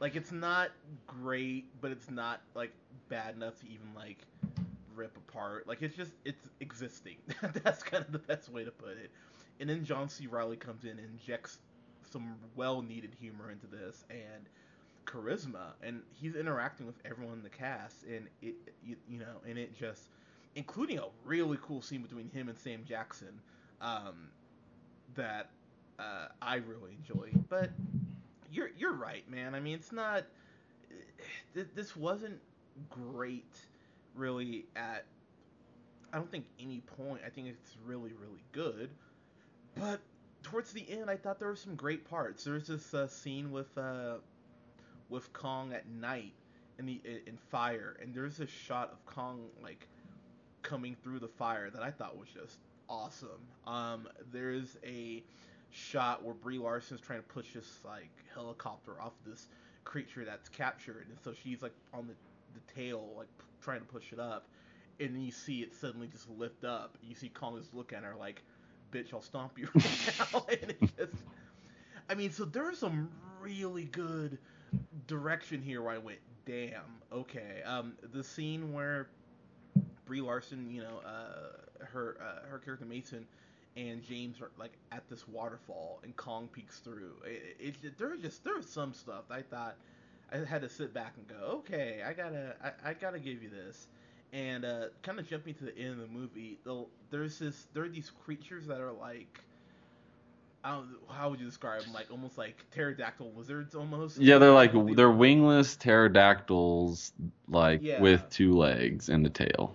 like 0.00 0.14
it's 0.16 0.32
not 0.32 0.70
great, 1.06 1.80
but 1.80 1.90
it's 1.90 2.10
not 2.10 2.40
like 2.54 2.72
bad 3.08 3.34
enough 3.34 3.58
to 3.60 3.68
even 3.68 3.94
like 3.94 4.26
rip 4.94 5.16
apart. 5.16 5.66
Like 5.66 5.82
it's 5.82 5.96
just 5.96 6.12
it's 6.24 6.48
existing. 6.60 7.16
That's 7.62 7.82
kind 7.82 8.04
of 8.04 8.12
the 8.12 8.18
best 8.18 8.48
way 8.50 8.64
to 8.64 8.70
put 8.70 8.96
it. 8.98 9.10
And 9.60 9.68
then 9.68 9.84
John 9.84 10.08
C. 10.08 10.26
Reilly 10.26 10.56
comes 10.56 10.84
in 10.84 10.98
and 10.98 11.00
injects 11.12 11.58
some 12.10 12.36
well-needed 12.54 13.14
humor 13.18 13.50
into 13.50 13.66
this 13.66 14.04
and 14.10 14.48
charisma, 15.06 15.72
and 15.82 16.02
he's 16.10 16.34
interacting 16.34 16.86
with 16.86 16.96
everyone 17.04 17.34
in 17.34 17.42
the 17.42 17.50
cast, 17.50 18.04
and 18.04 18.28
it 18.40 18.54
you, 18.82 18.96
you 19.08 19.18
know, 19.18 19.40
and 19.46 19.58
it 19.58 19.74
just 19.74 20.08
including 20.56 20.98
a 20.98 21.06
really 21.24 21.58
cool 21.62 21.82
scene 21.82 22.02
between 22.02 22.30
him 22.30 22.48
and 22.48 22.58
Sam 22.58 22.84
Jackson 22.86 23.40
um, 23.80 24.28
that 25.14 25.50
uh, 25.98 26.26
I 26.40 26.56
really 26.56 26.92
enjoy. 26.98 27.30
But 27.48 27.70
you're 28.50 28.70
you're 28.76 28.94
right, 28.94 29.28
man. 29.30 29.54
I 29.54 29.60
mean, 29.60 29.74
it's 29.74 29.92
not. 29.92 30.24
This 31.54 31.96
wasn't 31.96 32.38
great 32.90 33.54
really 34.14 34.66
at 34.76 35.04
I 36.12 36.18
don't 36.18 36.30
think 36.30 36.46
any 36.60 36.80
point. 36.80 37.22
I 37.26 37.30
think 37.30 37.48
it's 37.48 37.76
really 37.84 38.12
really 38.20 38.44
good, 38.52 38.90
but 39.76 40.00
towards 40.42 40.72
the 40.72 40.88
end, 40.88 41.10
I 41.10 41.16
thought 41.16 41.38
there 41.38 41.48
were 41.48 41.56
some 41.56 41.74
great 41.74 42.08
parts. 42.08 42.44
There's 42.44 42.68
this 42.68 42.94
uh, 42.94 43.08
scene 43.08 43.50
with 43.50 43.76
uh, 43.76 44.16
with 45.08 45.32
Kong 45.32 45.72
at 45.72 45.88
night 45.88 46.32
in 46.78 46.86
the 46.86 47.00
in 47.26 47.36
fire, 47.50 47.96
and 48.00 48.14
there's 48.14 48.40
a 48.40 48.46
shot 48.46 48.90
of 48.92 49.04
Kong 49.06 49.46
like 49.62 49.88
coming 50.64 50.96
through 51.04 51.20
the 51.20 51.28
fire 51.28 51.70
that 51.70 51.82
I 51.82 51.92
thought 51.92 52.18
was 52.18 52.28
just 52.28 52.58
awesome. 52.88 53.28
Um, 53.66 54.08
there's 54.32 54.76
a 54.84 55.22
shot 55.70 56.24
where 56.24 56.34
Brie 56.34 56.58
Larson's 56.58 57.00
trying 57.00 57.20
to 57.20 57.28
push 57.28 57.52
this 57.52 57.78
like 57.84 58.10
helicopter 58.34 59.00
off 59.00 59.12
this 59.24 59.46
creature 59.84 60.24
that's 60.24 60.48
captured, 60.48 61.06
and 61.08 61.18
so 61.22 61.32
she's 61.32 61.62
like 61.62 61.74
on 61.92 62.08
the 62.08 62.14
the 62.54 62.72
tail 62.72 63.10
like 63.16 63.28
trying 63.60 63.80
to 63.80 63.86
push 63.86 64.12
it 64.12 64.18
up, 64.18 64.48
and 64.98 65.24
you 65.24 65.30
see 65.30 65.60
it 65.60 65.74
suddenly 65.74 66.08
just 66.08 66.28
lift 66.30 66.64
up. 66.64 66.96
You 67.02 67.14
see 67.14 67.28
Kong 67.28 67.56
just 67.58 67.74
look 67.74 67.92
at 67.92 68.02
her 68.02 68.14
like, 68.18 68.42
"Bitch, 68.90 69.12
I'll 69.12 69.22
stomp 69.22 69.58
you 69.58 69.68
right 69.74 70.14
now." 70.32 70.46
and 70.62 70.70
it 70.70 70.80
just, 70.80 71.22
I 72.08 72.14
mean, 72.14 72.32
so 72.32 72.44
there's 72.44 72.78
some 72.78 73.10
really 73.40 73.84
good 73.84 74.38
direction 75.06 75.60
here 75.60 75.82
where 75.82 75.94
I 75.94 75.98
went, 75.98 76.18
"Damn, 76.46 76.80
okay." 77.12 77.62
Um, 77.64 77.94
the 78.12 78.24
scene 78.24 78.72
where 78.72 79.08
Brie 80.06 80.20
Larson, 80.20 80.70
you 80.70 80.82
know, 80.82 81.00
uh, 81.06 81.84
her 81.84 82.16
uh, 82.20 82.46
her 82.48 82.58
character 82.58 82.84
Mason 82.84 83.26
and 83.76 84.02
James 84.02 84.40
are 84.40 84.50
like 84.58 84.72
at 84.92 85.08
this 85.08 85.26
waterfall, 85.28 86.00
and 86.04 86.16
Kong 86.16 86.48
peeks 86.52 86.78
through. 86.78 87.12
It, 87.24 87.56
it, 87.58 87.74
it 87.82 87.98
there's 87.98 88.20
just 88.20 88.44
there's 88.44 88.68
some 88.68 88.92
stuff 88.92 89.24
I 89.30 89.42
thought 89.42 89.76
I 90.32 90.38
had 90.44 90.62
to 90.62 90.68
sit 90.68 90.92
back 90.92 91.14
and 91.16 91.28
go, 91.28 91.46
okay, 91.58 92.02
I 92.06 92.12
gotta, 92.12 92.54
I, 92.62 92.90
I 92.90 92.94
gotta 92.94 93.18
give 93.18 93.42
you 93.42 93.50
this. 93.50 93.86
And 94.32 94.64
uh, 94.64 94.86
kind 95.02 95.18
of 95.20 95.28
jumping 95.28 95.54
to 95.54 95.64
the 95.64 95.78
end 95.78 95.92
of 95.92 95.98
the 95.98 96.06
movie, 96.08 96.58
there's 97.10 97.38
this, 97.38 97.66
there 97.72 97.84
are 97.84 97.88
these 97.88 98.10
creatures 98.24 98.66
that 98.66 98.80
are 98.80 98.92
like, 98.92 99.40
how 100.64 101.28
would 101.28 101.38
you 101.38 101.46
describe 101.46 101.82
them? 101.82 101.92
Like 101.92 102.10
almost 102.10 102.38
like 102.38 102.64
pterodactyl 102.72 103.32
lizards, 103.36 103.74
almost. 103.74 104.18
Yeah, 104.18 104.38
they're 104.38 104.50
like 104.50 104.72
they're 104.96 105.10
wingless 105.10 105.76
pterodactyls, 105.76 107.12
like 107.48 107.80
yeah. 107.82 108.00
with 108.00 108.28
two 108.30 108.54
legs 108.54 109.10
and 109.10 109.26
a 109.26 109.30
tail. 109.30 109.74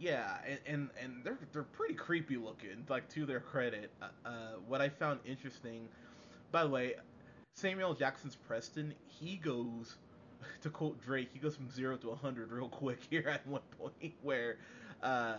Yeah, 0.00 0.38
and, 0.48 0.58
and, 0.66 0.90
and 1.02 1.24
they're 1.24 1.38
they're 1.52 1.62
pretty 1.62 1.92
creepy 1.92 2.38
looking. 2.38 2.84
Like 2.88 3.08
to 3.10 3.26
their 3.26 3.40
credit, 3.40 3.90
uh, 4.00 4.06
uh, 4.26 4.30
what 4.66 4.80
I 4.80 4.88
found 4.88 5.20
interesting. 5.26 5.88
By 6.50 6.64
the 6.64 6.70
way, 6.70 6.94
Samuel 7.54 7.92
Jackson's 7.92 8.34
Preston, 8.34 8.94
he 9.06 9.36
goes 9.36 9.96
to 10.62 10.70
quote 10.70 11.00
Drake, 11.04 11.28
he 11.34 11.38
goes 11.38 11.54
from 11.54 11.70
zero 11.70 11.96
to 11.98 12.08
100 12.08 12.50
real 12.50 12.68
quick 12.68 13.00
here 13.10 13.28
at 13.28 13.46
one 13.46 13.60
point 13.78 14.14
where 14.22 14.56
uh, 15.02 15.34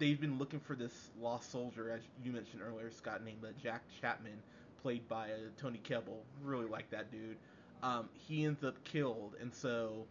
they've 0.00 0.20
been 0.20 0.38
looking 0.38 0.58
for 0.58 0.74
this 0.74 1.10
lost 1.20 1.52
soldier, 1.52 1.92
as 1.92 2.00
you 2.24 2.32
mentioned 2.32 2.62
earlier, 2.66 2.90
Scott, 2.90 3.24
named 3.24 3.44
uh, 3.44 3.48
Jack 3.62 3.82
Chapman, 4.00 4.42
played 4.82 5.06
by 5.08 5.30
uh, 5.30 5.36
Tony 5.56 5.80
Kebbell. 5.88 6.18
Really 6.42 6.66
like 6.66 6.90
that 6.90 7.12
dude. 7.12 7.36
Um, 7.84 8.08
he 8.12 8.44
ends 8.44 8.64
up 8.64 8.82
killed, 8.82 9.36
and 9.40 9.54
so 9.54 10.04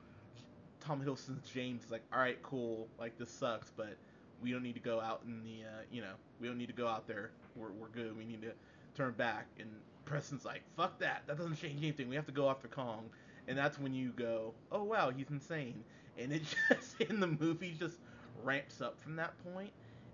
Tom 0.90 1.04
Hiddleston's 1.06 1.48
James 1.48 1.84
is 1.84 1.92
like, 1.92 2.02
all 2.12 2.20
right, 2.20 2.42
cool, 2.42 2.88
like 2.98 3.16
this 3.20 3.30
sucks, 3.30 3.72
but 3.78 3.96
we 4.42 4.52
don't 4.52 4.64
need 4.64 4.74
to 4.74 4.80
go 4.80 5.00
out 5.00 5.22
in 5.24 5.44
the, 5.44 5.64
uh, 5.64 5.82
you 5.92 6.02
know, 6.02 6.14
we 6.42 6.48
don't 6.48 6.58
need 6.58 6.66
to 6.66 6.74
go 6.74 6.88
out 6.88 7.08
there. 7.08 7.30
We're, 7.56 7.70
we're 7.74 7.90
good. 7.90 8.18
We 8.18 8.26
need 8.26 8.42
to 8.42 8.54
turn 8.96 9.12
back. 9.14 9.46
And 9.60 9.70
Preston's 10.06 10.46
like, 10.46 10.64
fuck 10.76 10.98
that. 10.98 11.22
That 11.28 11.38
doesn't 11.38 11.58
change 11.58 11.78
anything. 11.84 12.10
We 12.10 12.16
have 12.16 12.26
to 12.26 12.32
go 12.32 12.50
after 12.50 12.68
Kong. 12.68 13.08
And 13.48 13.56
that's 13.56 13.78
when 13.78 13.94
you 13.94 14.10
go, 14.16 14.56
oh 14.72 14.82
wow, 14.82 15.12
he's 15.16 15.30
insane. 15.30 15.84
And 16.18 16.34
it 16.34 16.42
just 16.70 17.00
in 17.02 17.20
the 17.20 17.28
movie 17.28 17.76
just 17.78 17.98
ramps 18.44 18.82
up 18.82 19.00
from 19.00 19.16
that 19.18 19.34
point. 19.54 19.72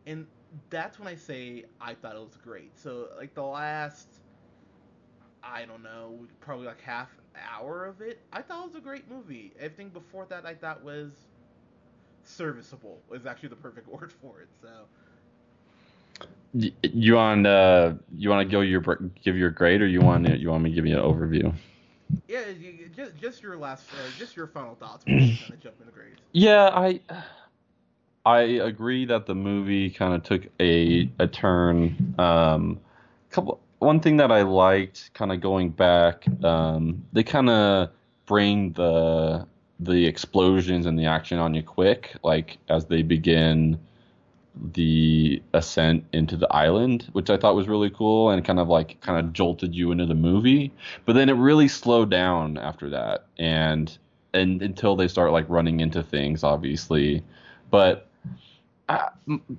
And 0.08 0.28
that's 0.70 1.00
when 1.00 1.08
I 1.08 1.16
say 1.16 1.64
I 1.80 1.94
thought 1.94 2.18
it 2.18 2.22
was 2.22 2.36
great. 2.44 2.78
So 2.78 3.08
like 3.18 3.34
the 3.34 3.44
last 3.44 4.10
I 5.42 5.64
don't 5.64 5.84
know, 5.84 6.20
probably 6.42 6.66
like 6.66 6.82
half 6.82 7.16
hour 7.52 7.86
of 7.86 8.02
it, 8.02 8.22
I 8.32 8.42
thought 8.42 8.64
it 8.64 8.68
was 8.68 8.76
a 8.76 8.82
great 8.82 9.10
movie. 9.10 9.54
Everything 9.60 9.90
before 9.90 10.26
that 10.28 10.46
I 10.46 10.54
thought 10.56 10.84
was 10.84 11.28
serviceable 12.24 13.02
is 13.14 13.26
actually 13.26 13.50
the 13.50 13.56
perfect 13.56 13.88
word 13.90 14.12
for 14.12 14.42
it. 14.42 14.50
So 14.62 14.88
you 16.54 17.16
want 17.16 17.46
uh, 17.46 17.94
you 18.16 18.30
want 18.30 18.48
to 18.48 18.52
go 18.52 18.62
your 18.62 18.82
give 19.24 19.38
your 19.38 19.50
grade, 19.50 19.82
or 19.82 19.88
you 19.88 20.02
want 20.02 20.28
you 20.40 20.50
want 20.50 20.64
me 20.64 20.70
to 20.70 20.76
give 20.76 20.86
you 20.86 20.98
an 20.98 21.04
overview? 21.04 21.54
Yeah, 22.28 22.42
just 22.96 23.16
just 23.18 23.42
your 23.44 23.58
last, 23.58 23.94
uh, 23.94 24.10
just 24.12 24.36
your 24.36 24.48
final 24.48 24.76
thoughts. 24.76 25.06
kind 25.40 25.54
of 25.54 25.60
jump 25.60 25.80
into 25.80 25.92
grades. 25.92 26.22
Yeah, 26.34 26.70
I 26.74 27.02
I 28.26 28.40
agree 28.42 29.06
that 29.06 29.26
the 29.26 29.36
movie 29.36 29.90
kind 29.90 30.14
of 30.14 30.24
took 30.24 30.44
a 30.60 31.10
a 31.20 31.28
turn. 31.28 32.16
Um, 32.18 32.80
couple 33.30 33.60
one 33.80 34.00
thing 34.00 34.18
that 34.18 34.32
I 34.32 34.42
liked, 34.42 35.12
kind 35.14 35.32
of 35.32 35.42
going 35.42 35.70
back, 35.70 36.26
um, 36.44 37.04
they 37.14 37.24
kind 37.24 37.50
of 37.50 37.90
bring 38.26 38.74
the 38.74 39.48
the 39.80 40.06
explosions 40.06 40.86
and 40.86 40.98
the 40.98 41.06
action 41.06 41.38
on 41.38 41.54
you 41.54 41.62
quick, 41.62 42.16
like 42.24 42.58
as 42.70 42.86
they 42.86 43.02
begin 43.02 43.78
the 44.72 45.42
ascent 45.54 46.06
into 46.14 46.38
the 46.38 46.52
island, 46.54 47.10
which 47.12 47.30
I 47.30 47.36
thought 47.36 47.56
was 47.56 47.68
really 47.68 47.90
cool 47.90 48.30
and 48.30 48.44
kind 48.46 48.60
of 48.60 48.70
like 48.70 49.00
kind 49.02 49.20
of 49.20 49.34
jolted 49.34 49.76
you 49.76 49.92
into 49.92 50.06
the 50.06 50.16
movie. 50.16 50.72
But 51.06 51.14
then 51.14 51.30
it 51.30 51.34
really 51.34 51.68
slowed 51.68 52.10
down 52.10 52.58
after 52.58 52.90
that, 52.90 53.26
and 53.38 53.96
and 54.34 54.62
until 54.62 54.96
they 54.96 55.08
start 55.08 55.32
like 55.32 55.46
running 55.50 55.82
into 55.82 56.04
things, 56.04 56.44
obviously. 56.44 57.24
But 57.70 58.08
I, 58.88 59.10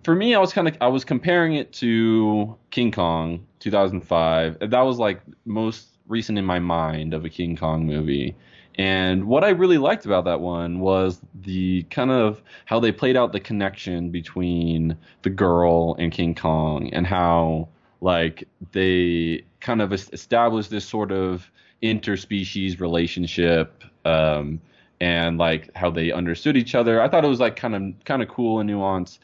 for 0.03 0.15
me, 0.15 0.35
I 0.35 0.39
was 0.39 0.53
kind 0.53 0.69
of 0.69 0.77
I 0.81 0.89
was 0.89 1.05
comparing 1.05 1.55
it 1.55 1.73
to 1.75 2.57
King 2.71 2.93
Kong 2.93 3.47
2005. 3.61 4.59
That 4.71 4.81
was 4.81 4.99
like 4.99 5.21
most 5.45 5.88
recent 6.09 6.38
in 6.38 6.45
my 6.45 6.59
mind 6.59 7.14
of 7.14 7.25
a 7.25 7.29
King 7.29 7.57
Kong 7.57 7.87
movie. 7.87 8.37
And 8.79 9.25
what 9.25 9.42
I 9.42 9.51
really 9.51 9.79
liked 9.79 10.05
about 10.05 10.25
that 10.27 10.40
one 10.40 10.81
was 10.81 11.21
the 11.42 11.85
kind 11.85 12.11
of 12.11 12.42
how 12.66 12.79
they 12.79 12.92
played 12.92 13.16
out 13.16 13.33
the 13.33 13.40
connection 13.40 14.11
between 14.11 14.97
the 15.23 15.31
girl 15.31 15.97
and 15.99 16.12
King 16.12 16.35
Kong 16.35 16.90
and 16.92 17.07
how 17.07 17.69
like 18.03 18.47
they 18.73 19.45
kind 19.61 19.81
of 19.81 19.92
established 19.92 20.71
this 20.71 20.85
sort 20.85 21.11
of 21.11 21.51
interspecies 21.83 22.79
relationship 22.81 23.83
um, 24.05 24.61
and 25.01 25.38
like 25.38 25.71
how 25.75 25.90
they 25.90 26.12
understood 26.12 26.57
each 26.57 26.75
other. 26.75 27.01
I 27.01 27.09
thought 27.09 27.25
it 27.25 27.29
was 27.29 27.40
like 27.40 27.57
kind 27.57 27.75
of 27.75 28.05
kind 28.05 28.23
of 28.23 28.29
cool 28.29 28.61
and 28.61 28.69
nuanced. 28.69 29.19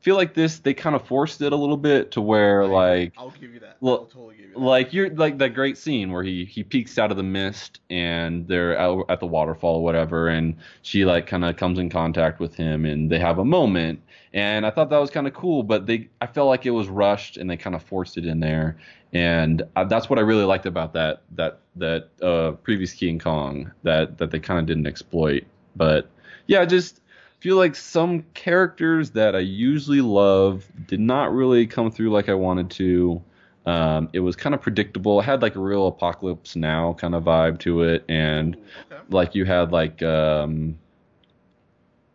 Feel 0.00 0.16
like 0.16 0.34
this 0.34 0.60
they 0.60 0.74
kind 0.74 0.94
of 0.96 1.06
forced 1.06 1.40
it 1.42 1.52
a 1.52 1.56
little 1.56 1.76
bit 1.76 2.10
to 2.12 2.20
where 2.20 2.66
like 2.66 3.12
I'll 3.18 3.30
give 3.30 3.52
you 3.52 3.60
that. 3.60 3.76
I'll 3.82 4.06
totally 4.06 4.36
give 4.36 4.46
you 4.46 4.52
that. 4.54 4.60
like 4.60 4.92
you're 4.92 5.10
like 5.10 5.38
that 5.38 5.54
great 5.54 5.76
scene 5.76 6.10
where 6.12 6.22
he 6.22 6.44
he 6.44 6.62
peeks 6.62 6.98
out 6.98 7.10
of 7.10 7.16
the 7.16 7.22
mist 7.22 7.80
and 7.90 8.46
they're 8.46 8.78
out 8.78 9.06
at 9.08 9.20
the 9.20 9.26
waterfall 9.26 9.76
or 9.76 9.82
whatever 9.84 10.28
and 10.28 10.56
she 10.82 11.04
like 11.04 11.26
kind 11.26 11.44
of 11.44 11.56
comes 11.56 11.78
in 11.78 11.90
contact 11.90 12.40
with 12.40 12.54
him 12.54 12.84
and 12.84 13.10
they 13.10 13.18
have 13.18 13.38
a 13.38 13.44
moment 13.44 14.00
and 14.32 14.66
I 14.66 14.70
thought 14.70 14.90
that 14.90 14.98
was 14.98 15.10
kind 15.10 15.26
of 15.26 15.34
cool 15.34 15.62
but 15.62 15.86
they 15.86 16.08
I 16.20 16.26
felt 16.26 16.48
like 16.48 16.64
it 16.66 16.70
was 16.70 16.88
rushed 16.88 17.36
and 17.36 17.48
they 17.50 17.56
kind 17.56 17.74
of 17.74 17.82
forced 17.82 18.16
it 18.18 18.24
in 18.26 18.40
there 18.40 18.78
and 19.12 19.62
uh, 19.74 19.84
that's 19.84 20.08
what 20.10 20.18
I 20.18 20.22
really 20.22 20.44
liked 20.44 20.66
about 20.66 20.92
that 20.94 21.22
that 21.32 21.60
that 21.76 22.08
uh, 22.22 22.52
previous 22.62 22.92
King 22.92 23.18
Kong 23.18 23.70
that 23.82 24.18
that 24.18 24.30
they 24.30 24.38
kind 24.40 24.60
of 24.60 24.66
didn't 24.66 24.86
exploit 24.86 25.44
but 25.76 26.08
yeah 26.46 26.64
just 26.64 27.00
feel 27.40 27.56
like 27.56 27.76
some 27.76 28.24
characters 28.34 29.10
that 29.10 29.36
I 29.36 29.40
usually 29.40 30.00
love 30.00 30.66
did 30.86 31.00
not 31.00 31.32
really 31.32 31.66
come 31.66 31.90
through 31.90 32.10
like 32.10 32.28
I 32.28 32.34
wanted 32.34 32.70
to. 32.72 33.22
Um, 33.66 34.08
it 34.12 34.20
was 34.20 34.34
kind 34.34 34.54
of 34.54 34.62
predictable. 34.62 35.20
It 35.20 35.24
had 35.24 35.42
like 35.42 35.54
a 35.54 35.60
real 35.60 35.88
apocalypse 35.88 36.56
now 36.56 36.94
kind 36.94 37.14
of 37.14 37.24
vibe 37.24 37.58
to 37.60 37.82
it, 37.82 38.04
and 38.08 38.56
okay. 38.90 39.02
like 39.10 39.34
you 39.34 39.44
had 39.44 39.72
like 39.72 40.02
um, 40.02 40.78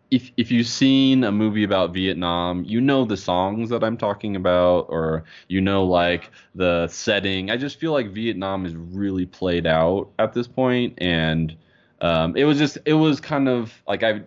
if 0.10 0.32
if 0.36 0.52
you've 0.52 0.68
seen 0.68 1.24
a 1.24 1.32
movie 1.32 1.64
about 1.64 1.94
Vietnam, 1.94 2.64
you 2.64 2.82
know 2.82 3.06
the 3.06 3.18
songs 3.18 3.70
that 3.70 3.84
I'm 3.84 3.98
talking 3.98 4.36
about, 4.36 4.88
or 4.90 5.24
you 5.48 5.62
know 5.62 5.86
like 5.86 6.32
the 6.56 6.88
setting. 6.88 7.52
I 7.52 7.58
just 7.58 7.80
feel 7.80 7.92
like 7.92 8.12
Vietnam 8.12 8.66
is 8.66 8.76
really 8.76 9.26
played 9.28 9.68
out 9.68 10.10
at 10.18 10.34
this 10.34 10.48
point, 10.48 10.96
and 10.98 11.56
um, 12.02 12.36
it 12.36 12.46
was 12.46 12.58
just 12.58 12.78
it 12.86 12.94
was 12.94 13.20
kind 13.20 13.48
of 13.48 13.74
like 13.88 14.04
I 14.04 14.24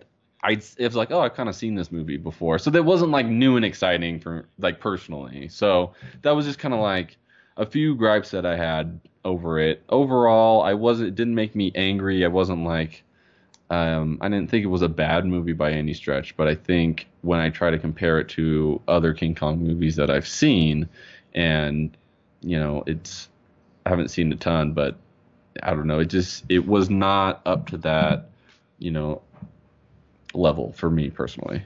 I 0.47 0.51
it 0.51 0.79
was 0.79 0.95
like 0.95 1.11
oh 1.11 1.19
I've 1.19 1.33
kind 1.33 1.49
of 1.49 1.55
seen 1.55 1.75
this 1.75 1.91
movie 1.91 2.17
before, 2.17 2.57
so 2.57 2.69
that 2.71 2.83
wasn't 2.83 3.11
like 3.11 3.25
new 3.25 3.57
and 3.57 3.65
exciting 3.65 4.19
for 4.19 4.47
like 4.57 4.79
personally. 4.79 5.49
So 5.49 5.93
that 6.21 6.31
was 6.31 6.45
just 6.45 6.57
kind 6.57 6.73
of 6.73 6.79
like 6.79 7.17
a 7.57 7.65
few 7.65 7.95
gripes 7.95 8.31
that 8.31 8.45
I 8.45 8.55
had 8.55 8.99
over 9.25 9.59
it. 9.59 9.83
Overall, 9.89 10.61
I 10.61 10.73
wasn't 10.73 11.09
it 11.09 11.15
didn't 11.15 11.35
make 11.35 11.53
me 11.53 11.71
angry. 11.75 12.23
I 12.23 12.29
wasn't 12.29 12.63
like 12.63 13.03
um, 13.69 14.19
I 14.21 14.29
didn't 14.29 14.49
think 14.49 14.63
it 14.63 14.67
was 14.69 14.81
a 14.81 14.87
bad 14.87 15.25
movie 15.25 15.53
by 15.53 15.71
any 15.71 15.93
stretch, 15.93 16.37
but 16.37 16.47
I 16.47 16.55
think 16.55 17.07
when 17.21 17.39
I 17.41 17.49
try 17.49 17.69
to 17.69 17.77
compare 17.77 18.17
it 18.19 18.29
to 18.29 18.81
other 18.87 19.13
King 19.13 19.35
Kong 19.35 19.59
movies 19.61 19.97
that 19.97 20.09
I've 20.09 20.27
seen, 20.27 20.87
and 21.35 21.95
you 22.41 22.57
know, 22.57 22.83
it's 22.87 23.27
I 23.85 23.89
haven't 23.89 24.09
seen 24.09 24.31
a 24.31 24.37
ton, 24.37 24.71
but 24.71 24.95
I 25.61 25.71
don't 25.71 25.87
know, 25.87 25.99
it 25.99 26.05
just 26.05 26.45
it 26.47 26.65
was 26.65 26.89
not 26.89 27.41
up 27.45 27.67
to 27.67 27.77
that, 27.79 28.29
you 28.79 28.91
know, 28.91 29.21
level 30.37 30.73
for 30.73 30.89
me 30.89 31.09
personally. 31.09 31.63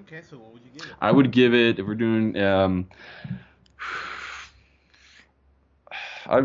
Okay, 0.00 0.20
so 0.22 0.38
what 0.38 0.52
would 0.52 0.64
you 0.64 0.70
give 0.70 0.86
it? 0.88 0.96
I 1.00 1.10
would 1.12 1.30
give 1.32 1.54
it 1.54 1.78
if 1.78 1.86
we're 1.86 1.94
doing 1.94 2.36
um 2.38 2.88
I 6.26 6.42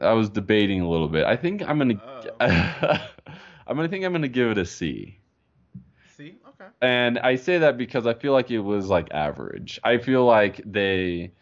I 0.00 0.12
was 0.12 0.30
debating 0.30 0.80
a 0.80 0.88
little 0.88 1.08
bit. 1.08 1.24
I 1.24 1.36
think 1.36 1.62
I'm 1.68 1.78
gonna 1.78 1.94
I'm 2.40 3.76
gonna 3.76 3.88
think 3.88 4.04
I'm 4.04 4.12
gonna 4.12 4.28
give 4.28 4.50
it 4.50 4.58
a 4.58 4.64
C. 4.66 5.18
C, 6.06 6.38
okay. 6.48 6.68
And 6.80 7.18
I 7.18 7.36
say 7.36 7.58
that 7.58 7.76
because 7.78 8.06
I 8.06 8.14
feel 8.14 8.32
like 8.32 8.50
it 8.50 8.60
was 8.60 8.88
like 8.88 9.08
average. 9.12 9.78
I 9.84 9.98
feel 9.98 10.24
like 10.24 10.60
they 10.64 11.32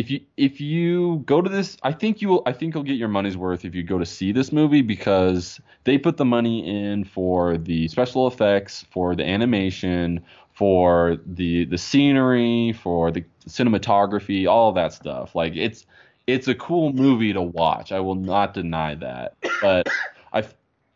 if 0.00 0.10
you 0.10 0.20
if 0.38 0.62
you 0.62 1.22
go 1.26 1.42
to 1.42 1.50
this 1.50 1.76
I 1.82 1.92
think 1.92 2.22
you 2.22 2.28
will 2.28 2.42
I 2.46 2.52
think 2.52 2.74
you'll 2.74 2.84
get 2.84 2.96
your 2.96 3.08
money's 3.08 3.36
worth 3.36 3.66
if 3.66 3.74
you 3.74 3.82
go 3.82 3.98
to 3.98 4.06
see 4.06 4.32
this 4.32 4.50
movie 4.50 4.80
because 4.80 5.60
they 5.84 5.98
put 5.98 6.16
the 6.16 6.24
money 6.24 6.66
in 6.66 7.04
for 7.04 7.58
the 7.58 7.86
special 7.88 8.26
effects, 8.26 8.86
for 8.90 9.14
the 9.14 9.24
animation, 9.24 10.22
for 10.54 11.18
the 11.26 11.66
the 11.66 11.76
scenery, 11.76 12.72
for 12.72 13.10
the 13.10 13.22
cinematography, 13.46 14.48
all 14.48 14.72
that 14.72 14.94
stuff. 14.94 15.34
Like 15.34 15.54
it's 15.54 15.84
it's 16.26 16.48
a 16.48 16.54
cool 16.54 16.94
movie 16.94 17.34
to 17.34 17.42
watch. 17.42 17.92
I 17.92 18.00
will 18.00 18.14
not 18.14 18.54
deny 18.54 18.94
that. 18.94 19.34
But 19.60 19.86
I 20.32 20.46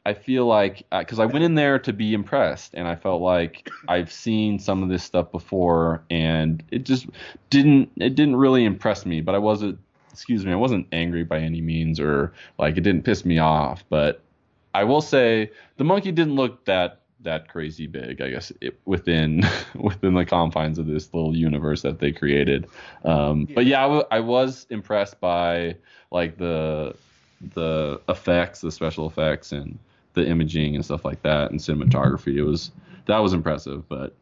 I 0.06 0.12
feel 0.14 0.46
like 0.46 0.84
because 0.90 1.18
I 1.18 1.26
went 1.26 1.44
in 1.44 1.54
there 1.54 1.78
to 1.78 1.92
be 1.92 2.12
impressed, 2.12 2.74
and 2.74 2.86
I 2.86 2.94
felt 2.94 3.22
like 3.22 3.70
I've 3.88 4.12
seen 4.12 4.58
some 4.58 4.82
of 4.82 4.88
this 4.90 5.02
stuff 5.02 5.32
before, 5.32 6.02
and 6.10 6.62
it 6.70 6.84
just 6.84 7.06
didn't 7.50 7.90
it 7.96 8.14
didn't 8.14 8.36
really 8.36 8.64
impress 8.64 9.06
me. 9.06 9.20
But 9.22 9.34
I 9.34 9.38
wasn't 9.38 9.78
excuse 10.12 10.44
me, 10.44 10.52
I 10.52 10.56
wasn't 10.56 10.86
angry 10.92 11.24
by 11.24 11.38
any 11.38 11.60
means, 11.60 11.98
or 11.98 12.32
like 12.58 12.76
it 12.76 12.82
didn't 12.82 13.04
piss 13.04 13.24
me 13.24 13.38
off. 13.38 13.82
But 13.88 14.22
I 14.74 14.84
will 14.84 15.00
say 15.00 15.50
the 15.78 15.84
monkey 15.84 16.12
didn't 16.12 16.34
look 16.34 16.64
that 16.66 17.00
that 17.20 17.48
crazy 17.48 17.86
big. 17.86 18.20
I 18.20 18.28
guess 18.28 18.52
it, 18.60 18.78
within 18.84 19.42
within 19.74 20.12
the 20.12 20.26
confines 20.26 20.78
of 20.78 20.86
this 20.86 21.14
little 21.14 21.34
universe 21.34 21.80
that 21.82 21.98
they 21.98 22.12
created. 22.12 22.66
Um, 23.04 23.48
But 23.54 23.64
yeah, 23.64 23.80
I, 23.80 23.84
w- 23.84 24.04
I 24.10 24.20
was 24.20 24.66
impressed 24.68 25.18
by 25.20 25.76
like 26.10 26.36
the 26.36 26.94
the 27.54 28.00
effects, 28.08 28.60
the 28.60 28.70
special 28.70 29.06
effects, 29.06 29.52
and 29.52 29.78
the 30.14 30.26
imaging 30.26 30.74
and 30.74 30.84
stuff 30.84 31.04
like 31.04 31.22
that, 31.22 31.50
and 31.50 31.60
cinematography. 31.60 32.36
It 32.36 32.44
was 32.44 32.70
that 33.06 33.18
was 33.18 33.32
impressive, 33.32 33.88
but 33.88 34.14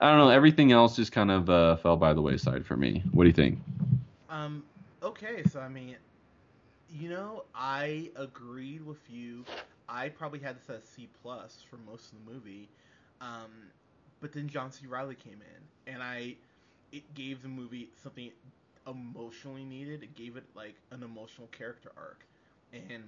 I 0.00 0.10
don't 0.10 0.18
know. 0.18 0.30
Everything 0.30 0.72
else 0.72 0.96
just 0.96 1.12
kind 1.12 1.30
of 1.30 1.48
uh, 1.48 1.76
fell 1.76 1.96
by 1.96 2.12
the 2.12 2.20
wayside 2.20 2.66
for 2.66 2.76
me. 2.76 3.02
What 3.12 3.24
do 3.24 3.28
you 3.28 3.34
think? 3.34 3.58
Um, 4.28 4.64
okay, 5.02 5.44
so 5.50 5.60
I 5.60 5.68
mean, 5.68 5.96
you 6.90 7.08
know, 7.08 7.44
I 7.54 8.10
agreed 8.16 8.84
with 8.84 9.08
you. 9.08 9.44
I 9.88 10.08
probably 10.08 10.40
had 10.40 10.56
this 10.56 10.70
as 10.70 10.84
C 10.84 11.08
plus 11.22 11.62
for 11.68 11.76
most 11.76 12.12
of 12.12 12.18
the 12.24 12.32
movie, 12.32 12.68
um, 13.20 13.50
but 14.20 14.32
then 14.32 14.48
John 14.48 14.72
C. 14.72 14.86
Reilly 14.86 15.14
came 15.14 15.40
in, 15.40 15.92
and 15.92 16.02
I, 16.02 16.36
it 16.92 17.14
gave 17.14 17.42
the 17.42 17.48
movie 17.48 17.90
something 18.02 18.30
emotionally 18.86 19.64
needed. 19.64 20.02
It 20.02 20.14
gave 20.14 20.36
it 20.36 20.44
like 20.54 20.74
an 20.90 21.02
emotional 21.02 21.48
character 21.48 21.92
arc, 21.96 22.24
and 22.72 23.04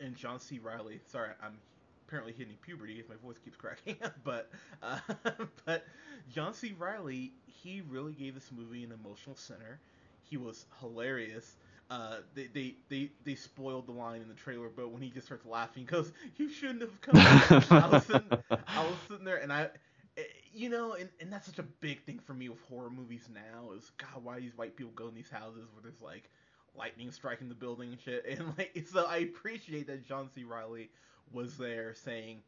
and 0.00 0.16
John 0.16 0.40
C. 0.40 0.58
Reilly. 0.58 1.00
Sorry, 1.06 1.30
I'm 1.42 1.58
apparently 2.06 2.32
hitting 2.32 2.56
puberty 2.62 2.98
if 3.00 3.08
my 3.08 3.16
voice 3.16 3.38
keeps 3.38 3.56
cracking. 3.56 3.96
but 4.24 4.50
uh, 4.82 4.98
but 5.64 5.84
John 6.28 6.54
C. 6.54 6.74
Reilly, 6.78 7.32
he 7.46 7.82
really 7.88 8.12
gave 8.12 8.34
this 8.34 8.50
movie 8.52 8.84
an 8.84 8.92
emotional 8.92 9.36
center. 9.36 9.80
He 10.22 10.36
was 10.36 10.66
hilarious. 10.80 11.56
Uh, 11.90 12.18
they, 12.34 12.46
they, 12.46 12.76
they, 12.88 13.10
they 13.24 13.34
spoiled 13.34 13.86
the 13.86 13.92
line 13.92 14.22
in 14.22 14.28
the 14.28 14.34
trailer, 14.34 14.68
but 14.68 14.90
when 14.92 15.02
he 15.02 15.10
just 15.10 15.26
starts 15.26 15.44
laughing, 15.44 15.82
he 15.82 15.86
goes, 15.86 16.12
"You 16.36 16.48
shouldn't 16.48 16.82
have 16.82 17.00
come." 17.00 17.16
I 17.16 17.88
was 17.90 18.06
sitting, 18.06 18.30
I 18.50 18.84
was 18.84 18.96
sitting 19.08 19.24
there, 19.24 19.38
and 19.38 19.52
I, 19.52 19.70
eh, 20.16 20.22
you 20.52 20.68
know, 20.68 20.92
and, 20.94 21.08
and 21.20 21.32
that's 21.32 21.46
such 21.46 21.58
a 21.58 21.64
big 21.64 22.04
thing 22.04 22.20
for 22.20 22.32
me 22.34 22.48
with 22.48 22.60
horror 22.68 22.90
movies 22.90 23.28
now 23.32 23.72
is 23.72 23.90
God, 23.98 24.22
why 24.22 24.38
these 24.38 24.56
white 24.56 24.76
people 24.76 24.92
go 24.94 25.08
in 25.08 25.14
these 25.14 25.30
houses 25.30 25.66
where 25.72 25.82
there's 25.82 26.00
like 26.00 26.30
lightning 26.76 27.10
striking 27.10 27.48
the 27.48 27.54
building 27.54 27.90
and 27.90 28.00
shit, 28.00 28.24
and 28.28 28.52
like 28.58 28.84
so 28.90 29.06
I 29.06 29.18
appreciate 29.18 29.86
that 29.88 30.06
John 30.06 30.28
C. 30.34 30.44
Reilly 30.44 30.90
was 31.32 31.56
there 31.56 31.94
saying, 31.94 32.38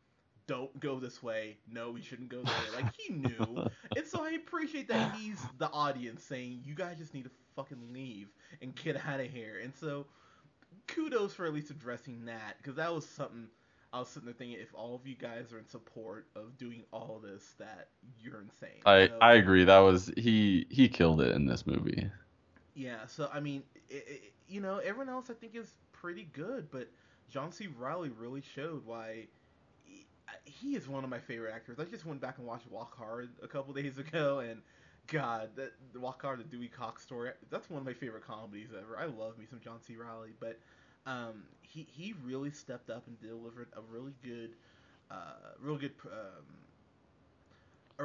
"Don't 0.47 0.79
go 0.81 0.99
this 0.99 1.23
way. 1.23 1.57
No, 1.71 1.91
we 1.91 2.03
shouldn't 2.03 2.29
go 2.29 2.43
there." 2.43 2.55
Like 2.83 2.93
he 2.99 3.13
knew, 3.15 3.67
and 3.97 4.07
so 4.07 4.25
I 4.25 4.31
appreciate 4.31 4.89
that 4.89 5.15
he's 5.17 5.41
the 5.59 5.71
audience 5.71 6.23
saying, 6.25 6.63
"You 6.65 6.75
guys 6.75 6.99
just 6.99 7.15
need 7.15 7.25
to 7.25 7.31
fucking 7.57 7.93
leave 7.93 8.29
and 8.61 8.75
get 8.75 8.97
out 9.07 9.21
of 9.21 9.27
here." 9.27 9.61
And 9.63 9.73
so, 9.75 10.07
kudos 10.87 11.35
for 11.35 11.47
at 11.47 11.53
least 11.55 11.71
addressing 11.71 12.25
that 12.27 12.57
because 12.59 12.77
that 12.77 12.93
was 12.93 13.07
something 13.07 13.49
I 13.93 13.99
was 13.99 14.09
sitting 14.09 14.27
there 14.27 14.35
thinking, 14.35 14.59
if 14.59 14.75
all 14.75 14.95
of 14.95 15.07
you 15.07 15.15
guys 15.15 15.53
are 15.53 15.59
in 15.59 15.69
support 15.69 16.27
of 16.35 16.57
doing 16.57 16.83
all 16.93 17.21
this, 17.23 17.55
that 17.59 17.89
you're 18.19 18.41
insane. 18.41 18.81
I 18.87 19.09
So- 19.09 19.19
I 19.21 19.35
agree. 19.35 19.65
That 19.65 19.81
was 19.81 20.11
he 20.17 20.67
he 20.71 20.89
killed 20.89 21.21
it 21.21 21.35
in 21.35 21.47
this 21.47 21.67
movie. 21.67 22.11
Yeah, 22.75 23.07
so 23.07 23.29
I 23.33 23.41
mean, 23.41 23.63
it, 23.89 24.05
it, 24.09 24.33
you 24.49 24.61
know, 24.61 24.79
everyone 24.79 25.09
else 25.13 25.29
I 25.31 25.35
think 25.35 25.55
is 25.55 25.75
pretty 25.93 26.25
good, 26.33 26.71
but 26.71 26.89
John 27.29 27.53
C. 27.53 27.67
Reilly 27.67 28.11
really 28.11 28.41
showed 28.41 28.87
why 28.87 29.27
he, 29.85 30.07
he 30.45 30.75
is 30.77 30.89
one 30.89 31.05
of 31.05 31.11
my 31.11 31.19
favorite 31.19 31.53
actors. 31.55 31.79
I 31.79 31.85
just 31.85 32.07
went 32.07 32.21
back 32.21 32.39
and 32.39 32.47
watched 32.47 32.67
Walk 32.71 32.97
Hard 32.97 33.31
a 33.43 33.49
couple 33.49 33.75
days 33.83 33.99
ago, 33.99 34.39
and 34.41 34.63
God, 35.07 35.51
that 35.57 35.73
the 35.93 36.01
Walk 36.01 36.23
Hard, 36.23 36.41
the 36.41 36.45
Dewey 36.45 36.69
Cox 36.69 37.03
story, 37.03 37.31
that's 37.51 37.69
one 37.69 37.81
of 37.81 37.87
my 37.87 37.93
favorite 37.95 38.27
comedies 38.27 38.71
ever. 38.77 38.99
I 38.99 39.05
love 39.07 39.37
me 39.39 39.45
some 39.49 39.61
John 39.61 39.81
C. 39.83 39.97
Reilly, 39.97 40.31
but 40.41 40.59
um, 41.07 41.45
he 41.61 41.87
he 41.91 42.15
really 42.25 42.51
stepped 42.51 42.89
up 42.89 43.07
and 43.07 43.21
delivered 43.21 43.69
a 43.77 43.81
really 43.83 44.15
good, 44.23 44.53
uh, 45.11 45.35
real 45.61 45.77
good. 45.77 45.93
Um, 46.07 46.45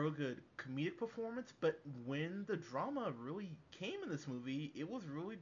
a 0.06 0.12
good 0.12 0.42
comedic 0.58 0.98
performance, 0.98 1.54
but 1.60 1.80
when 2.06 2.46
the 2.48 2.58
drama 2.58 3.12
really 3.20 3.52
came 3.72 4.04
in 4.04 4.10
this 4.10 4.28
movie, 4.28 4.72
it 4.76 4.90
was 4.90 5.04
really 5.06 5.38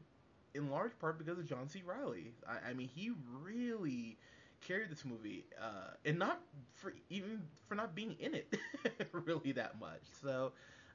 in 0.54 0.70
large 0.70 0.98
part 1.00 1.18
because 1.18 1.38
of 1.38 1.48
John 1.48 1.68
C. 1.68 1.84
Reilly. 1.86 2.32
I, 2.48 2.70
I 2.70 2.74
mean, 2.74 2.88
he 2.88 3.12
really 3.44 4.18
carried 4.62 4.90
this 4.90 5.06
movie, 5.06 5.46
uh, 5.62 5.92
and 6.06 6.18
not 6.18 6.42
for 6.74 6.94
even 7.10 7.42
for 7.68 7.76
not 7.76 7.96
being 7.96 8.16
in 8.20 8.34
it 8.34 8.56
really 9.12 9.52
that 9.54 9.80
much. 9.80 10.02
So, 10.22 10.54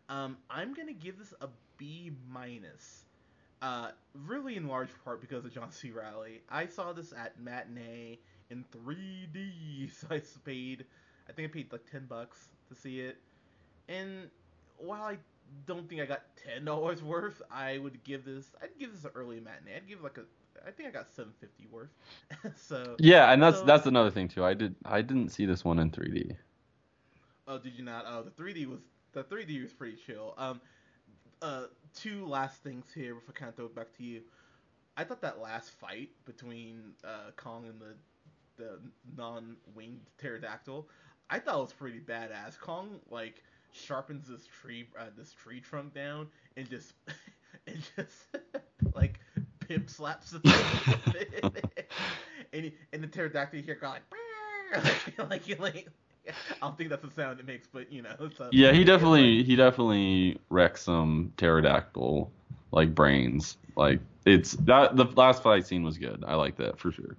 um, 0.09 0.39
I'm 0.49 0.75
gonna 0.75 0.93
give 0.93 1.19
this 1.19 1.35
a 1.41 1.49
B 1.77 2.13
minus. 2.31 3.05
Uh, 3.63 3.91
really 4.15 4.57
in 4.57 4.67
large 4.69 4.89
part 5.05 5.21
because 5.21 5.45
of 5.45 5.53
John 5.53 5.71
C. 5.71 5.91
Reilly. 5.91 6.43
I 6.49 6.67
saw 6.67 6.93
this 6.93 7.13
at 7.13 7.39
matinee 7.39 8.19
in 8.51 8.65
3D, 8.73 9.91
so 10.01 10.07
I 10.11 10.23
paid, 10.45 10.87
I 11.29 11.33
think 11.33 11.51
I 11.51 11.53
paid 11.53 11.73
like 11.73 11.85
10 11.91 12.07
bucks 12.07 12.49
to 12.69 12.75
see 12.75 13.01
it. 13.01 13.19
And 13.91 14.31
while 14.79 15.03
I 15.03 15.19
don't 15.67 15.89
think 15.89 16.01
I 16.01 16.07
got 16.07 16.23
ten 16.37 16.65
dollars 16.65 17.03
worth, 17.03 17.43
I 17.51 17.79
would 17.79 18.03
give 18.05 18.25
this. 18.25 18.47
I'd 18.63 18.79
give 18.79 18.93
this 18.93 19.05
an 19.05 19.11
early 19.15 19.41
matinee. 19.41 19.77
I'd 19.77 19.89
give 19.89 20.01
like 20.03 20.17
a. 20.19 20.23
I 20.67 20.71
think 20.71 20.89
I 20.89 20.93
got 20.93 21.09
seven 21.09 21.33
fifty 21.41 21.67
worth. 21.71 21.91
so 22.57 22.97
Yeah, 22.99 23.33
and 23.33 23.43
that's 23.43 23.59
So- 23.59 23.65
that's 23.65 23.87
another 23.87 24.11
thing 24.11 24.29
too. 24.29 24.45
I 24.45 24.55
did 24.55 24.75
I 24.85 25.03
didn't 25.03 25.31
see 25.31 25.45
this 25.47 25.65
one 25.65 25.79
in 25.79 25.91
3D. 25.91 26.37
Oh, 27.49 27.59
did 27.59 27.75
you 27.75 27.85
not? 27.85 28.05
Oh, 28.07 28.23
the 28.23 28.31
3D 28.31 28.67
was 28.67 28.81
the 29.13 29.25
3D 29.25 29.63
was 29.63 29.73
pretty 29.73 29.97
chill. 30.07 30.35
Um, 30.39 30.61
uh, 31.43 31.65
two 31.95 32.27
last 32.27 32.63
things 32.63 32.85
here 32.95 33.15
before 33.15 33.35
I 33.37 33.39
kind 33.39 33.49
of 33.49 33.57
throw 33.57 33.65
it 33.67 33.75
back 33.75 33.93
to 33.97 34.05
you. 34.05 34.21
I 34.97 35.05
thought 35.05 35.23
that 35.23 35.41
last 35.41 35.71
fight 35.81 36.11
between 36.27 36.93
uh, 37.05 37.31
Kong 37.37 37.67
and 37.67 37.81
the 37.81 37.95
the 38.57 38.79
non-winged 39.17 40.01
pterodactyl, 40.19 40.87
I 41.31 41.39
thought 41.39 41.59
it 41.59 41.63
was 41.63 41.73
pretty 41.73 42.01
badass. 42.01 42.59
Kong 42.61 43.01
like 43.11 43.43
sharpens 43.73 44.29
this 44.29 44.47
tree 44.47 44.89
uh, 44.99 45.05
this 45.17 45.33
tree 45.33 45.61
trunk 45.61 45.95
down 45.95 46.29
and 46.57 46.69
just 46.69 46.95
and 47.67 47.79
just 47.97 48.37
like 48.95 49.21
pimp 49.61 49.89
slaps 49.89 50.31
the 50.31 50.41
thing 50.41 51.53
and 52.53 52.65
he, 52.65 52.75
and 52.93 53.03
the 53.03 53.07
pterodactyl 53.07 53.61
here 53.63 53.79
go 53.81 53.89
like 53.89 54.03
like 55.19 55.49
like, 55.49 55.59
like 55.61 55.89
I 56.29 56.33
don't 56.61 56.77
think 56.77 56.91
that's 56.91 57.03
the 57.05 57.11
sound 57.11 57.41
it 57.41 57.47
makes, 57.47 57.67
but 57.67 57.91
you 57.91 58.03
know. 58.03 58.15
Yeah, 58.53 58.73
he 58.73 58.83
it's 58.83 58.87
like- 58.87 58.87
definitely 58.87 59.43
he 59.43 59.57
definitely 59.57 60.39
wrecked 60.51 60.79
some 60.79 61.33
pterodactyl 61.37 62.31
like 62.73 62.95
brains. 62.95 63.57
Like 63.77 64.01
it's 64.27 64.53
that 64.53 64.97
the 64.97 65.05
last 65.05 65.43
fight 65.43 65.67
scene 65.67 65.83
was 65.83 65.99
good. 65.99 66.25
I 66.27 66.35
like 66.35 66.57
that 66.57 66.79
for 66.79 66.93
sure. 66.93 67.17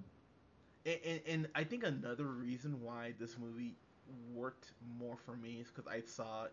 and, 0.86 0.98
and, 1.04 1.20
and 1.26 1.48
I 1.54 1.64
think 1.64 1.84
another 1.84 2.26
reason 2.26 2.80
why 2.80 3.14
this 3.18 3.38
movie 3.38 3.76
worked 4.32 4.72
more 4.98 5.16
for 5.16 5.36
me 5.36 5.60
is 5.60 5.68
because 5.68 5.86
I 5.86 6.00
saw, 6.00 6.46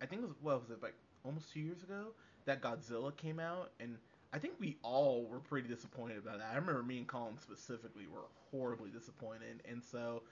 I 0.00 0.06
think 0.06 0.22
it 0.22 0.28
was 0.28 0.36
what 0.40 0.60
was 0.60 0.70
it 0.70 0.82
like 0.82 0.94
almost 1.24 1.52
two 1.52 1.60
years 1.60 1.82
ago 1.82 2.08
that 2.46 2.62
Godzilla 2.62 3.16
came 3.16 3.38
out, 3.40 3.72
and 3.80 3.98
I 4.32 4.38
think 4.38 4.54
we 4.58 4.78
all 4.82 5.26
were 5.26 5.40
pretty 5.40 5.68
disappointed 5.68 6.18
about 6.18 6.38
that. 6.38 6.50
I 6.52 6.56
remember 6.56 6.82
me 6.82 6.98
and 6.98 7.06
Colin 7.06 7.38
specifically 7.38 8.06
were 8.06 8.26
horribly 8.50 8.90
disappointed, 8.90 9.62
and 9.68 9.82
so 9.82 10.22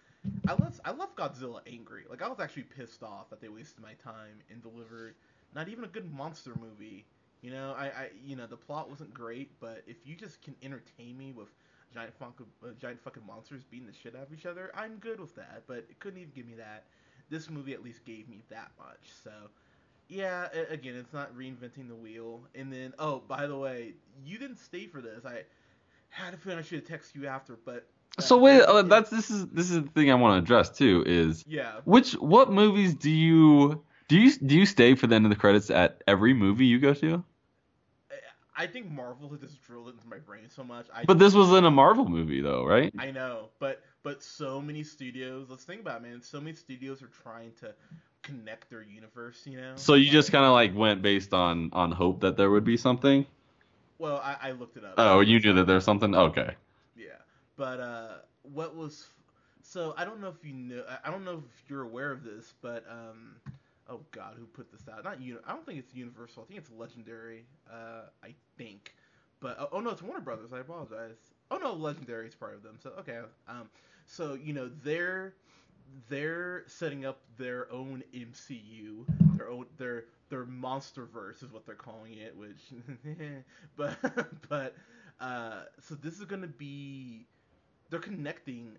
I 0.47 0.53
left 0.55 0.81
I 0.85 0.93
left 0.93 1.17
Godzilla 1.17 1.61
angry. 1.67 2.05
Like 2.09 2.23
I 2.23 2.29
was 2.29 2.41
actually 2.41 2.65
pissed 2.65 3.03
off 3.03 3.31
that 3.31 3.41
they 3.41 3.49
wasted 3.49 3.83
my 3.83 3.95
time 3.95 4.41
and 4.51 4.63
delivered 4.63 5.15
not 5.55 5.69
even 5.69 5.85
a 5.85 5.89
good 5.89 6.13
monster 6.13 6.55
movie. 6.61 7.07
You 7.41 7.51
know, 7.53 7.75
I, 7.77 7.87
I 7.87 8.11
you 8.25 8.37
know 8.37 8.47
the 8.47 8.57
plot 8.57 8.89
wasn't 8.91 9.15
great, 9.15 9.59
but 9.61 9.83
if 9.87 10.07
you 10.07 10.15
just 10.17 10.43
can 10.43 10.55
entertain 10.63 11.17
me 11.17 11.33
with 11.33 11.49
giant 11.95 12.15
fucking 12.19 12.47
uh, 12.63 12.69
giant 12.81 13.01
fucking 13.03 13.23
monsters 13.27 13.63
beating 13.71 13.87
the 13.87 13.93
shit 13.93 14.17
out 14.17 14.27
of 14.27 14.33
each 14.33 14.47
other, 14.47 14.71
I'm 14.75 14.97
good 14.97 15.21
with 15.21 15.35
that. 15.37 15.63
But 15.67 15.79
it 15.79 15.99
couldn't 16.01 16.21
even 16.21 16.33
give 16.35 16.47
me 16.47 16.55
that. 16.55 16.85
This 17.31 17.49
movie 17.49 17.73
at 17.73 17.83
least 17.83 18.05
gave 18.05 18.29
me 18.29 18.43
that 18.51 18.73
much. 18.79 19.11
So 19.23 19.31
yeah, 20.09 20.49
again, 20.69 20.97
it's 20.97 21.13
not 21.13 21.35
reinventing 21.37 21.89
the 21.89 21.95
wheel. 21.95 22.41
And 22.55 22.73
then 22.73 22.93
oh, 22.99 23.23
by 23.27 23.47
the 23.47 23.57
way, 23.57 23.95
you 24.25 24.39
didn't 24.39 24.59
stay 24.59 24.87
for 24.87 25.01
this. 25.01 25.25
I 25.25 25.43
had 26.11 26.35
a 26.35 26.37
feeling 26.37 26.59
I 26.59 26.63
should 26.63 26.87
have 26.87 27.01
texted 27.01 27.17
you 27.17 27.27
after, 27.27 27.59
but 27.65 27.87
uh, 28.19 28.23
So 28.23 28.39
wait, 28.39 28.63
uh, 28.63 28.83
that's 28.83 29.11
this 29.11 29.31
is 29.31 29.47
this 29.49 29.71
is 29.71 29.83
the 29.83 29.89
thing 29.91 30.11
I 30.11 30.15
want 30.15 30.35
to 30.35 30.45
address 30.45 30.71
too. 30.71 31.05
Is 31.07 31.45
yeah. 31.47 31.81
which 31.85 32.13
what 32.15 32.51
movies 32.51 32.95
do 32.95 33.11
you 33.11 33.83
do 34.09 34.19
you 34.19 34.33
do 34.37 34.57
you 34.57 34.67
stay 34.67 34.95
for 34.95 35.07
the 35.07 35.15
end 35.15 35.27
of 35.27 35.31
the 35.31 35.37
credits 35.37 35.71
at 35.71 36.03
every 36.07 36.35
movie 36.35 36.67
you 36.67 36.79
go 36.79 36.95
to? 36.95 37.25
I 38.57 38.67
think 38.67 38.91
Marvel 38.91 39.29
has 39.31 39.41
just 39.41 39.63
drilled 39.63 39.89
it 39.89 39.95
into 39.95 40.07
my 40.07 40.19
brain 40.19 40.49
so 40.49 40.65
much. 40.65 40.87
I 40.95 41.05
But 41.05 41.19
this 41.19 41.35
was 41.35 41.53
in 41.53 41.65
a 41.65 41.71
Marvel 41.71 42.07
movie 42.07 42.41
though, 42.41 42.65
right? 42.65 42.93
I 42.99 43.11
know, 43.11 43.49
but 43.59 43.83
but 44.03 44.23
so 44.23 44.61
many 44.61 44.83
studios. 44.83 45.49
Let's 45.51 45.65
think 45.65 45.81
about 45.81 46.03
it, 46.03 46.09
man. 46.09 46.23
So 46.23 46.41
many 46.41 46.55
studios 46.55 47.03
are 47.03 47.11
trying 47.23 47.53
to 47.61 47.75
connect 48.23 48.71
their 48.71 48.83
universe. 48.83 49.43
You 49.47 49.61
know. 49.61 49.73
So 49.77 49.95
you 49.95 50.11
just 50.11 50.33
kind 50.33 50.45
of 50.45 50.53
like 50.53 50.75
went 50.75 51.03
based 51.03 51.35
on 51.35 51.71
on 51.73 51.93
hope 51.93 52.21
that 52.21 52.37
there 52.37 52.51
would 52.51 52.65
be 52.65 52.77
something. 52.77 53.27
Well, 53.99 54.21
I, 54.23 54.49
I 54.49 54.51
looked 54.53 54.77
it 54.77 54.85
up. 54.85 54.95
Oh, 54.99 55.21
you 55.21 55.41
knew 55.41 55.55
that 55.55 55.67
there's 55.67 55.85
something. 55.85 56.15
Okay. 56.15 56.55
Yeah, 56.97 57.07
but 57.57 57.81
uh, 57.81 58.09
what 58.43 58.75
was 58.75 59.07
so 59.63 59.95
I 59.97 60.05
don't 60.05 60.21
know 60.21 60.29
if 60.29 60.45
you 60.45 60.53
know. 60.53 60.85
I 61.05 61.11
don't 61.11 61.25
know 61.25 61.43
if 61.47 61.71
you're 61.71 61.83
aware 61.83 62.11
of 62.11 62.23
this, 62.23 62.53
but 62.61 62.85
um, 62.89 63.37
oh 63.89 64.01
god, 64.13 64.35
who 64.39 64.47
put 64.47 64.71
this 64.71 64.83
out? 64.93 65.05
Not 65.05 65.21
you. 65.21 65.39
I 65.47 65.53
don't 65.53 65.65
think 65.67 65.79
it's 65.79 65.95
Universal. 65.95 66.45
I 66.45 66.47
think 66.47 66.61
it's 66.61 66.71
Legendary. 66.71 67.45
Uh, 67.71 68.09
I 68.23 68.35
think, 68.57 68.95
but 69.41 69.57
oh, 69.59 69.69
oh 69.73 69.81
no, 69.81 69.91
it's 69.91 70.03
Warner 70.03 70.21
Brothers. 70.21 70.53
I 70.53 70.61
apologize. 70.61 71.17
Oh 71.51 71.59
no, 71.59 71.73
Legendary 71.75 72.27
is 72.27 72.35
part 72.35 72.55
of 72.55 72.63
them. 72.63 72.79
So 72.83 72.93
okay. 73.01 73.21
Um, 73.49 73.69
so 74.07 74.35
you 74.35 74.53
know 74.53 74.71
they're 74.83 75.35
they're 76.09 76.65
setting 76.67 77.05
up 77.05 77.21
their 77.39 77.71
own 77.73 78.03
MCU, 78.15 79.05
their 79.37 79.49
own 79.49 79.67
their 79.77 80.05
their 80.31 80.45
MonsterVerse 80.45 81.43
is 81.43 81.53
what 81.53 81.67
they're 81.67 81.75
calling 81.75 82.15
it, 82.15 82.37
which 82.37 82.73
but 83.77 83.97
but 84.49 84.75
uh, 85.21 85.63
so 85.81 85.95
this 85.95 86.19
is 86.19 86.25
gonna 86.25 86.47
be 86.47 87.27
they're 87.91 88.01
connecting 88.01 88.77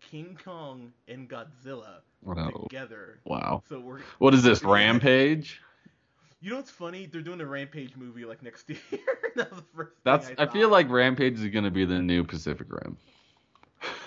King 0.00 0.38
Kong 0.44 0.92
and 1.08 1.28
Godzilla 1.28 2.00
Wow. 2.22 2.66
together. 2.68 3.20
Wow. 3.24 3.62
So 3.68 3.80
we're 3.80 4.00
What 4.18 4.34
is 4.34 4.42
this 4.42 4.62
Rampage? 4.64 5.60
you 6.40 6.50
know 6.50 6.56
what's 6.56 6.70
funny? 6.70 7.06
They're 7.06 7.20
doing 7.22 7.40
a 7.40 7.46
Rampage 7.46 7.96
movie 7.96 8.24
like 8.24 8.42
next 8.42 8.68
year. 8.68 8.78
that 9.36 9.50
was 9.50 9.60
the 9.60 9.66
first. 9.76 9.92
That's. 10.04 10.30
I 10.38 10.46
feel 10.46 10.68
like 10.68 10.88
Rampage 10.90 11.38
is 11.40 11.46
gonna 11.48 11.70
be 11.70 11.84
the 11.84 12.00
new 12.00 12.24
Pacific 12.24 12.66
Rim. 12.70 12.96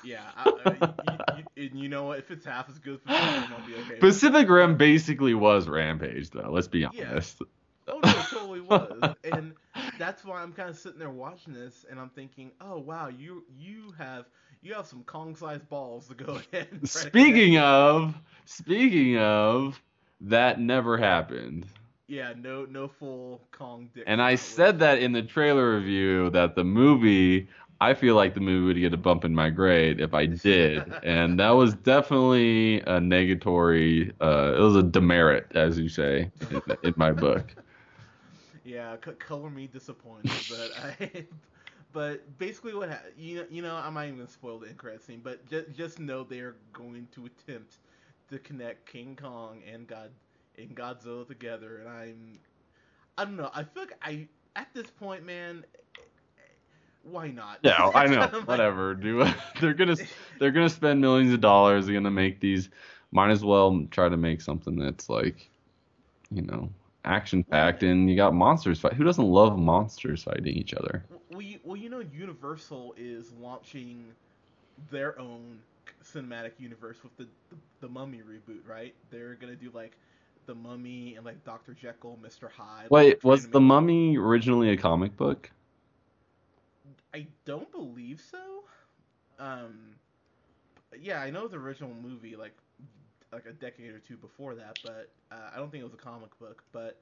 yeah. 0.04 0.22
I, 0.36 0.50
I, 0.66 0.94
you, 1.36 1.44
you, 1.58 1.68
and 1.70 1.80
you 1.80 1.90
know 1.90 2.04
what? 2.06 2.20
If 2.20 2.32
it's 2.32 2.46
half 2.46 2.70
as 2.70 2.78
good, 2.80 2.96
as 2.96 3.00
Pacific 3.02 3.50
Rim, 3.50 3.54
I'll 3.60 3.68
be 3.68 3.76
okay. 3.76 4.00
Pacific 4.00 4.50
Rim 4.50 4.78
basically 4.78 5.34
was 5.34 5.68
Rampage, 5.68 6.30
though. 6.32 6.50
Let's 6.52 6.68
be 6.68 6.86
honest. 6.86 7.38
Yeah. 7.40 7.48
Oh 7.86 8.00
no, 8.04 8.10
it 8.10 8.16
totally 8.30 8.62
was, 8.62 9.16
and 9.26 9.54
that's 10.00 10.24
why 10.24 10.42
I'm 10.42 10.54
kind 10.54 10.70
of 10.70 10.78
sitting 10.78 11.00
there 11.00 11.10
watching 11.10 11.54
this, 11.54 11.86
and 11.90 12.00
I'm 12.00 12.10
thinking, 12.10 12.52
oh 12.62 12.80
wow, 12.80 13.10
you 13.10 13.44
you 13.60 13.94
have 13.98 14.26
you 14.64 14.74
have 14.74 14.88
some 14.88 15.04
Kong-sized 15.04 15.70
balls 15.70 16.08
to 16.10 16.16
go 16.16 16.36
ahead. 16.54 16.68
And 16.72 16.90
try 16.92 17.04
to 17.04 17.12
Speaking 17.12 17.58
of, 17.58 18.16
speaking 18.46 19.18
of, 19.18 19.82
that 20.22 20.60
never 20.60 20.98
happened. 20.98 21.68
yeah, 22.08 22.34
no 22.38 22.66
no 22.66 22.88
full 22.88 23.48
Kong 23.52 23.90
dick. 23.94 24.04
And 24.08 24.22
I 24.22 24.36
said 24.36 24.80
that 24.80 25.00
in 25.00 25.12
the 25.14 25.24
trailer 25.24 25.76
review 25.76 26.30
that 26.32 26.56
the 26.56 26.64
movie, 26.64 27.48
I 27.82 27.94
feel 27.94 28.16
like 28.16 28.34
the 28.36 28.42
movie 28.42 28.66
would 28.68 28.80
get 28.80 28.94
a 28.94 28.98
bump 28.98 29.26
in 29.26 29.34
my 29.36 29.50
grade 29.50 30.00
if 30.00 30.14
I 30.14 30.26
did, 30.26 30.94
and 31.04 31.40
that 31.40 31.52
was 31.52 31.76
definitely 31.76 32.82
a 32.82 33.00
negatory. 33.00 34.12
Uh, 34.22 34.56
it 34.58 34.62
was 34.62 34.76
a 34.76 34.84
demerit, 34.84 35.48
as 35.56 35.80
you 35.80 35.90
say, 35.90 36.32
in, 36.50 36.62
in 36.84 36.94
my 36.98 37.12
book. 37.12 37.56
Yeah, 38.64 38.96
color 38.98 39.50
me 39.50 39.68
disappointed, 39.68 40.46
but 40.48 40.72
I. 40.78 41.28
But 41.94 42.38
basically, 42.40 42.76
what 42.76 42.90
ha- 42.90 43.00
you 43.18 43.38
know, 43.38 43.46
you 43.50 43.62
know, 43.64 43.76
I'm 43.76 43.94
not 43.96 44.06
even 44.06 44.18
gonna 44.18 44.30
spoil 44.30 44.60
the 44.60 44.70
end 44.70 44.78
credit 44.78 45.04
scene, 45.04 45.22
but 45.24 45.46
just 45.50 45.74
just 45.74 46.00
know 46.00 46.24
they 46.24 46.40
are 46.42 46.58
going 46.74 47.08
to 47.14 47.28
attempt 47.28 47.80
to 48.30 48.40
connect 48.40 48.88
King 48.88 49.16
Kong 49.16 49.62
and 49.72 49.88
God 49.88 50.12
and 50.58 50.76
Godzilla 50.76 51.28
together, 51.28 51.78
and 51.80 51.90
I'm, 51.90 52.40
I 53.18 53.26
don't 53.26 53.38
know, 53.38 53.52
I 53.54 53.64
feel 53.64 53.84
like 53.84 53.98
I 54.02 54.28
at 54.56 54.74
this 54.74 54.90
point, 54.90 55.26
man, 55.26 55.66
why 57.04 57.30
not? 57.30 57.60
Yeah, 57.64 57.90
I 57.94 58.08
know. 58.10 58.30
Like, 58.48 58.48
Whatever. 58.48 58.96
Do 58.96 59.26
they're 59.62 59.74
gonna 59.74 59.98
they're 60.40 60.52
gonna 60.52 60.70
spend 60.70 61.02
millions 61.02 61.34
of 61.34 61.42
dollars. 61.42 61.86
They're 61.86 61.96
gonna 61.96 62.12
make 62.12 62.40
these. 62.40 62.70
Might 63.12 63.32
as 63.32 63.44
well 63.44 63.86
try 63.92 64.10
to 64.10 64.18
make 64.18 64.42
something 64.42 64.76
that's 64.78 65.10
like, 65.10 65.50
you 66.32 66.42
know, 66.42 66.70
action 67.06 67.44
packed, 67.44 67.84
and 67.84 68.10
you 68.10 68.16
got 68.16 68.34
monsters 68.34 68.80
fight. 68.80 68.94
Who 68.94 69.04
doesn't 69.04 69.24
love 69.26 69.58
monsters 69.58 70.24
fighting 70.24 70.56
each 70.56 70.74
other? 70.74 71.06
Well, 71.34 71.42
you, 71.42 71.60
well, 71.64 71.78
you 71.78 71.90
know, 71.90 72.00
Universal 72.00 72.96
is 72.98 73.34
launching 73.34 74.16
their 74.92 75.20
own 75.20 75.60
cinematic 76.04 76.54
universe 76.60 77.04
with 77.04 77.16
the, 77.18 77.28
the 77.50 77.58
the 77.82 77.90
Mummy 77.90 78.22
reboot, 78.22 78.68
right? 78.68 78.96
They're 79.12 79.36
gonna 79.36 79.56
do 79.56 79.72
like 79.74 79.98
the 80.46 80.56
Mummy 80.56 81.16
and 81.16 81.26
like 81.26 81.44
Doctor 81.44 81.74
Jekyll, 81.74 82.20
Mister 82.22 82.50
Hyde. 82.50 82.90
Wait, 82.90 83.22
trying 83.22 83.22
was 83.24 83.48
the 83.48 83.62
Mummy 83.62 84.18
originally 84.18 84.70
a 84.70 84.78
comic 84.78 85.16
book? 85.18 85.52
I 87.14 87.28
don't 87.46 87.72
believe 87.72 88.22
so. 88.22 88.64
Um, 89.40 89.96
yeah, 91.00 91.22
I 91.22 91.30
know 91.32 91.48
the 91.48 91.58
original 91.58 91.94
movie 91.94 92.36
like 92.36 92.56
like 93.32 93.46
a 93.46 93.54
decade 93.54 93.92
or 93.94 94.00
two 94.00 94.18
before 94.18 94.56
that, 94.56 94.80
but 94.84 95.10
uh, 95.32 95.50
I 95.54 95.58
don't 95.58 95.72
think 95.72 95.82
it 95.82 95.86
was 95.86 95.94
a 95.94 95.98
comic 95.98 96.38
book. 96.40 96.64
But 96.72 97.00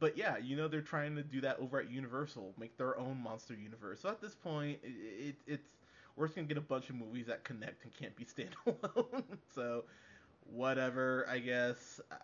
but 0.00 0.18
yeah, 0.18 0.38
you 0.38 0.56
know 0.56 0.68
they're 0.68 0.82
trying 0.82 1.16
to 1.16 1.22
do 1.24 1.42
that 1.42 1.58
over 1.60 1.80
at 1.80 1.90
Universal, 1.90 2.54
make 2.58 2.78
their 2.78 2.98
own 2.98 3.18
monster 3.22 3.54
universe. 3.54 4.00
So 4.02 4.10
at 4.10 4.20
this 4.22 4.34
point, 4.36 4.80
it, 4.84 4.88
it 5.28 5.36
it's 5.46 5.68
we're 6.16 6.26
just 6.26 6.36
gonna 6.36 6.48
get 6.48 6.58
a 6.58 6.62
bunch 6.62 6.90
of 6.90 6.96
movies 6.96 7.26
that 7.28 7.44
connect 7.44 7.84
and 7.84 7.94
can't 7.94 8.16
be 8.16 8.24
standalone. 8.26 9.24
so 9.54 9.84
whatever, 10.44 11.26
I 11.30 11.40
guess. 11.40 12.00
I, 12.10 12.16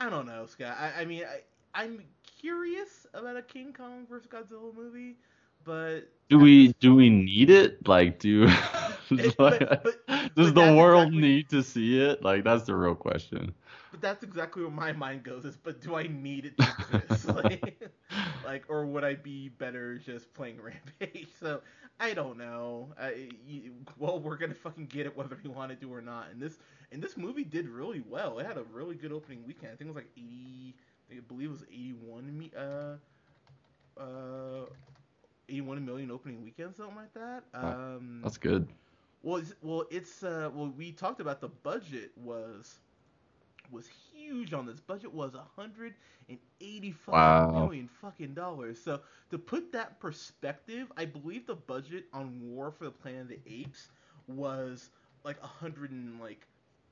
I 0.00 0.10
don't 0.10 0.26
know, 0.26 0.46
Scott. 0.46 0.76
I, 0.78 1.02
I 1.02 1.04
mean, 1.04 1.24
I, 1.24 1.42
I'm 1.80 2.02
curious 2.40 3.06
about 3.14 3.36
a 3.36 3.42
King 3.42 3.72
Kong 3.72 4.06
versus 4.08 4.28
Godzilla 4.28 4.74
movie, 4.74 5.16
but 5.64 6.08
Do 6.28 6.38
we 6.38 6.72
do 6.80 6.94
we 6.94 7.10
need 7.10 7.50
it? 7.50 7.86
Like, 7.86 8.18
do 8.18 8.46
It- 9.16 9.36
but, 9.36 9.62
but 9.82 10.34
does 10.34 10.52
But 10.54 10.54
the 10.54 10.74
world 10.76 11.12
exactly- 11.12 11.14
need 11.14 11.48
to 11.50 11.62
see 11.62 12.00
it? 12.00 12.22
Like 12.22 12.44
that's 12.44 12.64
the 12.64 12.74
real 12.74 12.94
question. 12.94 13.54
But 13.90 14.00
that's 14.00 14.22
exactly 14.24 14.62
where 14.62 14.70
my 14.72 14.92
mind 14.92 15.22
goes. 15.22 15.44
Is 15.44 15.56
but 15.56 15.80
do 15.80 15.94
I 15.94 16.06
need 16.06 16.44
it 16.46 16.58
to 16.58 17.32
like, 17.32 17.82
like, 18.44 18.64
or 18.68 18.86
would 18.86 19.04
I 19.04 19.14
be 19.14 19.48
better 19.48 19.98
just 19.98 20.32
playing 20.34 20.60
Rampage? 20.60 21.28
So 21.38 21.62
I 22.00 22.12
don't 22.14 22.38
know. 22.38 22.92
I, 22.98 23.30
you, 23.46 23.72
well, 23.98 24.18
we're 24.20 24.36
gonna 24.36 24.54
fucking 24.54 24.86
get 24.86 25.06
it 25.06 25.16
whether 25.16 25.36
we 25.42 25.50
want 25.50 25.70
to 25.70 25.76
do 25.76 25.92
or 25.92 26.00
not. 26.00 26.30
And 26.30 26.40
this 26.40 26.58
and 26.90 27.02
this 27.02 27.16
movie 27.16 27.44
did 27.44 27.68
really 27.68 28.02
well. 28.08 28.38
It 28.38 28.46
had 28.46 28.56
a 28.58 28.64
really 28.64 28.94
good 28.96 29.12
opening 29.12 29.44
weekend. 29.46 29.72
I 29.72 29.76
think 29.76 29.88
it 29.88 29.94
was 29.94 29.96
like 29.96 30.10
eighty. 30.16 30.74
I 31.10 31.20
believe 31.20 31.48
it 31.48 31.52
was 31.52 31.64
eighty-one. 31.70 32.50
Uh, 32.56 32.96
uh, 34.00 34.66
eighty-one 35.48 35.84
million 35.84 36.10
opening 36.10 36.42
weekend, 36.42 36.74
something 36.76 36.96
like 36.96 37.14
that. 37.14 37.44
Wow. 37.60 37.76
Um, 37.96 38.30
That's 38.30 38.38
good. 38.38 38.68
well, 39.22 39.36
it's, 39.36 39.54
well, 39.62 39.84
it's 39.90 40.22
uh, 40.22 40.50
well, 40.54 40.72
we 40.76 40.92
talked 40.92 41.20
about 41.20 41.40
the 41.40 41.48
budget 41.48 42.12
was 42.16 42.80
was 43.70 43.86
huge 43.86 44.52
on 44.52 44.66
this. 44.66 44.80
Budget 44.80 45.12
was 45.12 45.34
a 45.34 45.42
hundred 45.56 45.94
and 46.28 46.38
eighty-five 46.60 47.40
Wow. 47.42 47.50
million 47.50 47.88
fucking 47.88 48.34
dollars. 48.34 48.80
So 48.80 49.00
to 49.30 49.38
put 49.38 49.72
that 49.72 50.00
perspective, 50.00 50.90
I 50.96 51.04
believe 51.04 51.46
the 51.46 51.54
budget 51.54 52.06
on 52.12 52.40
War 52.40 52.70
for 52.70 52.84
the 52.84 52.90
Planet 52.90 53.22
of 53.22 53.28
the 53.28 53.40
Apes 53.46 53.90
was 54.26 54.90
like 55.24 55.38
a 55.42 55.46
hundred 55.46 55.90
and 55.90 56.20
like 56.20 56.46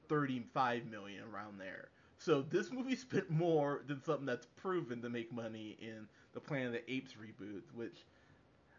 thirty-five 0.08 0.86
million 0.86 1.24
around 1.32 1.58
there. 1.58 1.88
So 2.18 2.42
this 2.42 2.70
movie 2.70 2.96
spent 2.96 3.30
more 3.30 3.82
than 3.86 4.02
something 4.02 4.26
that's 4.26 4.46
proven 4.46 5.02
to 5.02 5.08
make 5.08 5.32
money 5.32 5.76
in 5.80 6.08
the 6.32 6.40
Planet 6.40 6.66
of 6.68 6.72
the 6.72 6.92
Apes 6.92 7.14
reboot, 7.14 7.62
which 7.74 8.04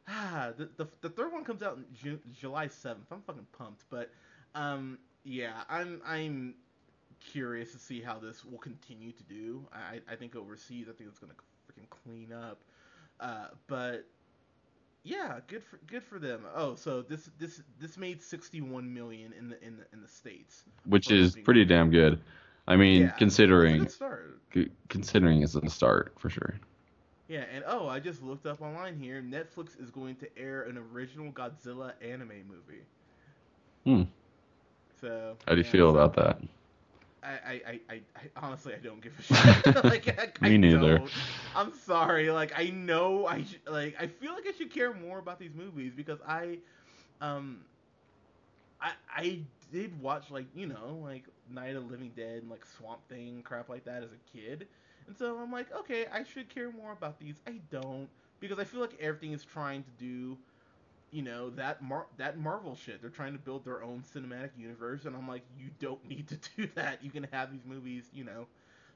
ah, 0.08 0.52
the, 0.58 0.70
the, 0.78 0.88
the 1.02 1.10
third 1.10 1.32
one 1.32 1.44
comes 1.44 1.62
out 1.64 1.78
in 1.78 1.86
Ju- 1.94 2.20
July 2.40 2.68
7th. 2.68 2.98
I'm 3.12 3.22
fucking 3.22 3.48
pumped, 3.58 3.84
but 3.90 4.10
um 4.56 4.98
yeah, 5.24 5.64
I'm 5.70 6.02
I'm 6.06 6.56
curious 7.32 7.72
to 7.74 7.78
see 7.80 8.02
how 8.02 8.18
this 8.20 8.44
will 8.44 8.58
continue 8.58 9.12
to 9.12 9.24
do. 9.24 9.66
I 9.74 10.00
I 10.12 10.16
think 10.16 10.36
overseas, 10.36 10.88
I 10.90 10.94
think 10.94 11.10
it's 11.10 11.20
gonna 11.20 11.34
freaking 11.70 11.90
clean 11.90 12.34
up. 12.34 12.60
Uh, 13.20 13.48
but 13.68 14.06
yeah, 15.04 15.40
good 15.48 15.64
for 15.64 15.78
good 15.88 16.04
for 16.04 16.20
them. 16.20 16.42
Oh, 16.56 16.76
so 16.76 17.02
this 17.02 17.30
this 17.40 17.62
this 17.80 17.98
made 17.98 18.22
61 18.22 18.92
million 18.94 19.34
in 19.38 19.50
the 19.50 19.64
in 19.64 19.78
the 19.78 19.86
in 19.94 20.02
the 20.02 20.08
states. 20.08 20.64
Which 20.86 21.12
is 21.12 21.36
pretty 21.36 21.66
damn 21.66 21.92
good. 21.92 22.20
I 22.68 22.76
mean, 22.76 23.02
Yeah, 23.02 23.08
it's 23.10 23.18
considering 23.18 23.88
start. 23.90 24.40
considering 24.90 25.42
it's 25.42 25.56
a 25.56 25.70
start 25.70 26.14
for 26.18 26.30
sure. 26.30 26.60
Yeah, 27.32 27.46
and 27.54 27.64
oh, 27.66 27.88
I 27.88 28.02
just 28.02 28.22
looked 28.22 28.46
up 28.46 28.62
online 28.62 28.98
here. 29.00 29.22
Netflix 29.22 29.82
is 29.82 29.90
going 29.90 30.18
to 30.18 30.38
air 30.38 30.64
an 30.64 30.78
original 30.78 31.32
Godzilla 31.32 31.94
anime 32.02 32.44
movie. 32.50 32.84
Hmm. 33.86 34.04
So. 35.00 35.38
How 35.48 35.54
do 35.54 35.60
you 35.60 35.64
yeah, 35.64 35.72
feel 35.72 35.92
so 35.92 35.98
about 35.98 36.16
that? 36.16 36.42
I, 37.24 37.30
I, 37.30 37.80
I, 37.90 38.02
I, 38.16 38.22
honestly 38.36 38.74
I 38.74 38.80
don't 38.80 39.02
give 39.02 39.18
a 39.18 39.24
shit. 39.24 39.76
like, 39.84 40.42
I, 40.42 40.50
Me 40.50 40.58
neither. 40.58 41.00
don't. 41.00 41.12
I'm 41.56 41.74
sorry. 41.74 42.32
Like 42.32 42.54
I 42.58 42.70
know 42.70 43.26
I 43.28 43.44
sh- 43.44 43.60
like 43.68 43.96
I 44.00 44.08
feel 44.08 44.34
like 44.34 44.46
I 44.48 44.52
should 44.52 44.72
care 44.72 44.94
more 44.94 45.20
about 45.20 45.40
these 45.40 45.54
movies 45.54 45.94
because 45.96 46.20
I, 46.28 46.60
um, 47.22 47.62
I 48.82 48.92
I 49.16 49.40
did 49.72 50.00
watch 50.02 50.32
like 50.32 50.48
you 50.56 50.68
know 50.68 51.00
like 51.04 51.26
Night 51.50 51.76
of 51.76 51.86
the 51.86 51.92
Living 51.92 52.12
Dead 52.16 52.42
and 52.42 52.50
like 52.50 52.66
Swamp 52.66 53.08
Thing 53.08 53.42
crap 53.44 53.70
like 53.70 53.86
that 53.86 54.04
as 54.04 54.12
a 54.12 54.38
kid, 54.38 54.68
and 55.08 55.16
so 55.18 55.38
I'm 55.38 55.52
like 55.52 55.74
okay 55.76 56.06
I 56.12 56.24
should 56.24 56.50
care 56.50 56.72
more 56.72 56.92
about 56.92 57.20
these. 57.20 57.42
I 57.48 57.60
don't 57.70 58.10
because 58.40 58.60
I 58.60 58.64
feel 58.64 58.82
like 58.82 58.96
everything 59.00 59.32
is 59.34 59.44
trying 59.44 59.84
to 59.84 59.92
do. 59.92 60.38
You 61.12 61.22
know 61.24 61.50
that 61.52 61.82
Mar- 61.82 62.08
that 62.18 62.38
Marvel 62.38 62.76
shit. 62.76 63.02
They're 63.02 63.10
trying 63.10 63.34
to 63.34 63.40
build 63.40 63.66
their 63.66 63.84
own 63.84 64.04
cinematic 64.04 64.52
universe, 64.58 65.06
and 65.06 65.16
I'm 65.16 65.28
like, 65.28 65.44
you 65.58 65.70
don't 65.80 66.04
need 66.08 66.28
to 66.30 66.38
do 66.58 66.68
that. 66.76 67.04
You 67.04 67.12
can 67.12 67.24
have 67.32 67.52
these 67.52 67.66
movies, 67.66 68.10
you 68.14 68.24
know, 68.24 68.48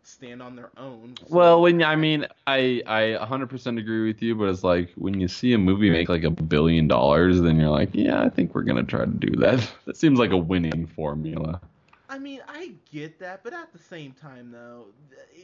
stand 0.04 0.42
on 0.42 0.56
their 0.56 0.72
own. 0.78 1.18
So- 1.26 1.26
Well, 1.36 1.62
when 1.62 1.84
I 1.84 1.96
mean, 1.96 2.26
I 2.48 2.82
I 2.88 3.18
100% 3.20 3.80
agree 3.80 4.06
with 4.08 4.22
you, 4.22 4.36
but 4.36 4.50
it's 4.50 4.64
like 4.64 4.92
when 4.96 5.20
you 5.20 5.28
see 5.28 5.54
a 5.54 5.58
movie 5.58 5.90
make 5.90 6.10
like 6.10 6.24
a 6.24 6.32
billion 6.32 6.88
dollars, 6.88 7.42
then 7.42 7.60
you're 7.60 7.70
like, 7.70 7.90
yeah, 7.94 8.22
I 8.22 8.30
think 8.30 8.54
we're 8.56 8.64
gonna 8.64 8.84
try 8.84 9.06
to 9.06 9.12
do 9.12 9.36
that. 9.40 9.70
That 9.86 9.98
seems 9.98 10.20
like 10.20 10.32
a 10.32 10.38
winning 10.38 10.86
formula. 10.88 11.62
I 12.10 12.20
mean, 12.20 12.42
I 12.48 12.72
get 12.92 13.20
that, 13.20 13.44
but 13.44 13.54
at 13.54 13.72
the 13.74 13.80
same 13.80 14.14
time, 14.14 14.52
though, 14.52 14.86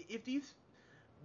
if 0.09 0.24
these 0.24 0.53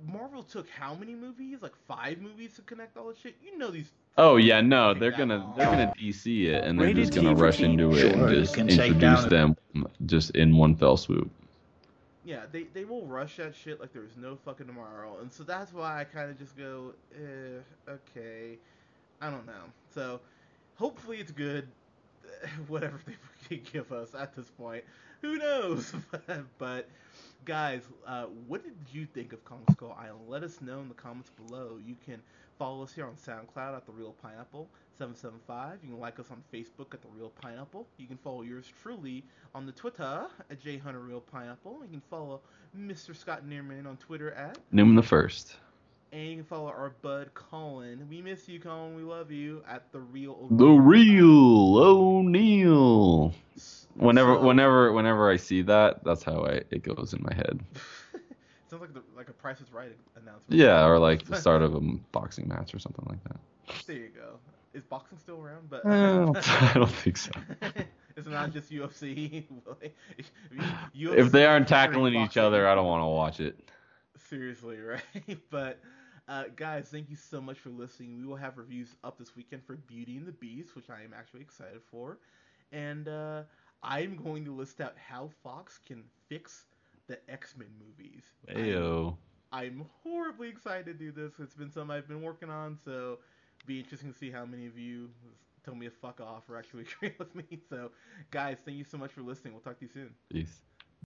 Marvel 0.04 0.42
took 0.42 0.68
how 0.68 0.94
many 0.94 1.14
movies, 1.14 1.58
like 1.62 1.74
five 1.86 2.20
movies 2.20 2.54
to 2.56 2.62
connect 2.62 2.96
all 2.96 3.08
this 3.08 3.18
shit, 3.18 3.34
you 3.42 3.56
know 3.58 3.70
these. 3.70 3.90
Oh 4.18 4.36
yeah, 4.36 4.60
no, 4.60 4.94
they're 4.94 5.10
gonna 5.10 5.38
long. 5.38 5.54
they're 5.56 5.66
gonna 5.66 5.92
DC 5.98 6.46
it, 6.46 6.64
and 6.64 6.78
they're 6.78 6.86
Rated 6.88 7.04
just 7.06 7.14
gonna 7.16 7.34
T 7.34 7.40
rush 7.40 7.56
teen? 7.58 7.72
into 7.78 7.92
it 7.92 8.00
Sure, 8.14 8.26
and 8.26 8.28
just 8.34 8.56
introduce 8.56 9.24
down- 9.24 9.56
them 9.74 9.86
just 10.06 10.30
in 10.30 10.56
one 10.56 10.74
fell 10.74 10.96
swoop. 10.96 11.30
Yeah, 12.24 12.46
they 12.50 12.64
they 12.64 12.84
will 12.84 13.06
rush 13.06 13.36
that 13.36 13.54
shit 13.54 13.78
like 13.80 13.92
there's 13.92 14.16
no 14.16 14.36
fucking 14.36 14.66
tomorrow, 14.66 15.18
and 15.20 15.32
so 15.32 15.44
that's 15.44 15.72
why 15.72 16.00
I 16.00 16.04
kind 16.04 16.30
of 16.30 16.38
just 16.38 16.56
go, 16.56 16.92
eh, 17.14 17.90
okay, 17.90 18.58
I 19.20 19.30
don't 19.30 19.46
know. 19.46 19.52
So 19.94 20.20
hopefully 20.76 21.18
it's 21.18 21.32
good. 21.32 21.68
Whatever 22.68 23.00
they 23.48 23.56
give 23.72 23.92
us 23.92 24.14
at 24.14 24.34
this 24.34 24.50
point, 24.50 24.82
who 25.26 25.38
knows? 25.38 25.92
but 26.58 26.88
guys, 27.44 27.82
uh, 28.06 28.26
what 28.46 28.62
did 28.62 28.74
you 28.92 29.06
think 29.06 29.32
of 29.32 29.44
Kong 29.44 29.62
Skull 29.72 29.96
Island? 29.98 30.28
Let 30.28 30.42
us 30.42 30.60
know 30.60 30.80
in 30.80 30.88
the 30.88 30.94
comments 30.94 31.30
below. 31.30 31.78
You 31.84 31.96
can 32.04 32.20
follow 32.58 32.82
us 32.82 32.92
here 32.92 33.06
on 33.06 33.14
SoundCloud 33.14 33.76
at 33.76 33.86
the 33.86 33.92
Reel 33.92 34.14
Pineapple. 34.22 34.68
775. 34.98 35.78
You 35.82 35.90
can 35.90 36.00
like 36.00 36.18
us 36.18 36.26
on 36.30 36.42
Facebook 36.52 36.94
at 36.94 37.02
The 37.02 37.08
Reel 37.14 37.30
Pineapple. 37.42 37.86
You 37.98 38.06
can 38.06 38.16
follow 38.16 38.40
yours 38.42 38.72
truly 38.82 39.24
on 39.54 39.66
the 39.66 39.72
Twitter 39.72 40.26
at 40.50 40.58
J 40.60 40.78
Hunter 40.78 41.00
Reel 41.00 41.20
Pineapple. 41.20 41.80
You 41.82 41.88
can 41.90 42.02
follow 42.08 42.40
Mr. 42.78 43.14
Scott 43.14 43.42
Neerman 43.46 43.86
on 43.86 43.98
Twitter 43.98 44.32
at, 44.32 44.56
Newman 44.72 44.94
the 44.96 45.02
first. 45.02 45.56
and 46.12 46.22
you 46.30 46.36
can 46.36 46.44
follow 46.44 46.68
our 46.68 46.94
bud 47.02 47.28
Colin. 47.34 48.06
We 48.08 48.22
miss 48.22 48.48
you, 48.48 48.58
Colin. 48.58 48.96
We 48.96 49.02
love 49.02 49.30
you 49.30 49.62
at 49.68 49.92
The 49.92 50.00
Real 50.00 50.48
The 50.50 50.66
real 50.66 51.76
O'Neal. 51.78 53.34
So- 53.58 53.75
whenever, 53.96 54.38
whenever 54.38 54.92
whenever 54.92 55.30
I 55.30 55.36
see 55.36 55.62
that, 55.62 56.04
that's 56.04 56.22
how 56.22 56.44
I 56.44 56.62
it 56.70 56.82
goes 56.82 57.12
in 57.12 57.22
my 57.22 57.34
head. 57.34 57.60
Sounds 58.70 58.80
like 58.80 58.94
the, 58.94 59.02
like 59.16 59.28
a 59.28 59.32
Price 59.32 59.60
is 59.60 59.72
Right 59.72 59.96
announcement. 60.16 60.60
Yeah, 60.60 60.84
or 60.86 60.98
like 60.98 61.24
the 61.24 61.36
start 61.40 61.62
of 61.62 61.74
a 61.74 61.80
boxing 62.12 62.48
match 62.48 62.74
or 62.74 62.78
something 62.78 63.06
like 63.08 63.22
that. 63.24 63.38
There 63.86 63.96
you 63.96 64.08
go. 64.08 64.38
Is 64.74 64.84
boxing 64.84 65.18
still 65.18 65.40
around? 65.40 65.70
But 65.70 65.86
I 65.86 66.74
don't 66.74 66.90
think 66.90 67.16
so. 67.16 67.30
it's 68.16 68.28
not 68.28 68.52
just 68.52 68.70
UFC. 68.70 69.44
If 70.94 71.32
they 71.32 71.46
aren't 71.46 71.68
tackling 71.68 72.14
each 72.14 72.36
other, 72.36 72.68
I 72.68 72.74
don't 72.74 72.86
want 72.86 73.02
to 73.02 73.06
watch 73.06 73.40
it. 73.40 73.58
Seriously, 74.28 74.78
right? 74.80 75.38
But 75.50 75.78
uh, 76.28 76.44
guys, 76.56 76.88
thank 76.90 77.08
you 77.08 77.16
so 77.16 77.40
much 77.40 77.58
for 77.58 77.70
listening. 77.70 78.18
We 78.18 78.26
will 78.26 78.36
have 78.36 78.58
reviews 78.58 78.96
up 79.04 79.18
this 79.18 79.36
weekend 79.36 79.62
for 79.64 79.76
Beauty 79.76 80.16
and 80.16 80.26
the 80.26 80.32
Beast, 80.32 80.74
which 80.74 80.90
I 80.90 81.04
am 81.04 81.14
actually 81.16 81.40
excited 81.40 81.80
for, 81.88 82.18
and 82.72 83.06
uh, 83.06 83.42
I'm 83.86 84.16
going 84.16 84.44
to 84.46 84.52
list 84.52 84.80
out 84.80 84.94
how 84.98 85.30
Fox 85.42 85.78
can 85.86 86.04
fix 86.28 86.66
the 87.08 87.18
X 87.30 87.54
Men 87.56 87.68
movies. 87.78 88.24
I'm- 88.48 88.66
I'm 89.52 89.86
horribly 90.02 90.48
excited 90.48 90.86
to 90.86 90.94
do 90.94 91.12
this. 91.12 91.38
It's 91.38 91.54
been 91.54 91.70
something 91.70 91.96
I've 91.96 92.08
been 92.08 92.22
working 92.22 92.50
on, 92.50 92.76
so 92.84 93.20
be 93.66 93.78
interesting 93.80 94.12
to 94.12 94.18
see 94.18 94.30
how 94.30 94.44
many 94.44 94.66
of 94.66 94.76
you 94.78 95.10
tell 95.64 95.74
me 95.74 95.86
to 95.86 95.92
fuck 95.92 96.20
off 96.20 96.48
or 96.50 96.58
actually 96.58 96.84
agree 96.96 97.14
with 97.18 97.34
me. 97.34 97.44
So, 97.70 97.92
guys, 98.30 98.58
thank 98.64 98.76
you 98.76 98.84
so 98.84 98.98
much 98.98 99.12
for 99.12 99.22
listening. 99.22 99.54
We'll 99.54 99.62
talk 99.62 99.78
to 99.78 99.84
you 99.86 99.90
soon. 99.92 100.14
Peace. 100.28 100.65